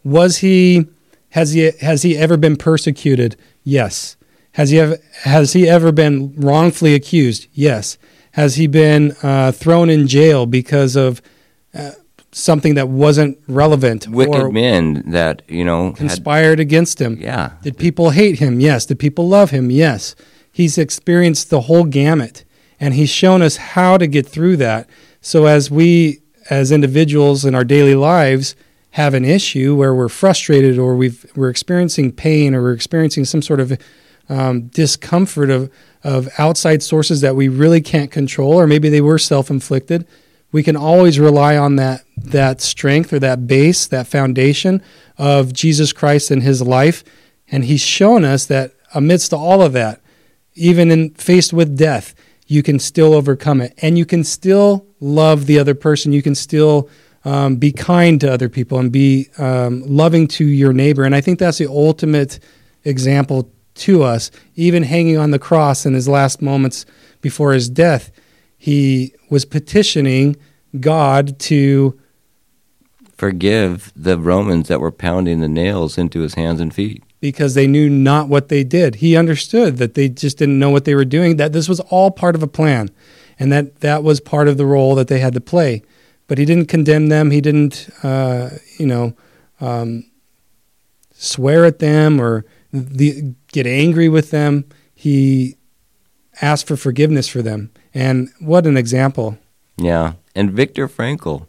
Was 0.03 0.37
he? 0.37 0.87
Has 1.29 1.53
he? 1.53 1.71
Has 1.81 2.01
he 2.01 2.17
ever 2.17 2.35
been 2.35 2.57
persecuted? 2.57 3.35
Yes. 3.63 4.17
Has 4.53 4.71
he 4.71 4.79
ever? 4.79 4.97
Has 5.23 5.53
he 5.53 5.69
ever 5.69 5.91
been 5.91 6.33
wrongfully 6.35 6.95
accused? 6.95 7.47
Yes. 7.53 7.97
Has 8.31 8.55
he 8.55 8.65
been 8.67 9.15
uh, 9.21 9.51
thrown 9.51 9.89
in 9.89 10.07
jail 10.07 10.45
because 10.45 10.95
of 10.95 11.21
uh, 11.73 11.91
something 12.31 12.75
that 12.75 12.87
wasn't 12.87 13.37
relevant 13.47 14.07
Wicked 14.07 14.53
men 14.53 15.03
that 15.11 15.41
you 15.49 15.65
know 15.65 15.87
had, 15.87 15.97
conspired 15.97 16.59
against 16.59 16.99
him? 16.99 17.17
yeah 17.19 17.51
Did 17.61 17.77
people 17.77 18.11
hate 18.11 18.39
him? 18.39 18.59
Yes. 18.59 18.85
Did 18.85 18.99
people 18.99 19.27
love 19.27 19.51
him? 19.51 19.69
Yes. 19.69 20.15
He's 20.51 20.77
experienced 20.77 21.49
the 21.49 21.61
whole 21.61 21.83
gamut 21.83 22.43
and 22.81 22.93
he's 22.93 23.09
shown 23.09 23.41
us 23.41 23.55
how 23.55 23.97
to 23.97 24.07
get 24.07 24.27
through 24.27 24.57
that. 24.57 24.89
So 25.21 25.45
as 25.45 25.71
we 25.71 26.21
as 26.49 26.73
individuals 26.73 27.45
in 27.45 27.55
our 27.55 27.63
daily 27.63 27.95
lives 27.95 28.55
have 28.91 29.13
an 29.13 29.23
issue 29.23 29.73
where 29.73 29.95
we're 29.95 30.09
frustrated 30.09 30.77
or 30.77 30.95
we've 30.95 31.25
we're 31.37 31.49
experiencing 31.49 32.11
pain 32.11 32.53
or 32.53 32.61
we're 32.61 32.73
experiencing 32.73 33.23
some 33.23 33.41
sort 33.41 33.61
of 33.61 33.79
um, 34.27 34.63
discomfort 34.63 35.49
of 35.49 35.71
of 36.03 36.27
outside 36.37 36.83
sources 36.83 37.21
that 37.21 37.37
we 37.37 37.47
really 37.47 37.79
can't 37.79 38.11
control 38.11 38.59
or 38.59 38.67
maybe 38.67 38.89
they 38.89 38.99
were 38.99 39.17
self-inflicted 39.17 40.05
we 40.51 40.63
can 40.63 40.75
always 40.75 41.19
rely 41.19 41.57
on 41.57 41.77
that 41.77 42.03
that 42.17 42.61
strength 42.61 43.11
or 43.13 43.19
that 43.19 43.47
base, 43.47 43.87
that 43.87 44.07
foundation 44.07 44.81
of 45.17 45.53
Jesus 45.53 45.93
Christ 45.93 46.29
and 46.29 46.43
his 46.43 46.61
life. 46.61 47.03
And 47.51 47.65
he's 47.65 47.81
shown 47.81 48.23
us 48.23 48.45
that 48.45 48.73
amidst 48.93 49.33
all 49.33 49.61
of 49.61 49.73
that, 49.73 50.01
even 50.53 50.91
in 50.91 51.11
faced 51.11 51.53
with 51.53 51.77
death, 51.77 52.13
you 52.51 52.61
can 52.61 52.77
still 52.79 53.13
overcome 53.13 53.61
it. 53.61 53.73
And 53.81 53.97
you 53.97 54.05
can 54.05 54.25
still 54.25 54.85
love 54.99 55.45
the 55.45 55.57
other 55.57 55.73
person. 55.73 56.11
You 56.11 56.21
can 56.21 56.35
still 56.35 56.89
um, 57.23 57.55
be 57.55 57.71
kind 57.71 58.19
to 58.19 58.29
other 58.29 58.49
people 58.49 58.77
and 58.77 58.91
be 58.91 59.29
um, 59.37 59.83
loving 59.85 60.27
to 60.27 60.45
your 60.45 60.73
neighbor. 60.73 61.05
And 61.05 61.15
I 61.15 61.21
think 61.21 61.39
that's 61.39 61.59
the 61.59 61.67
ultimate 61.67 62.39
example 62.83 63.49
to 63.75 64.03
us. 64.03 64.31
Even 64.55 64.83
hanging 64.83 65.17
on 65.17 65.31
the 65.31 65.39
cross 65.39 65.85
in 65.85 65.93
his 65.93 66.09
last 66.09 66.41
moments 66.41 66.85
before 67.21 67.53
his 67.53 67.69
death, 67.69 68.11
he 68.57 69.15
was 69.29 69.45
petitioning 69.45 70.35
God 70.77 71.39
to 71.39 71.97
forgive 73.15 73.93
the 73.95 74.17
Romans 74.17 74.67
that 74.67 74.81
were 74.81 74.91
pounding 74.91 75.39
the 75.39 75.47
nails 75.47 75.97
into 75.97 76.19
his 76.19 76.33
hands 76.33 76.59
and 76.59 76.73
feet. 76.73 77.01
Because 77.21 77.53
they 77.53 77.67
knew 77.67 77.89
not 77.89 78.27
what 78.27 78.49
they 78.49 78.63
did. 78.63 78.95
He 78.95 79.15
understood 79.15 79.77
that 79.77 79.93
they 79.93 80.09
just 80.09 80.39
didn't 80.39 80.59
know 80.59 80.71
what 80.71 80.85
they 80.85 80.95
were 80.95 81.05
doing, 81.05 81.37
that 81.37 81.53
this 81.53 81.69
was 81.69 81.79
all 81.79 82.11
part 82.11 82.35
of 82.35 82.43
a 82.43 82.47
plan, 82.47 82.89
and 83.39 83.51
that 83.51 83.79
that 83.79 84.03
was 84.03 84.19
part 84.19 84.47
of 84.47 84.57
the 84.57 84.65
role 84.65 84.95
that 84.95 85.07
they 85.07 85.19
had 85.19 85.33
to 85.35 85.41
play. 85.41 85.83
But 86.27 86.37
he 86.37 86.45
didn't 86.45 86.67
condemn 86.67 87.07
them. 87.07 87.31
He 87.31 87.41
didn't, 87.41 87.89
uh, 88.03 88.49
you 88.77 88.87
know, 88.87 89.13
um, 89.59 90.09
swear 91.13 91.65
at 91.65 91.79
them 91.79 92.19
or 92.19 92.45
the, 92.73 93.35
get 93.51 93.67
angry 93.67 94.09
with 94.09 94.31
them. 94.31 94.65
He 94.95 95.57
asked 96.41 96.67
for 96.67 96.77
forgiveness 96.77 97.27
for 97.27 97.41
them. 97.41 97.71
And 97.93 98.29
what 98.39 98.65
an 98.65 98.77
example. 98.77 99.37
Yeah. 99.77 100.13
And 100.33 100.51
Viktor 100.51 100.87
Frankl, 100.87 101.47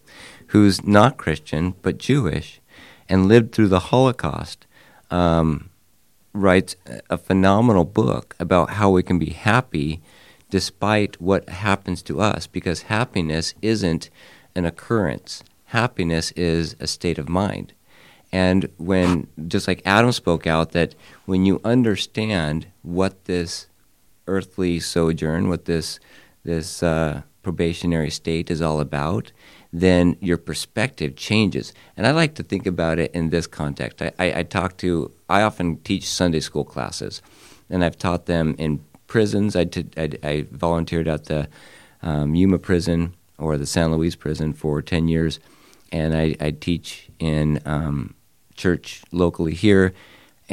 who's 0.48 0.84
not 0.84 1.16
Christian 1.16 1.74
but 1.82 1.98
Jewish 1.98 2.60
and 3.08 3.28
lived 3.28 3.54
through 3.54 3.68
the 3.68 3.78
Holocaust, 3.78 4.66
um, 5.12 5.70
writes 6.32 6.74
a 7.08 7.18
phenomenal 7.18 7.84
book 7.84 8.34
about 8.40 8.70
how 8.70 8.90
we 8.90 9.02
can 9.02 9.18
be 9.18 9.30
happy 9.30 10.00
despite 10.50 11.20
what 11.20 11.48
happens 11.48 12.02
to 12.02 12.20
us 12.20 12.46
because 12.46 12.82
happiness 12.82 13.54
isn't 13.62 14.10
an 14.54 14.64
occurrence. 14.64 15.44
Happiness 15.66 16.32
is 16.32 16.74
a 16.80 16.86
state 16.86 17.18
of 17.18 17.28
mind. 17.28 17.72
And 18.32 18.68
when, 18.78 19.28
just 19.46 19.68
like 19.68 19.82
Adam 19.84 20.12
spoke 20.12 20.46
out, 20.46 20.72
that 20.72 20.94
when 21.26 21.44
you 21.44 21.60
understand 21.64 22.66
what 22.82 23.26
this 23.26 23.66
earthly 24.26 24.80
sojourn, 24.80 25.48
what 25.48 25.66
this 25.66 26.00
this 26.44 26.82
uh, 26.82 27.22
probationary 27.42 28.10
state 28.10 28.50
is 28.50 28.60
all 28.60 28.80
about, 28.80 29.30
then 29.72 30.16
your 30.20 30.36
perspective 30.36 31.16
changes. 31.16 31.72
And 31.96 32.06
I 32.06 32.10
like 32.10 32.34
to 32.34 32.42
think 32.42 32.66
about 32.66 32.98
it 32.98 33.10
in 33.12 33.30
this 33.30 33.46
context. 33.46 34.02
I, 34.02 34.12
I, 34.18 34.40
I 34.40 34.42
talk 34.42 34.76
to, 34.78 35.10
I 35.28 35.42
often 35.42 35.78
teach 35.78 36.06
Sunday 36.06 36.40
school 36.40 36.64
classes, 36.64 37.22
and 37.70 37.84
I've 37.84 37.98
taught 37.98 38.26
them 38.26 38.54
in 38.58 38.84
prisons. 39.06 39.56
I, 39.56 39.64
t- 39.64 39.88
I, 39.96 40.10
I 40.22 40.46
volunteered 40.50 41.08
at 41.08 41.24
the 41.24 41.48
um, 42.02 42.34
Yuma 42.34 42.58
prison 42.58 43.14
or 43.38 43.56
the 43.56 43.66
San 43.66 43.92
Luis 43.92 44.14
prison 44.14 44.52
for 44.52 44.82
10 44.82 45.08
years, 45.08 45.40
and 45.90 46.14
I, 46.14 46.36
I 46.38 46.50
teach 46.50 47.08
in 47.18 47.60
um, 47.64 48.14
church 48.56 49.02
locally 49.10 49.54
here. 49.54 49.94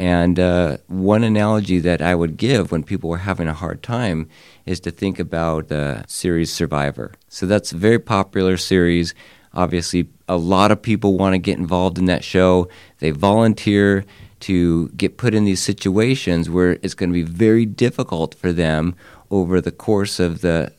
And 0.00 0.40
uh, 0.40 0.78
one 0.86 1.22
analogy 1.22 1.78
that 1.80 2.00
I 2.00 2.14
would 2.14 2.38
give 2.38 2.72
when 2.72 2.82
people 2.82 3.10
were 3.10 3.18
having 3.18 3.48
a 3.48 3.52
hard 3.52 3.82
time 3.82 4.30
is 4.64 4.80
to 4.80 4.90
think 4.90 5.18
about 5.18 5.68
the 5.68 6.06
series 6.08 6.50
Survivor. 6.50 7.12
So 7.28 7.44
that's 7.44 7.72
a 7.72 7.76
very 7.76 7.98
popular 7.98 8.56
series. 8.56 9.14
Obviously, 9.52 10.08
a 10.26 10.38
lot 10.38 10.70
of 10.70 10.80
people 10.80 11.18
want 11.18 11.34
to 11.34 11.38
get 11.38 11.58
involved 11.58 11.98
in 11.98 12.06
that 12.06 12.24
show. 12.24 12.66
They 13.00 13.10
volunteer 13.10 14.06
to 14.48 14.88
get 14.96 15.18
put 15.18 15.34
in 15.34 15.44
these 15.44 15.60
situations 15.60 16.48
where 16.48 16.78
it's 16.82 16.94
going 16.94 17.10
to 17.10 17.14
be 17.14 17.22
very 17.22 17.66
difficult 17.66 18.34
for 18.34 18.54
them 18.54 18.96
over 19.30 19.60
the 19.60 19.70
course 19.70 20.18
of 20.18 20.40
the 20.40 20.72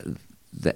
the, 0.52 0.74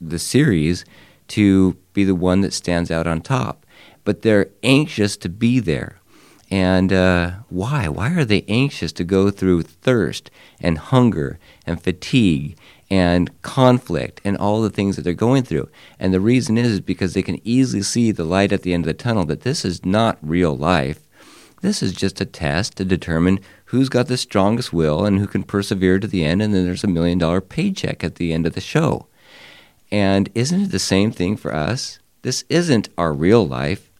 the 0.00 0.18
series 0.18 0.84
to 1.28 1.76
be 1.92 2.02
the 2.02 2.16
one 2.16 2.40
that 2.40 2.52
stands 2.52 2.90
out 2.90 3.06
on 3.06 3.20
top. 3.20 3.64
But 4.02 4.22
they're 4.22 4.48
anxious 4.64 5.16
to 5.18 5.28
be 5.28 5.60
there. 5.60 6.00
And 6.50 6.92
uh, 6.92 7.30
why? 7.48 7.88
Why 7.88 8.12
are 8.12 8.24
they 8.24 8.44
anxious 8.46 8.92
to 8.92 9.04
go 9.04 9.30
through 9.30 9.62
thirst 9.62 10.30
and 10.60 10.78
hunger 10.78 11.38
and 11.66 11.82
fatigue 11.82 12.56
and 12.88 13.42
conflict 13.42 14.20
and 14.24 14.36
all 14.36 14.62
the 14.62 14.70
things 14.70 14.94
that 14.94 15.02
they're 15.02 15.12
going 15.12 15.42
through? 15.42 15.68
And 15.98 16.14
the 16.14 16.20
reason 16.20 16.56
is, 16.56 16.72
is 16.72 16.80
because 16.80 17.14
they 17.14 17.22
can 17.22 17.40
easily 17.42 17.82
see 17.82 18.12
the 18.12 18.24
light 18.24 18.52
at 18.52 18.62
the 18.62 18.72
end 18.74 18.84
of 18.84 18.86
the 18.86 18.94
tunnel 18.94 19.24
that 19.26 19.40
this 19.40 19.64
is 19.64 19.84
not 19.84 20.18
real 20.22 20.56
life. 20.56 21.00
This 21.62 21.82
is 21.82 21.92
just 21.92 22.20
a 22.20 22.26
test 22.26 22.76
to 22.76 22.84
determine 22.84 23.40
who's 23.66 23.88
got 23.88 24.06
the 24.06 24.16
strongest 24.16 24.72
will 24.72 25.04
and 25.04 25.18
who 25.18 25.26
can 25.26 25.42
persevere 25.42 25.98
to 25.98 26.06
the 26.06 26.24
end, 26.24 26.42
and 26.42 26.54
then 26.54 26.64
there's 26.64 26.84
a 26.84 26.88
million 26.88 27.18
dollar 27.18 27.40
paycheck 27.40 28.04
at 28.04 28.16
the 28.16 28.32
end 28.32 28.46
of 28.46 28.52
the 28.52 28.60
show. 28.60 29.06
And 29.90 30.28
isn't 30.34 30.60
it 30.60 30.70
the 30.70 30.78
same 30.78 31.10
thing 31.10 31.36
for 31.36 31.52
us? 31.52 31.98
This 32.22 32.44
isn't 32.48 32.88
our 32.98 33.12
real 33.12 33.46
life. 33.46 33.90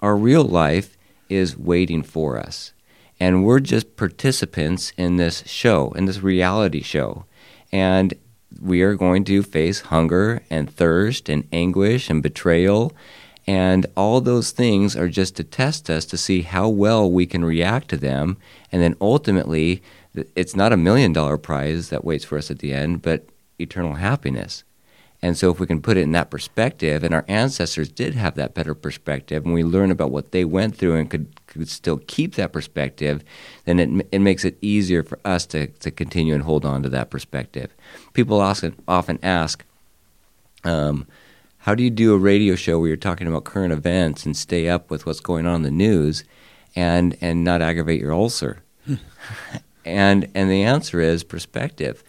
Our 0.00 0.16
real 0.16 0.44
life 0.44 0.95
is 1.28 1.56
waiting 1.56 2.02
for 2.02 2.38
us. 2.38 2.72
And 3.18 3.44
we're 3.44 3.60
just 3.60 3.96
participants 3.96 4.92
in 4.96 5.16
this 5.16 5.42
show, 5.46 5.92
in 5.92 6.04
this 6.04 6.22
reality 6.22 6.82
show. 6.82 7.24
And 7.72 8.14
we 8.60 8.82
are 8.82 8.94
going 8.94 9.24
to 9.24 9.42
face 9.42 9.80
hunger 9.80 10.42
and 10.50 10.70
thirst 10.70 11.28
and 11.28 11.46
anguish 11.52 12.10
and 12.10 12.22
betrayal. 12.22 12.92
And 13.46 13.86
all 13.96 14.20
those 14.20 14.50
things 14.50 14.96
are 14.96 15.08
just 15.08 15.36
to 15.36 15.44
test 15.44 15.88
us 15.88 16.04
to 16.06 16.16
see 16.16 16.42
how 16.42 16.68
well 16.68 17.10
we 17.10 17.26
can 17.26 17.44
react 17.44 17.88
to 17.88 17.96
them. 17.96 18.36
And 18.72 18.82
then 18.82 18.96
ultimately, 19.00 19.82
it's 20.34 20.56
not 20.56 20.72
a 20.72 20.76
million 20.76 21.12
dollar 21.12 21.38
prize 21.38 21.90
that 21.90 22.04
waits 22.04 22.24
for 22.24 22.38
us 22.38 22.50
at 22.50 22.58
the 22.58 22.72
end, 22.72 23.02
but 23.02 23.26
eternal 23.58 23.94
happiness. 23.94 24.64
And 25.26 25.36
so, 25.36 25.50
if 25.50 25.58
we 25.58 25.66
can 25.66 25.82
put 25.82 25.96
it 25.96 26.02
in 26.02 26.12
that 26.12 26.30
perspective, 26.30 27.02
and 27.02 27.12
our 27.12 27.24
ancestors 27.26 27.88
did 27.88 28.14
have 28.14 28.36
that 28.36 28.54
better 28.54 28.76
perspective, 28.76 29.44
and 29.44 29.52
we 29.52 29.64
learn 29.64 29.90
about 29.90 30.12
what 30.12 30.30
they 30.30 30.44
went 30.44 30.76
through 30.76 30.94
and 30.94 31.10
could, 31.10 31.26
could 31.48 31.68
still 31.68 32.00
keep 32.06 32.36
that 32.36 32.52
perspective, 32.52 33.24
then 33.64 33.80
it, 33.80 34.06
it 34.12 34.20
makes 34.20 34.44
it 34.44 34.56
easier 34.60 35.02
for 35.02 35.18
us 35.24 35.44
to, 35.46 35.66
to 35.66 35.90
continue 35.90 36.32
and 36.32 36.44
hold 36.44 36.64
on 36.64 36.80
to 36.84 36.88
that 36.90 37.10
perspective. 37.10 37.74
People 38.12 38.40
often, 38.40 38.76
often 38.86 39.18
ask, 39.20 39.64
um, 40.62 41.08
how 41.58 41.74
do 41.74 41.82
you 41.82 41.90
do 41.90 42.14
a 42.14 42.18
radio 42.18 42.54
show 42.54 42.78
where 42.78 42.86
you're 42.86 42.96
talking 42.96 43.26
about 43.26 43.42
current 43.42 43.72
events 43.72 44.24
and 44.26 44.36
stay 44.36 44.68
up 44.68 44.92
with 44.92 45.06
what's 45.06 45.18
going 45.18 45.44
on 45.44 45.56
in 45.56 45.62
the 45.62 45.72
news 45.72 46.22
and, 46.76 47.16
and 47.20 47.42
not 47.42 47.62
aggravate 47.62 48.00
your 48.00 48.14
ulcer? 48.14 48.62
and, 49.84 50.30
and 50.36 50.48
the 50.48 50.62
answer 50.62 51.00
is 51.00 51.24
perspective. 51.24 52.04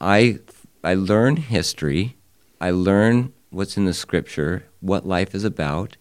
I, 0.00 0.38
I 0.84 0.94
learn 0.94 1.38
history 1.38 2.14
I 2.62 2.70
learn 2.70 3.32
what's 3.50 3.76
in 3.76 3.86
the 3.86 3.92
scripture, 3.92 4.66
what 4.78 5.04
life 5.04 5.34
is 5.34 5.42
about, 5.42 5.96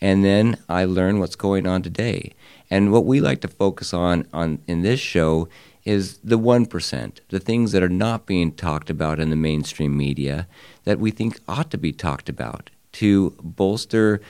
and 0.00 0.24
then 0.24 0.56
I 0.66 0.86
learn 0.86 1.18
what's 1.18 1.36
going 1.36 1.66
on 1.66 1.82
today. 1.82 2.32
And 2.70 2.90
what 2.90 3.04
we 3.04 3.20
like 3.20 3.42
to 3.42 3.48
focus 3.48 3.92
on, 3.92 4.26
on 4.32 4.60
in 4.66 4.80
this 4.80 4.98
show 4.98 5.48
is 5.84 6.16
the 6.24 6.38
1%, 6.38 7.18
the 7.28 7.38
things 7.38 7.72
that 7.72 7.82
are 7.82 7.90
not 7.90 8.24
being 8.24 8.50
talked 8.50 8.88
about 8.88 9.20
in 9.20 9.28
the 9.28 9.36
mainstream 9.36 9.94
media 9.94 10.48
that 10.84 10.98
we 10.98 11.10
think 11.10 11.38
ought 11.46 11.70
to 11.70 11.78
be 11.78 11.92
talked 11.92 12.30
about 12.30 12.70
to 12.92 13.36
bolster 13.42 14.22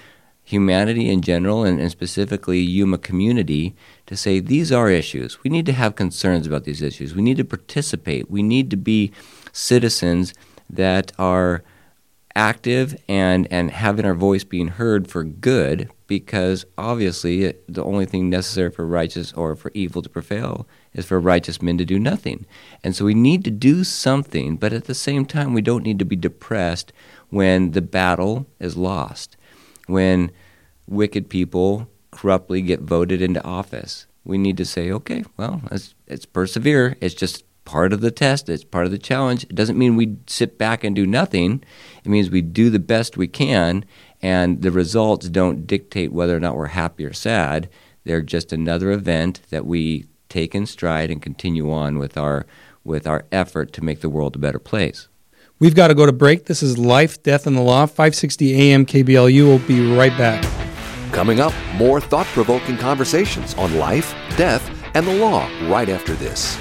humanity 0.42 1.08
in 1.08 1.22
general 1.22 1.62
and, 1.62 1.80
and 1.80 1.92
specifically 1.92 2.58
Yuma 2.58 2.98
community 2.98 3.76
to 4.06 4.16
say 4.16 4.40
these 4.40 4.72
are 4.72 4.90
issues. 4.90 5.44
We 5.44 5.50
need 5.50 5.66
to 5.66 5.72
have 5.72 5.94
concerns 5.94 6.48
about 6.48 6.64
these 6.64 6.82
issues. 6.82 7.14
We 7.14 7.22
need 7.22 7.36
to 7.36 7.44
participate. 7.44 8.28
We 8.28 8.42
need 8.42 8.70
to 8.70 8.76
be 8.76 9.12
citizens 9.52 10.34
that 10.68 11.12
are 11.16 11.62
active 12.36 12.94
and, 13.08 13.48
and 13.50 13.70
having 13.70 14.04
our 14.04 14.14
voice 14.14 14.44
being 14.44 14.68
heard 14.68 15.08
for 15.08 15.24
good, 15.24 15.90
because 16.06 16.66
obviously 16.76 17.54
the 17.66 17.82
only 17.82 18.04
thing 18.04 18.28
necessary 18.28 18.70
for 18.70 18.86
righteous 18.86 19.32
or 19.32 19.56
for 19.56 19.72
evil 19.74 20.02
to 20.02 20.08
prevail 20.08 20.68
is 20.92 21.06
for 21.06 21.18
righteous 21.18 21.62
men 21.62 21.78
to 21.78 21.84
do 21.84 21.98
nothing. 21.98 22.46
And 22.84 22.94
so 22.94 23.06
we 23.06 23.14
need 23.14 23.42
to 23.44 23.50
do 23.50 23.82
something, 23.82 24.56
but 24.56 24.74
at 24.74 24.84
the 24.84 24.94
same 24.94 25.24
time, 25.24 25.54
we 25.54 25.62
don't 25.62 25.82
need 25.82 25.98
to 25.98 26.04
be 26.04 26.14
depressed 26.14 26.92
when 27.30 27.72
the 27.72 27.82
battle 27.82 28.46
is 28.60 28.76
lost, 28.76 29.36
when 29.86 30.30
wicked 30.86 31.28
people 31.30 31.88
corruptly 32.10 32.60
get 32.60 32.80
voted 32.80 33.22
into 33.22 33.42
office. 33.42 34.06
We 34.24 34.36
need 34.38 34.58
to 34.58 34.64
say, 34.64 34.90
okay, 34.90 35.24
well, 35.36 35.62
let's, 35.70 35.94
let's 36.08 36.26
persevere. 36.26 36.96
It's 37.00 37.14
just 37.14 37.44
part 37.66 37.92
of 37.92 38.00
the 38.00 38.10
test, 38.10 38.48
it's 38.48 38.64
part 38.64 38.86
of 38.86 38.92
the 38.92 38.98
challenge. 38.98 39.44
It 39.44 39.54
doesn't 39.54 39.76
mean 39.76 39.96
we 39.96 40.16
sit 40.26 40.56
back 40.56 40.82
and 40.82 40.96
do 40.96 41.04
nothing. 41.04 41.62
It 42.02 42.08
means 42.08 42.30
we 42.30 42.40
do 42.40 42.70
the 42.70 42.78
best 42.78 43.18
we 43.18 43.28
can, 43.28 43.84
and 44.22 44.62
the 44.62 44.70
results 44.70 45.28
don't 45.28 45.66
dictate 45.66 46.12
whether 46.12 46.34
or 46.34 46.40
not 46.40 46.56
we're 46.56 46.68
happy 46.68 47.04
or 47.04 47.12
sad. 47.12 47.68
They're 48.04 48.22
just 48.22 48.52
another 48.52 48.90
event 48.92 49.42
that 49.50 49.66
we 49.66 50.06
take 50.30 50.54
in 50.54 50.64
stride 50.64 51.10
and 51.10 51.20
continue 51.20 51.70
on 51.70 51.98
with 51.98 52.16
our 52.16 52.46
with 52.84 53.06
our 53.06 53.26
effort 53.32 53.72
to 53.72 53.84
make 53.84 54.00
the 54.00 54.08
world 54.08 54.36
a 54.36 54.38
better 54.38 54.60
place. 54.60 55.08
We've 55.58 55.74
got 55.74 55.88
to 55.88 55.94
go 55.94 56.06
to 56.06 56.12
break. 56.12 56.44
This 56.44 56.62
is 56.62 56.78
Life, 56.78 57.20
Death, 57.24 57.48
and 57.48 57.56
the 57.56 57.62
Law, 57.62 57.86
560 57.86 58.54
AM 58.54 58.86
KBLU. 58.86 59.46
We'll 59.46 59.58
be 59.58 59.92
right 59.96 60.16
back. 60.16 60.44
Coming 61.12 61.40
up, 61.40 61.52
more 61.74 62.00
thought 62.00 62.26
provoking 62.26 62.76
conversations 62.76 63.54
on 63.54 63.76
life, 63.76 64.14
death, 64.36 64.70
and 64.94 65.06
the 65.06 65.14
law 65.14 65.48
right 65.68 65.88
after 65.88 66.14
this. 66.14 66.56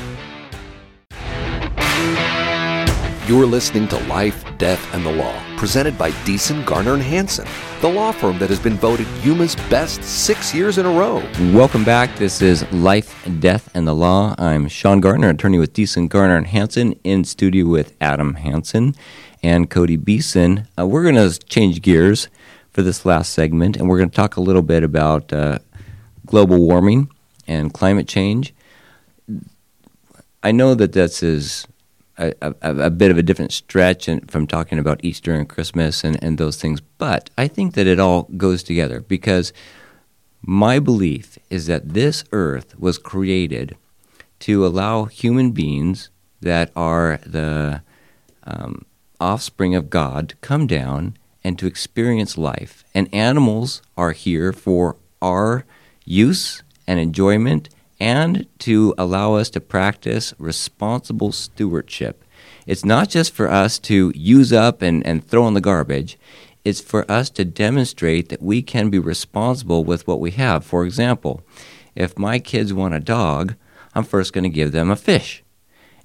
You're 3.27 3.47
listening 3.47 3.87
to 3.87 3.97
Life, 4.05 4.45
Death, 4.59 4.93
and 4.93 5.03
the 5.03 5.11
Law, 5.11 5.41
presented 5.57 5.97
by 5.97 6.11
Deason, 6.11 6.63
Garner, 6.63 6.93
and 6.93 7.01
Hansen, 7.01 7.47
the 7.81 7.89
law 7.89 8.11
firm 8.11 8.37
that 8.37 8.51
has 8.51 8.59
been 8.59 8.75
voted 8.75 9.07
Yuma's 9.23 9.55
best 9.67 10.03
six 10.03 10.53
years 10.53 10.77
in 10.77 10.85
a 10.85 10.91
row. 10.91 11.27
Welcome 11.51 11.83
back. 11.83 12.15
This 12.17 12.43
is 12.43 12.71
Life, 12.71 13.27
Death, 13.39 13.67
and 13.73 13.87
the 13.87 13.95
Law. 13.95 14.35
I'm 14.37 14.67
Shawn 14.67 14.99
Garner, 14.99 15.31
attorney 15.31 15.57
with 15.57 15.73
Deason, 15.73 16.07
Garner, 16.07 16.37
and 16.37 16.45
Hansen, 16.45 16.93
in 17.03 17.23
studio 17.23 17.65
with 17.65 17.95
Adam 17.99 18.35
Hansen 18.35 18.93
and 19.41 19.71
Cody 19.71 19.97
Beeson. 19.97 20.67
Uh, 20.77 20.85
we're 20.85 21.01
going 21.01 21.15
to 21.15 21.39
change 21.47 21.81
gears 21.81 22.27
for 22.73 22.83
this 22.83 23.05
last 23.07 23.33
segment, 23.33 23.75
and 23.75 23.89
we're 23.89 23.97
going 23.97 24.11
to 24.11 24.15
talk 24.15 24.35
a 24.35 24.41
little 24.41 24.61
bit 24.61 24.83
about 24.83 25.33
uh, 25.33 25.57
global 26.27 26.59
warming 26.59 27.09
and 27.47 27.73
climate 27.73 28.07
change. 28.07 28.53
I 30.43 30.51
know 30.51 30.75
that 30.75 30.93
this 30.93 31.23
is 31.23 31.65
a, 32.17 32.33
a, 32.41 32.55
a, 32.61 32.89
bit 32.89 33.11
of 33.11 33.17
a 33.17 33.23
different 33.23 33.51
stretch 33.51 34.09
from 34.27 34.47
talking 34.47 34.79
about 34.79 35.03
Easter 35.03 35.33
and 35.33 35.49
Christmas 35.49 36.03
and, 36.03 36.21
and 36.23 36.37
those 36.37 36.57
things, 36.57 36.81
but 36.81 37.29
I 37.37 37.47
think 37.47 37.73
that 37.73 37.87
it 37.87 37.99
all 37.99 38.23
goes 38.37 38.63
together 38.63 39.01
because 39.01 39.53
my 40.41 40.79
belief 40.79 41.37
is 41.49 41.67
that 41.67 41.93
this 41.93 42.23
earth 42.31 42.77
was 42.79 42.97
created 42.97 43.75
to 44.39 44.65
allow 44.65 45.05
human 45.05 45.51
beings 45.51 46.09
that 46.41 46.71
are 46.75 47.19
the 47.25 47.81
um, 48.43 48.85
offspring 49.19 49.75
of 49.75 49.89
God 49.89 50.29
to 50.29 50.35
come 50.37 50.67
down 50.67 51.17
and 51.43 51.57
to 51.59 51.67
experience 51.67 52.37
life. 52.37 52.83
And 52.93 53.13
animals 53.13 53.81
are 53.97 54.11
here 54.11 54.53
for 54.53 54.97
our 55.21 55.65
use 56.05 56.63
and 56.87 56.99
enjoyment 56.99 57.69
and 57.99 58.45
to 58.59 58.93
allow 58.97 59.35
us 59.35 59.49
to 59.51 59.59
practice 59.59 60.33
responsible 60.37 61.31
stewardship. 61.31 62.23
It's 62.65 62.85
not 62.85 63.09
just 63.09 63.33
for 63.33 63.49
us 63.49 63.79
to 63.79 64.11
use 64.15 64.51
up 64.51 64.81
and, 64.81 65.05
and 65.05 65.25
throw 65.25 65.47
in 65.47 65.53
the 65.53 65.61
garbage, 65.61 66.17
it's 66.63 66.81
for 66.81 67.09
us 67.09 67.29
to 67.31 67.45
demonstrate 67.45 68.29
that 68.29 68.41
we 68.41 68.61
can 68.61 68.89
be 68.89 68.99
responsible 68.99 69.83
with 69.83 70.07
what 70.07 70.19
we 70.19 70.31
have. 70.31 70.65
For 70.65 70.83
example, 70.83 71.43
if 71.95 72.17
my 72.17 72.39
kids 72.39 72.73
want 72.73 72.95
a 72.95 72.99
dog, 72.99 73.55
I'm 73.93 74.03
first 74.03 74.33
going 74.33 74.43
to 74.43 74.49
give 74.49 74.71
them 74.71 74.89
a 74.89 74.95
fish 74.95 75.43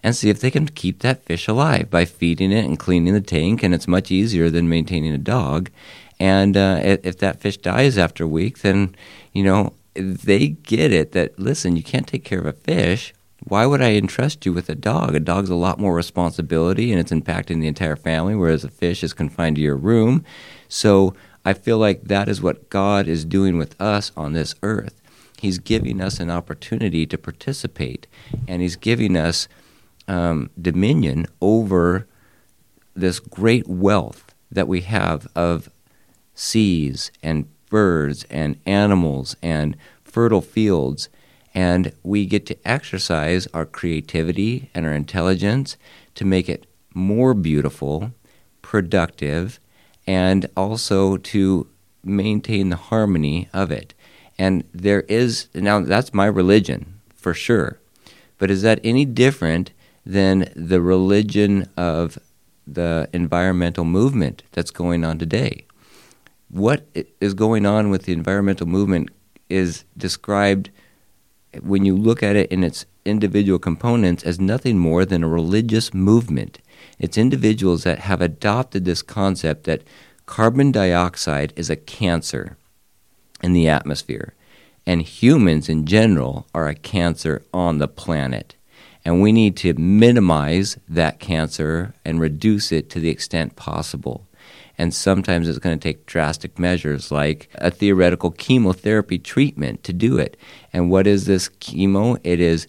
and 0.03 0.15
see 0.15 0.31
if 0.31 0.41
they 0.41 0.51
can 0.51 0.67
keep 0.67 1.01
that 1.01 1.25
fish 1.25 1.49
alive 1.49 1.91
by 1.91 2.05
feeding 2.05 2.53
it 2.53 2.65
and 2.65 2.79
cleaning 2.79 3.15
the 3.15 3.21
tank, 3.21 3.63
and 3.63 3.75
it's 3.75 3.89
much 3.89 4.11
easier 4.11 4.49
than 4.49 4.69
maintaining 4.69 5.13
a 5.13 5.19
dog. 5.19 5.71
And 6.19 6.57
uh, 6.57 6.81
if 6.83 7.19
that 7.19 7.41
fish 7.41 7.57
dies 7.57 7.97
after 7.99 8.25
a 8.25 8.29
week, 8.29 8.61
then 8.61 8.95
you 9.33 9.43
know 9.43 9.73
they 9.95 10.49
get 10.49 10.93
it 10.93 11.13
that 11.13 11.39
listen, 11.39 11.77
you 11.77 11.83
can't 11.83 12.07
take 12.07 12.25
care 12.25 12.39
of 12.39 12.47
a 12.47 12.53
fish. 12.53 13.13
Why 13.45 13.65
would 13.65 13.81
I 13.81 13.93
entrust 13.93 14.45
you 14.45 14.53
with 14.53 14.69
a 14.69 14.75
dog? 14.75 15.15
A 15.15 15.21
dog's 15.21 15.51
a 15.51 15.55
lot 15.55 15.81
more 15.81 15.95
responsibility 15.95 16.93
and 16.93 17.01
it's 17.01 17.13
impacting 17.13 17.61
the 17.61 17.69
entire 17.69 17.97
family, 17.97 18.35
whereas 18.35 18.65
a 18.65 18.69
fish 18.69 19.03
is 19.03 19.15
confined 19.15 19.57
to 19.57 19.63
your 19.63 19.77
room. 19.77 20.25
So 20.69 21.15
I 21.45 21.55
feel 21.55 21.79
like 21.79 22.05
that 22.05 22.29
is 22.29 22.43
what 22.43 22.69
God 22.69 23.09
is 23.09 23.25
doing 23.25 23.57
with 23.57 23.81
us 23.81 24.13
on 24.17 24.35
this 24.35 24.55
earth. 24.63 25.01
He's 25.41 25.59
giving 25.59 26.03
us 26.03 26.21
an 26.21 26.31
opportunity 26.31 27.07
to 27.07 27.17
participate, 27.17 28.07
and 28.47 28.61
He's 28.61 28.77
giving 28.77 29.17
us 29.17 29.49
um, 30.07 30.51
dominion 30.61 31.27
over 31.41 32.07
this 32.95 33.21
great 33.21 33.67
wealth 33.67 34.35
that 34.53 34.69
we 34.69 34.83
have 34.83 35.27
of 35.35 35.71
seas 36.35 37.11
and 37.23 37.49
birds 37.71 38.25
and 38.29 38.61
animals 38.67 39.37
and 39.41 39.77
fertile 40.05 40.43
fields. 40.43 41.09
And 41.55 41.93
we 42.03 42.27
get 42.27 42.47
to 42.47 42.69
exercise 42.69 43.49
our 43.55 43.65
creativity 43.65 44.71
and 44.75 44.85
our 44.85 44.93
intelligence 44.93 45.77
to 46.17 46.25
make 46.25 46.49
it 46.49 46.67
more 46.93 47.33
beautiful, 47.33 48.13
productive, 48.61 49.59
and 50.07 50.47
also 50.57 51.17
to 51.17 51.67
maintain 52.05 52.69
the 52.69 52.77
harmony 52.77 53.49
of 53.53 53.71
it. 53.71 53.95
And 54.39 54.65
there 54.73 55.03
is, 55.03 55.49
now 55.55 55.81
that's 55.81 56.15
my 56.15 56.27
religion 56.27 57.01
for 57.15 57.35
sure. 57.35 57.79
But 58.39 58.51
is 58.51 58.63
that 58.63 58.81
any 58.83 59.05
different 59.05 59.73
than 60.07 60.51
the 60.57 60.81
religion 60.81 61.69
of 61.77 62.19
the 62.67 63.09
environmental 63.13 63.85
movement 63.85 64.43
that's 64.53 64.71
going 64.71 65.05
on 65.05 65.19
today? 65.19 65.67
What 66.51 66.87
is 67.21 67.35
going 67.35 67.65
on 67.65 67.91
with 67.91 68.03
the 68.05 68.13
environmental 68.13 68.67
movement 68.67 69.09
is 69.49 69.85
described 69.97 70.71
when 71.63 71.85
you 71.85 71.97
look 71.97 72.23
at 72.23 72.37
it 72.37 72.51
in 72.51 72.63
its 72.63 72.87
individual 73.05 73.59
components 73.59 74.23
as 74.25 74.39
nothing 74.39 74.79
more 74.79 75.05
than 75.05 75.25
a 75.25 75.29
religious 75.29 75.95
movement. 75.95 76.59
It's 76.99 77.19
individuals 77.19 77.85
that 77.85 78.01
have 78.01 78.21
adopted 78.21 78.85
this 78.85 79.03
concept 79.03 79.65
that 79.65 79.83
carbon 80.27 80.71
dioxide 80.71 81.53
is 81.57 81.71
a 81.71 81.77
cancer 81.77 82.57
in 83.43 83.53
the 83.53 83.69
atmosphere, 83.69 84.35
and 84.87 85.03
humans 85.03 85.69
in 85.69 85.87
general 85.87 86.47
are 86.55 86.69
a 86.69 86.75
cancer 86.75 87.43
on 87.55 87.79
the 87.79 87.89
planet. 87.89 88.55
And 89.05 89.23
we 89.23 89.33
need 89.33 89.57
to 89.59 89.73
minimize 89.75 90.79
that 90.89 91.21
cancer 91.21 91.95
and 92.05 92.21
reduce 92.21 92.71
it 92.71 92.91
to 92.91 93.01
the 93.01 93.09
extent 93.09 93.57
possible 93.57 94.27
and 94.81 94.95
sometimes 94.95 95.47
it's 95.47 95.59
going 95.59 95.79
to 95.79 95.89
take 95.89 96.07
drastic 96.07 96.59
measures 96.59 97.13
like 97.13 97.51
a 97.57 97.71
theoretical 97.71 98.31
chemotherapy 98.31 99.19
treatment 99.19 99.85
to 99.85 99.93
do 99.93 100.17
it. 100.17 100.39
And 100.73 100.91
what 100.91 101.07
is 101.07 101.27
this 101.27 101.51
chemo? 101.51 102.19
It 102.25 102.41
is 102.41 102.67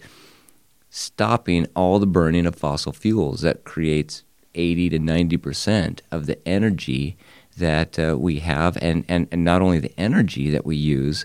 stopping 0.90 1.66
all 1.74 1.98
the 1.98 2.06
burning 2.06 2.44
of 2.44 2.54
fossil 2.54 2.92
fuels 2.92 3.40
that 3.40 3.64
creates 3.64 4.24
80 4.54 4.90
to 4.90 4.98
90 4.98 5.36
percent 5.38 6.02
of 6.10 6.26
the 6.26 6.46
energy 6.46 7.16
that 7.56 7.98
uh, 7.98 8.18
we 8.18 8.40
have, 8.40 8.76
and, 8.82 9.06
and, 9.08 9.26
and 9.32 9.42
not 9.42 9.62
only 9.62 9.78
the 9.78 9.98
energy 9.98 10.50
that 10.50 10.66
we 10.66 10.76
use 10.76 11.24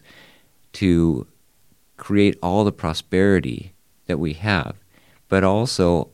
to 0.71 1.27
create 1.97 2.39
all 2.41 2.63
the 2.63 2.71
prosperity 2.71 3.73
that 4.05 4.19
we 4.19 4.31
have, 4.31 4.77
but 5.27 5.43
also 5.43 6.11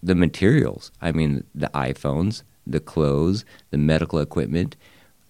the 0.00 0.14
materials. 0.14 0.92
I 1.00 1.10
mean, 1.10 1.42
the 1.52 1.70
iPhones, 1.74 2.44
the 2.66 2.80
clothes, 2.80 3.44
the 3.70 3.78
medical 3.78 4.18
equipment, 4.18 4.76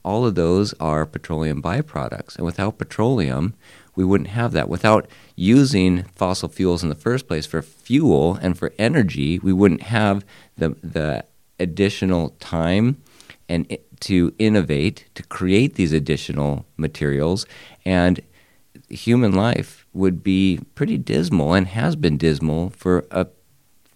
all 0.04 0.26
of 0.26 0.34
those 0.34 0.74
are 0.74 1.06
petroleum 1.06 1.62
byproducts. 1.62 2.36
And 2.36 2.44
without 2.44 2.78
petroleum, 2.78 3.54
we 3.94 4.04
wouldn't 4.04 4.30
have 4.30 4.52
that. 4.52 4.68
Without 4.68 5.06
using 5.36 6.04
fossil 6.14 6.48
fuels 6.48 6.82
in 6.82 6.88
the 6.88 6.94
first 6.94 7.28
place 7.28 7.46
for 7.46 7.62
fuel 7.62 8.38
and 8.40 8.58
for 8.58 8.72
energy, 8.78 9.38
we 9.38 9.52
wouldn't 9.52 9.82
have 9.82 10.24
the, 10.56 10.70
the 10.82 11.24
additional 11.60 12.30
time 12.40 13.02
and 13.48 13.66
it, 13.70 14.00
to 14.00 14.34
innovate, 14.38 15.06
to 15.14 15.22
create 15.24 15.74
these 15.74 15.92
additional 15.92 16.66
materials. 16.76 17.46
And 17.84 18.20
human 18.88 19.32
life 19.32 19.86
would 19.92 20.22
be 20.22 20.60
pretty 20.74 20.98
dismal 20.98 21.54
and 21.54 21.68
has 21.68 21.94
been 21.96 22.16
dismal 22.16 22.70
for 22.70 23.06
a 23.10 23.26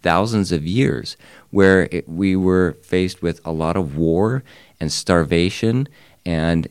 thousands 0.01 0.51
of 0.51 0.65
years, 0.65 1.17
where 1.51 1.87
it, 1.91 2.07
we 2.07 2.35
were 2.35 2.77
faced 2.81 3.21
with 3.21 3.39
a 3.45 3.51
lot 3.51 3.77
of 3.77 3.97
war 3.97 4.43
and 4.79 4.91
starvation 4.91 5.87
and 6.25 6.67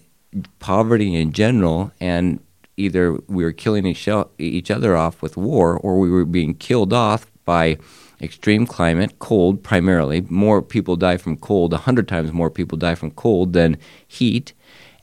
poverty 0.59 1.14
in 1.14 1.33
general, 1.33 1.93
and 2.01 2.41
either 2.77 3.14
we 3.27 3.43
were 3.45 3.53
killing 3.53 3.87
each, 3.87 4.70
other 4.70 4.97
off 4.97 5.22
with 5.22 5.37
war 5.37 5.79
or 5.79 5.99
we 5.99 6.11
were 6.11 6.24
being 6.24 6.55
killed 6.55 6.93
off 6.93 7.27
by 7.45 7.79
extreme 8.20 8.66
climate, 8.66 9.18
cold 9.18 9.62
primarily. 9.62 10.20
More 10.22 10.61
people 10.62 10.97
die 10.97 11.16
from 11.16 11.37
cold, 11.37 11.72
100 11.72 12.09
times 12.09 12.33
more 12.33 12.51
people 12.51 12.77
die 12.77 12.95
from 12.95 13.11
cold 13.11 13.53
than 13.53 13.79
heat. 14.07 14.53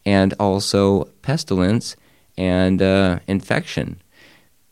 and 0.05 0.33
also 0.39 1.05
pestilence 1.21 1.95
and 2.37 2.81
uh, 2.81 3.19
infection. 3.27 4.01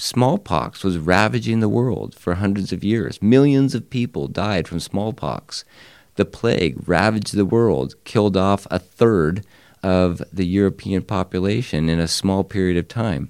Smallpox 0.02 0.84
was 0.84 0.98
ravaging 0.98 1.60
the 1.60 1.70
world 1.70 2.16
for 2.16 2.34
hundreds 2.34 2.74
of 2.74 2.84
years. 2.84 3.22
Millions 3.22 3.76
of 3.76 3.92
people 3.92 4.28
died 4.28 4.68
from 4.68 4.80
smallpox. 4.80 5.64
The 6.16 6.26
plague 6.26 6.88
ravaged 6.90 7.36
the 7.36 7.46
world, 7.46 7.94
killed 8.04 8.36
off 8.36 8.66
a 8.72 8.80
third 8.80 9.46
of 9.84 10.24
the 10.34 10.48
European 10.48 11.04
population 11.04 11.88
in 11.88 12.00
a 12.00 12.08
small 12.08 12.44
period 12.44 12.78
of 12.78 12.88
time 12.88 13.30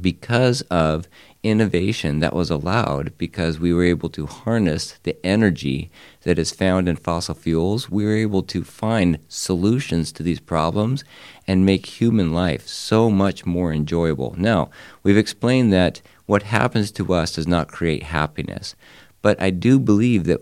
because 0.00 0.62
of 0.62 1.06
innovation 1.44 2.20
that 2.20 2.34
was 2.34 2.50
allowed 2.50 3.16
because 3.18 3.60
we 3.60 3.72
were 3.72 3.84
able 3.84 4.08
to 4.08 4.26
harness 4.26 4.98
the 5.02 5.16
energy 5.24 5.90
that 6.22 6.38
is 6.38 6.50
found 6.50 6.88
in 6.88 6.96
fossil 6.96 7.34
fuels. 7.34 7.90
We 7.90 8.04
were 8.04 8.16
able 8.16 8.42
to 8.44 8.64
find 8.64 9.18
solutions 9.28 10.10
to 10.12 10.22
these 10.22 10.40
problems 10.40 11.04
and 11.46 11.66
make 11.66 11.86
human 11.86 12.32
life 12.32 12.66
so 12.66 13.10
much 13.10 13.44
more 13.44 13.72
enjoyable. 13.72 14.34
Now, 14.38 14.70
we've 15.02 15.18
explained 15.18 15.72
that 15.74 16.00
what 16.26 16.44
happens 16.44 16.90
to 16.92 17.12
us 17.12 17.34
does 17.34 17.46
not 17.46 17.68
create 17.68 18.04
happiness, 18.04 18.74
but 19.20 19.40
I 19.40 19.50
do 19.50 19.78
believe 19.78 20.24
that 20.24 20.40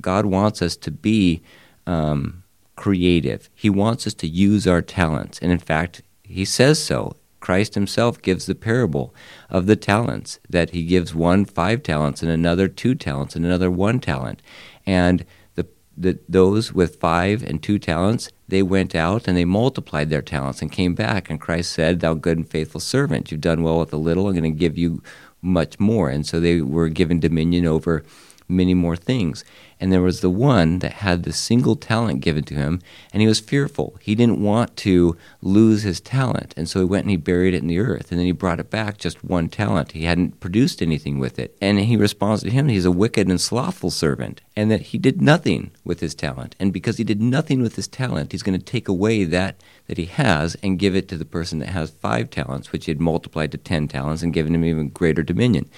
God 0.00 0.26
wants 0.26 0.60
us 0.60 0.76
to 0.76 0.90
be 0.90 1.42
um, 1.86 2.44
creative. 2.76 3.48
He 3.54 3.70
wants 3.70 4.06
us 4.06 4.14
to 4.14 4.28
use 4.28 4.66
our 4.66 4.82
talents. 4.82 5.38
And 5.40 5.50
in 5.50 5.58
fact, 5.58 6.02
He 6.22 6.44
says 6.44 6.82
so 6.82 7.16
Christ 7.42 7.74
himself 7.74 8.22
gives 8.22 8.46
the 8.46 8.54
parable 8.54 9.14
of 9.50 9.66
the 9.66 9.76
talents 9.76 10.38
that 10.48 10.70
he 10.70 10.84
gives 10.84 11.14
one 11.14 11.44
five 11.44 11.82
talents 11.82 12.22
and 12.22 12.30
another 12.30 12.68
two 12.68 12.94
talents 12.94 13.36
and 13.36 13.44
another 13.44 13.70
one 13.70 13.98
talent. 14.00 14.40
And 14.86 15.26
the, 15.56 15.66
the, 15.96 16.20
those 16.28 16.72
with 16.72 17.00
five 17.00 17.42
and 17.42 17.62
two 17.62 17.78
talents, 17.78 18.30
they 18.46 18.62
went 18.62 18.94
out 18.94 19.26
and 19.26 19.36
they 19.36 19.44
multiplied 19.44 20.08
their 20.08 20.22
talents 20.22 20.62
and 20.62 20.70
came 20.70 20.94
back. 20.94 21.28
And 21.28 21.40
Christ 21.40 21.72
said, 21.72 22.00
Thou 22.00 22.14
good 22.14 22.38
and 22.38 22.48
faithful 22.48 22.80
servant, 22.80 23.30
you've 23.30 23.40
done 23.40 23.62
well 23.62 23.80
with 23.80 23.92
a 23.92 23.98
little, 23.98 24.28
I'm 24.28 24.34
going 24.34 24.44
to 24.44 24.58
give 24.58 24.78
you 24.78 25.02
much 25.42 25.80
more. 25.80 26.08
And 26.08 26.24
so 26.24 26.38
they 26.38 26.60
were 26.60 26.88
given 26.88 27.18
dominion 27.18 27.66
over 27.66 28.04
many 28.52 28.74
more 28.74 28.96
things. 28.96 29.44
And 29.80 29.92
there 29.92 30.00
was 30.00 30.20
the 30.20 30.30
one 30.30 30.78
that 30.78 30.92
had 30.92 31.24
the 31.24 31.32
single 31.32 31.74
talent 31.74 32.20
given 32.20 32.44
to 32.44 32.54
him, 32.54 32.80
and 33.12 33.20
he 33.20 33.26
was 33.26 33.40
fearful. 33.40 33.96
He 34.00 34.14
didn't 34.14 34.40
want 34.40 34.76
to 34.76 35.16
lose 35.40 35.82
his 35.82 36.00
talent. 36.00 36.54
And 36.56 36.68
so 36.68 36.78
he 36.78 36.84
went 36.84 37.02
and 37.02 37.10
he 37.10 37.16
buried 37.16 37.52
it 37.52 37.62
in 37.62 37.66
the 37.66 37.80
earth. 37.80 38.12
And 38.12 38.20
then 38.20 38.26
he 38.26 38.32
brought 38.32 38.60
it 38.60 38.70
back, 38.70 38.98
just 38.98 39.24
one 39.24 39.48
talent. 39.48 39.90
He 39.90 40.04
hadn't 40.04 40.38
produced 40.38 40.82
anything 40.82 41.18
with 41.18 41.36
it. 41.36 41.56
And 41.60 41.80
he 41.80 41.96
responds 41.96 42.44
to 42.44 42.50
him, 42.50 42.68
he's 42.68 42.84
a 42.84 42.92
wicked 42.92 43.26
and 43.26 43.40
slothful 43.40 43.90
servant, 43.90 44.40
and 44.54 44.70
that 44.70 44.82
he 44.82 44.98
did 44.98 45.20
nothing 45.20 45.72
with 45.84 45.98
his 45.98 46.14
talent. 46.14 46.54
And 46.60 46.72
because 46.72 46.98
he 46.98 47.04
did 47.04 47.20
nothing 47.20 47.60
with 47.60 47.74
his 47.74 47.88
talent, 47.88 48.30
he's 48.30 48.44
going 48.44 48.58
to 48.58 48.64
take 48.64 48.86
away 48.86 49.24
that 49.24 49.56
that 49.88 49.98
he 49.98 50.06
has 50.06 50.54
and 50.62 50.78
give 50.78 50.94
it 50.94 51.08
to 51.08 51.16
the 51.16 51.24
person 51.24 51.58
that 51.58 51.70
has 51.70 51.90
five 51.90 52.30
talents, 52.30 52.70
which 52.70 52.84
he 52.84 52.92
had 52.92 53.00
multiplied 53.00 53.50
to 53.50 53.58
ten 53.58 53.88
talents 53.88 54.22
and 54.22 54.32
given 54.32 54.54
him 54.54 54.64
even 54.64 54.90
greater 54.90 55.24
dominion. 55.24 55.68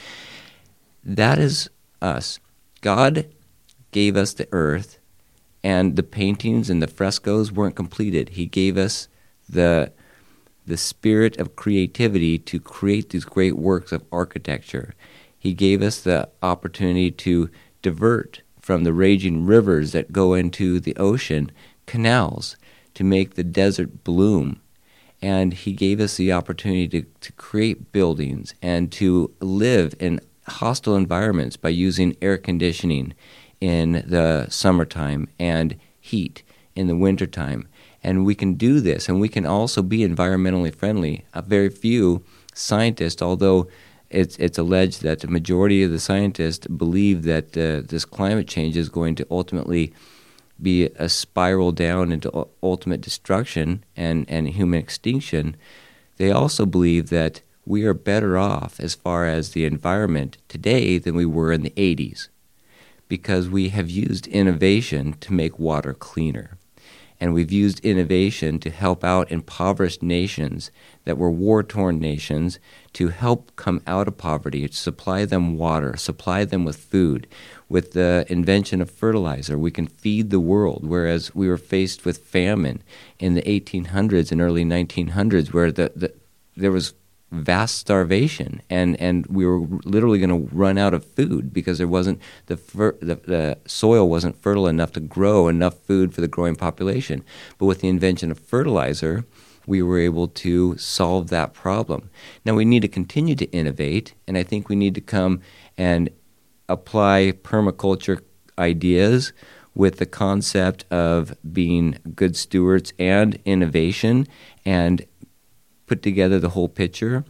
That 1.02 1.38
is 1.38 1.70
us. 2.02 2.38
God 2.84 3.30
gave 3.92 4.14
us 4.14 4.34
the 4.34 4.46
earth, 4.52 4.98
and 5.62 5.96
the 5.96 6.02
paintings 6.02 6.68
and 6.68 6.82
the 6.82 6.86
frescoes 6.86 7.50
weren't 7.50 7.76
completed. 7.76 8.30
He 8.30 8.44
gave 8.44 8.76
us 8.76 9.08
the 9.48 9.90
the 10.66 10.76
spirit 10.76 11.38
of 11.38 11.56
creativity 11.56 12.38
to 12.38 12.60
create 12.60 13.08
these 13.08 13.24
great 13.24 13.56
works 13.56 13.90
of 13.90 14.04
architecture. 14.12 14.94
He 15.38 15.54
gave 15.54 15.80
us 15.80 16.02
the 16.02 16.28
opportunity 16.42 17.10
to 17.10 17.48
divert 17.80 18.42
from 18.60 18.84
the 18.84 18.92
raging 18.92 19.46
rivers 19.46 19.92
that 19.92 20.12
go 20.12 20.34
into 20.34 20.78
the 20.78 20.96
ocean 20.96 21.50
canals 21.86 22.56
to 22.92 23.02
make 23.02 23.34
the 23.34 23.44
desert 23.44 24.04
bloom. 24.04 24.60
And 25.22 25.54
he 25.54 25.72
gave 25.72 26.00
us 26.00 26.18
the 26.18 26.32
opportunity 26.32 26.88
to, 26.88 27.02
to 27.20 27.32
create 27.32 27.92
buildings 27.92 28.54
and 28.60 28.92
to 28.92 29.32
live 29.40 29.94
in 29.98 30.20
hostile 30.46 30.96
environments 30.96 31.56
by 31.56 31.70
using 31.70 32.16
air 32.20 32.38
conditioning 32.38 33.14
in 33.60 34.04
the 34.06 34.46
summertime 34.50 35.28
and 35.38 35.76
heat 36.00 36.42
in 36.74 36.86
the 36.86 36.96
wintertime. 36.96 37.68
And 38.02 38.26
we 38.26 38.34
can 38.34 38.54
do 38.54 38.80
this, 38.80 39.08
and 39.08 39.20
we 39.20 39.28
can 39.28 39.46
also 39.46 39.80
be 39.82 40.00
environmentally 40.00 40.74
friendly. 40.74 41.24
A 41.32 41.40
very 41.40 41.70
few 41.70 42.22
scientists, 42.52 43.22
although 43.22 43.68
it's, 44.10 44.36
it's 44.36 44.58
alleged 44.58 45.02
that 45.02 45.20
the 45.20 45.28
majority 45.28 45.82
of 45.82 45.90
the 45.90 45.98
scientists 45.98 46.66
believe 46.66 47.22
that 47.22 47.56
uh, 47.56 47.86
this 47.86 48.04
climate 48.04 48.46
change 48.46 48.76
is 48.76 48.88
going 48.88 49.14
to 49.14 49.26
ultimately 49.30 49.94
be 50.60 50.84
a 50.96 51.08
spiral 51.08 51.72
down 51.72 52.12
into 52.12 52.46
ultimate 52.62 53.00
destruction 53.00 53.82
and, 53.96 54.24
and 54.28 54.48
human 54.48 54.78
extinction. 54.78 55.56
They 56.16 56.30
also 56.30 56.64
believe 56.66 57.08
that 57.08 57.40
we 57.66 57.84
are 57.84 57.94
better 57.94 58.36
off 58.36 58.78
as 58.78 58.94
far 58.94 59.26
as 59.26 59.50
the 59.50 59.64
environment 59.64 60.38
today 60.48 60.98
than 60.98 61.14
we 61.14 61.26
were 61.26 61.52
in 61.52 61.62
the 61.62 61.70
80s 61.70 62.28
because 63.08 63.48
we 63.48 63.68
have 63.68 63.90
used 63.90 64.26
innovation 64.26 65.14
to 65.20 65.32
make 65.32 65.58
water 65.58 65.94
cleaner. 65.94 66.58
And 67.20 67.32
we've 67.32 67.52
used 67.52 67.84
innovation 67.84 68.58
to 68.58 68.70
help 68.70 69.04
out 69.04 69.30
impoverished 69.30 70.02
nations 70.02 70.70
that 71.04 71.16
were 71.16 71.30
war 71.30 71.62
torn 71.62 72.00
nations 72.00 72.58
to 72.94 73.08
help 73.08 73.54
come 73.56 73.82
out 73.86 74.08
of 74.08 74.18
poverty, 74.18 74.66
to 74.66 74.76
supply 74.76 75.24
them 75.24 75.56
water, 75.56 75.96
supply 75.96 76.44
them 76.44 76.64
with 76.64 76.76
food. 76.76 77.26
With 77.68 77.92
the 77.92 78.26
invention 78.28 78.82
of 78.82 78.90
fertilizer, 78.90 79.56
we 79.56 79.70
can 79.70 79.86
feed 79.86 80.30
the 80.30 80.40
world, 80.40 80.84
whereas 80.84 81.34
we 81.34 81.48
were 81.48 81.56
faced 81.56 82.04
with 82.04 82.18
famine 82.18 82.82
in 83.18 83.34
the 83.34 83.42
1800s 83.42 84.32
and 84.32 84.40
early 84.40 84.64
1900s, 84.64 85.52
where 85.52 85.70
the, 85.70 85.92
the, 85.94 86.12
there 86.56 86.72
was 86.72 86.94
vast 87.34 87.78
starvation, 87.78 88.62
and, 88.70 89.00
and 89.00 89.26
we 89.26 89.44
were 89.44 89.60
literally 89.84 90.18
going 90.18 90.30
to 90.30 90.54
run 90.54 90.78
out 90.78 90.94
of 90.94 91.04
food 91.04 91.52
because 91.52 91.78
there 91.78 91.88
wasn't 91.88 92.20
the, 92.46 92.56
fer- 92.56 92.96
the 93.00 93.16
the 93.16 93.58
soil 93.66 94.08
wasn't 94.08 94.40
fertile 94.40 94.66
enough 94.66 94.92
to 94.92 95.00
grow 95.00 95.48
enough 95.48 95.74
food 95.78 96.14
for 96.14 96.20
the 96.20 96.28
growing 96.28 96.56
population. 96.56 97.24
But 97.58 97.66
with 97.66 97.80
the 97.80 97.88
invention 97.88 98.30
of 98.30 98.38
fertilizer, 98.38 99.24
we 99.66 99.82
were 99.82 99.98
able 99.98 100.28
to 100.28 100.76
solve 100.78 101.28
that 101.28 101.54
problem. 101.54 102.10
Now 102.44 102.54
we 102.54 102.64
need 102.64 102.82
to 102.82 102.88
continue 102.88 103.34
to 103.36 103.50
innovate, 103.50 104.14
and 104.26 104.36
I 104.36 104.42
think 104.42 104.68
we 104.68 104.76
need 104.76 104.94
to 104.94 105.00
come 105.00 105.40
and 105.76 106.10
apply 106.68 107.32
permaculture 107.42 108.20
ideas 108.58 109.32
with 109.74 109.96
the 109.96 110.06
concept 110.06 110.84
of 110.90 111.36
being 111.52 111.98
good 112.14 112.36
stewards 112.36 112.92
and 112.98 113.38
innovation 113.44 114.26
and 114.64 115.04
put 115.86 116.02
together 116.02 116.38
the 116.38 116.50
whole 116.50 116.68
picture, 116.68 117.24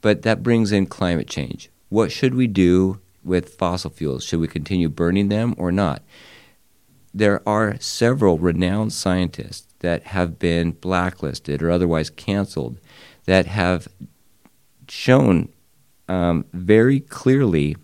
but 0.00 0.22
that 0.22 0.42
brings 0.42 0.72
in 0.72 0.86
climate 0.86 1.28
change. 1.28 1.70
What 1.88 2.12
should 2.12 2.34
we 2.34 2.46
do 2.46 3.00
with 3.24 3.54
fossil 3.54 3.90
fuels? 3.90 4.24
Should 4.24 4.40
we 4.40 4.48
continue 4.48 4.88
burning 4.88 5.28
them 5.28 5.54
or 5.58 5.72
not? 5.72 6.02
There 7.12 7.46
are 7.48 7.76
several 7.80 8.38
renowned 8.38 8.92
scientists 8.92 9.66
that 9.80 10.04
have 10.04 10.38
been 10.38 10.72
blacklisted 10.72 11.62
or 11.62 11.70
otherwise 11.70 12.10
canceled 12.10 12.78
that 13.24 13.46
have 13.46 13.88
shown 14.88 15.48
um, 16.08 16.44
very 16.52 17.00
clearly 17.00 17.76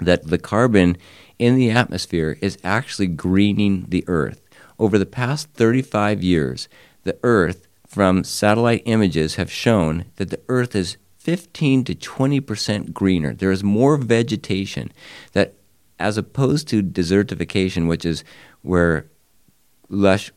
that 0.00 0.26
the 0.26 0.38
carbon 0.38 0.96
in 1.38 1.56
the 1.56 1.70
atmosphere 1.70 2.38
is 2.40 2.58
actually 2.64 3.06
greening 3.06 3.86
the 3.88 4.04
Earth. 4.06 4.40
Over 4.78 4.98
the 4.98 5.06
past 5.06 5.48
35 5.54 6.22
years, 6.22 6.68
the 7.04 7.18
Earth 7.22 7.66
from 7.94 8.24
satellite 8.24 8.82
images 8.86 9.36
have 9.36 9.52
shown 9.52 10.04
that 10.16 10.30
the 10.30 10.40
Earth 10.48 10.74
is 10.74 10.96
15 11.18 11.84
to 11.84 11.94
20 11.94 12.40
percent 12.40 12.92
greener. 12.92 13.32
There 13.32 13.52
is 13.52 13.62
more 13.62 13.96
vegetation 13.96 14.90
that, 15.32 15.54
as 16.00 16.18
opposed 16.18 16.66
to 16.68 16.82
desertification, 16.82 17.86
which 17.86 18.04
is 18.04 18.24
where 18.62 19.06
lush 19.88 20.32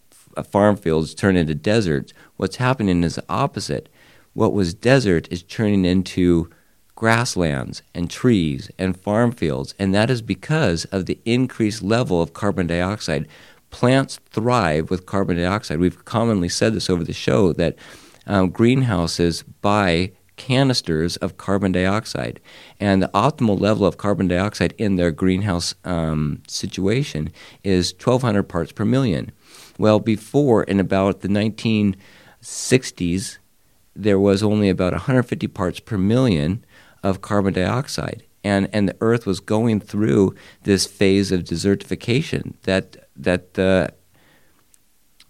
farm 0.46 0.76
fields 0.76 1.16
turn 1.16 1.36
into 1.36 1.56
deserts, 1.56 2.14
what's 2.36 2.58
happening 2.58 3.04
is 3.04 3.16
the 3.16 3.26
opposite. 3.28 3.90
What 4.34 4.54
was 4.54 4.76
desert 4.76 5.28
is 5.32 5.42
turning 5.42 5.84
into 5.84 6.52
grasslands 6.94 7.82
and 7.96 8.08
trees 8.08 8.70
and 8.78 8.96
farm 8.96 9.32
fields, 9.32 9.74
and 9.80 9.96
that 9.96 10.12
is 10.12 10.22
because 10.22 10.86
of 10.86 11.08
the 11.08 11.20
increased 11.26 11.82
level 11.82 12.22
of 12.22 12.34
carbon 12.34 12.68
dioxide 12.68 13.28
plants 13.70 14.20
thrive 14.30 14.90
with 14.90 15.06
carbon 15.06 15.38
dioxide. 15.38 15.80
We've 15.80 16.04
commonly 16.06 16.50
said 16.50 16.74
this 16.74 16.90
over 16.90 17.04
the 17.04 17.14
show 17.14 17.54
that 17.54 17.76
um, 18.26 18.50
greenhouses 18.50 19.44
buy 19.62 20.12
canisters 20.36 21.18
of 21.18 21.38
carbon 21.38 21.72
dioxide, 21.72 22.40
and 22.80 23.02
the 23.02 23.10
optimal 23.10 23.60
level 23.60 23.86
of 23.86 23.98
carbon 23.98 24.28
dioxide 24.28 24.74
in 24.78 24.96
their 24.96 25.12
greenhouse 25.12 25.74
um, 25.84 26.42
situation 26.48 27.32
is 27.64 27.94
1,200 27.94 28.44
parts 28.44 28.72
per 28.72 28.86
million. 28.86 29.32
Well, 29.78 30.00
before 30.00 30.64
in 30.64 30.80
about 30.80 31.22
the 31.22 31.28
1960s, 31.28 33.38
there 33.96 34.20
was 34.20 34.44
only 34.44 34.70
about 34.70 34.94
150 34.94 35.48
parts 35.48 35.80
per 35.80 35.98
million 35.98 36.64
of 37.04 37.22
carbon 37.22 37.54
dioxide. 37.54 38.24
And, 38.44 38.70
and 38.72 38.88
the 38.88 38.96
Earth 39.02 39.26
was 39.26 39.40
going 39.40 39.82
through 39.82 40.36
this 40.64 40.86
phase 40.86 41.32
of 41.32 41.44
desertification 41.44 42.54
that 42.64 43.07
that 43.18 43.56
the 43.56 43.94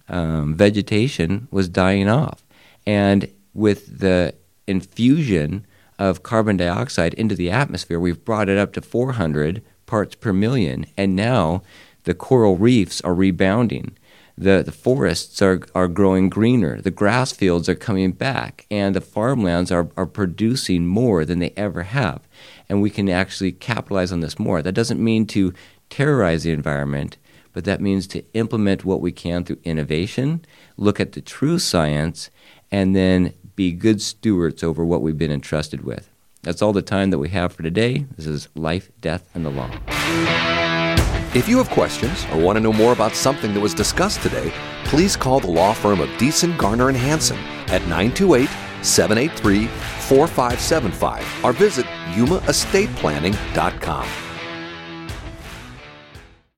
um, 0.09 0.53
vegetation 0.55 1.47
was 1.51 1.69
dying 1.69 2.07
off. 2.07 2.43
And 2.85 3.31
with 3.53 3.99
the 3.99 4.35
infusion 4.67 5.65
of 5.99 6.23
carbon 6.23 6.57
dioxide 6.57 7.13
into 7.15 7.35
the 7.35 7.49
atmosphere, 7.49 7.99
we've 7.99 8.23
brought 8.23 8.49
it 8.49 8.57
up 8.57 8.73
to 8.73 8.81
400 8.81 9.63
parts 9.85 10.15
per 10.15 10.31
million. 10.31 10.85
And 10.95 11.15
now 11.15 11.63
the 12.03 12.13
coral 12.13 12.57
reefs 12.57 13.01
are 13.01 13.13
rebounding. 13.13 13.97
The, 14.37 14.61
the 14.63 14.71
forests 14.71 15.41
are, 15.41 15.61
are 15.73 15.87
growing 15.87 16.29
greener. 16.29 16.79
The 16.79 16.91
grass 16.91 17.31
fields 17.31 17.67
are 17.67 17.75
coming 17.75 18.11
back. 18.11 18.67
And 18.69 18.95
the 18.95 19.01
farmlands 19.01 19.71
are, 19.71 19.89
are 19.97 20.05
producing 20.05 20.85
more 20.85 21.25
than 21.25 21.39
they 21.39 21.53
ever 21.57 21.83
have. 21.83 22.27
And 22.69 22.81
we 22.81 22.91
can 22.91 23.09
actually 23.09 23.51
capitalize 23.51 24.11
on 24.11 24.19
this 24.19 24.37
more. 24.37 24.61
That 24.61 24.73
doesn't 24.73 25.03
mean 25.03 25.25
to 25.27 25.53
terrorize 25.89 26.43
the 26.43 26.51
environment, 26.51 27.17
but 27.57 27.65
that 27.65 27.81
means 27.81 28.05
to 28.05 28.23
implement 28.35 28.85
what 28.85 29.01
we 29.01 29.11
can 29.11 29.43
through 29.43 29.57
innovation, 29.63 30.45
look 30.77 30.99
at 30.99 31.13
the 31.13 31.21
true 31.21 31.57
science, 31.57 32.29
and 32.69 32.95
then 32.95 33.33
be 33.55 33.71
good 33.71 33.99
stewards 33.99 34.61
over 34.61 34.85
what 34.85 35.01
we've 35.01 35.17
been 35.17 35.31
entrusted 35.31 35.83
with. 35.83 36.07
That's 36.43 36.61
all 36.61 36.71
the 36.71 36.83
time 36.83 37.09
that 37.09 37.17
we 37.17 37.29
have 37.29 37.51
for 37.51 37.63
today. 37.63 38.05
This 38.15 38.27
is 38.27 38.47
Life, 38.53 38.91
Death, 39.01 39.27
and 39.33 39.43
the 39.43 39.49
Law. 39.49 39.71
If 41.33 41.49
you 41.49 41.57
have 41.57 41.71
questions 41.71 42.27
or 42.31 42.37
want 42.37 42.57
to 42.57 42.61
know 42.61 42.73
more 42.73 42.93
about 42.93 43.15
something 43.15 43.55
that 43.55 43.59
was 43.59 43.73
discussed 43.73 44.21
today, 44.21 44.53
please 44.83 45.17
call 45.17 45.39
the 45.39 45.49
law 45.49 45.73
firm 45.73 45.99
of 45.99 46.09
Deason, 46.19 46.55
Garner, 46.59 46.89
and 46.89 46.97
Hansen 46.97 47.39
at 47.69 47.81
928 47.87 48.47
783 48.83 49.65
4575 49.65 51.43
or 51.43 51.53
visit 51.53 51.87
yumaestateplanning.com. 52.13 54.26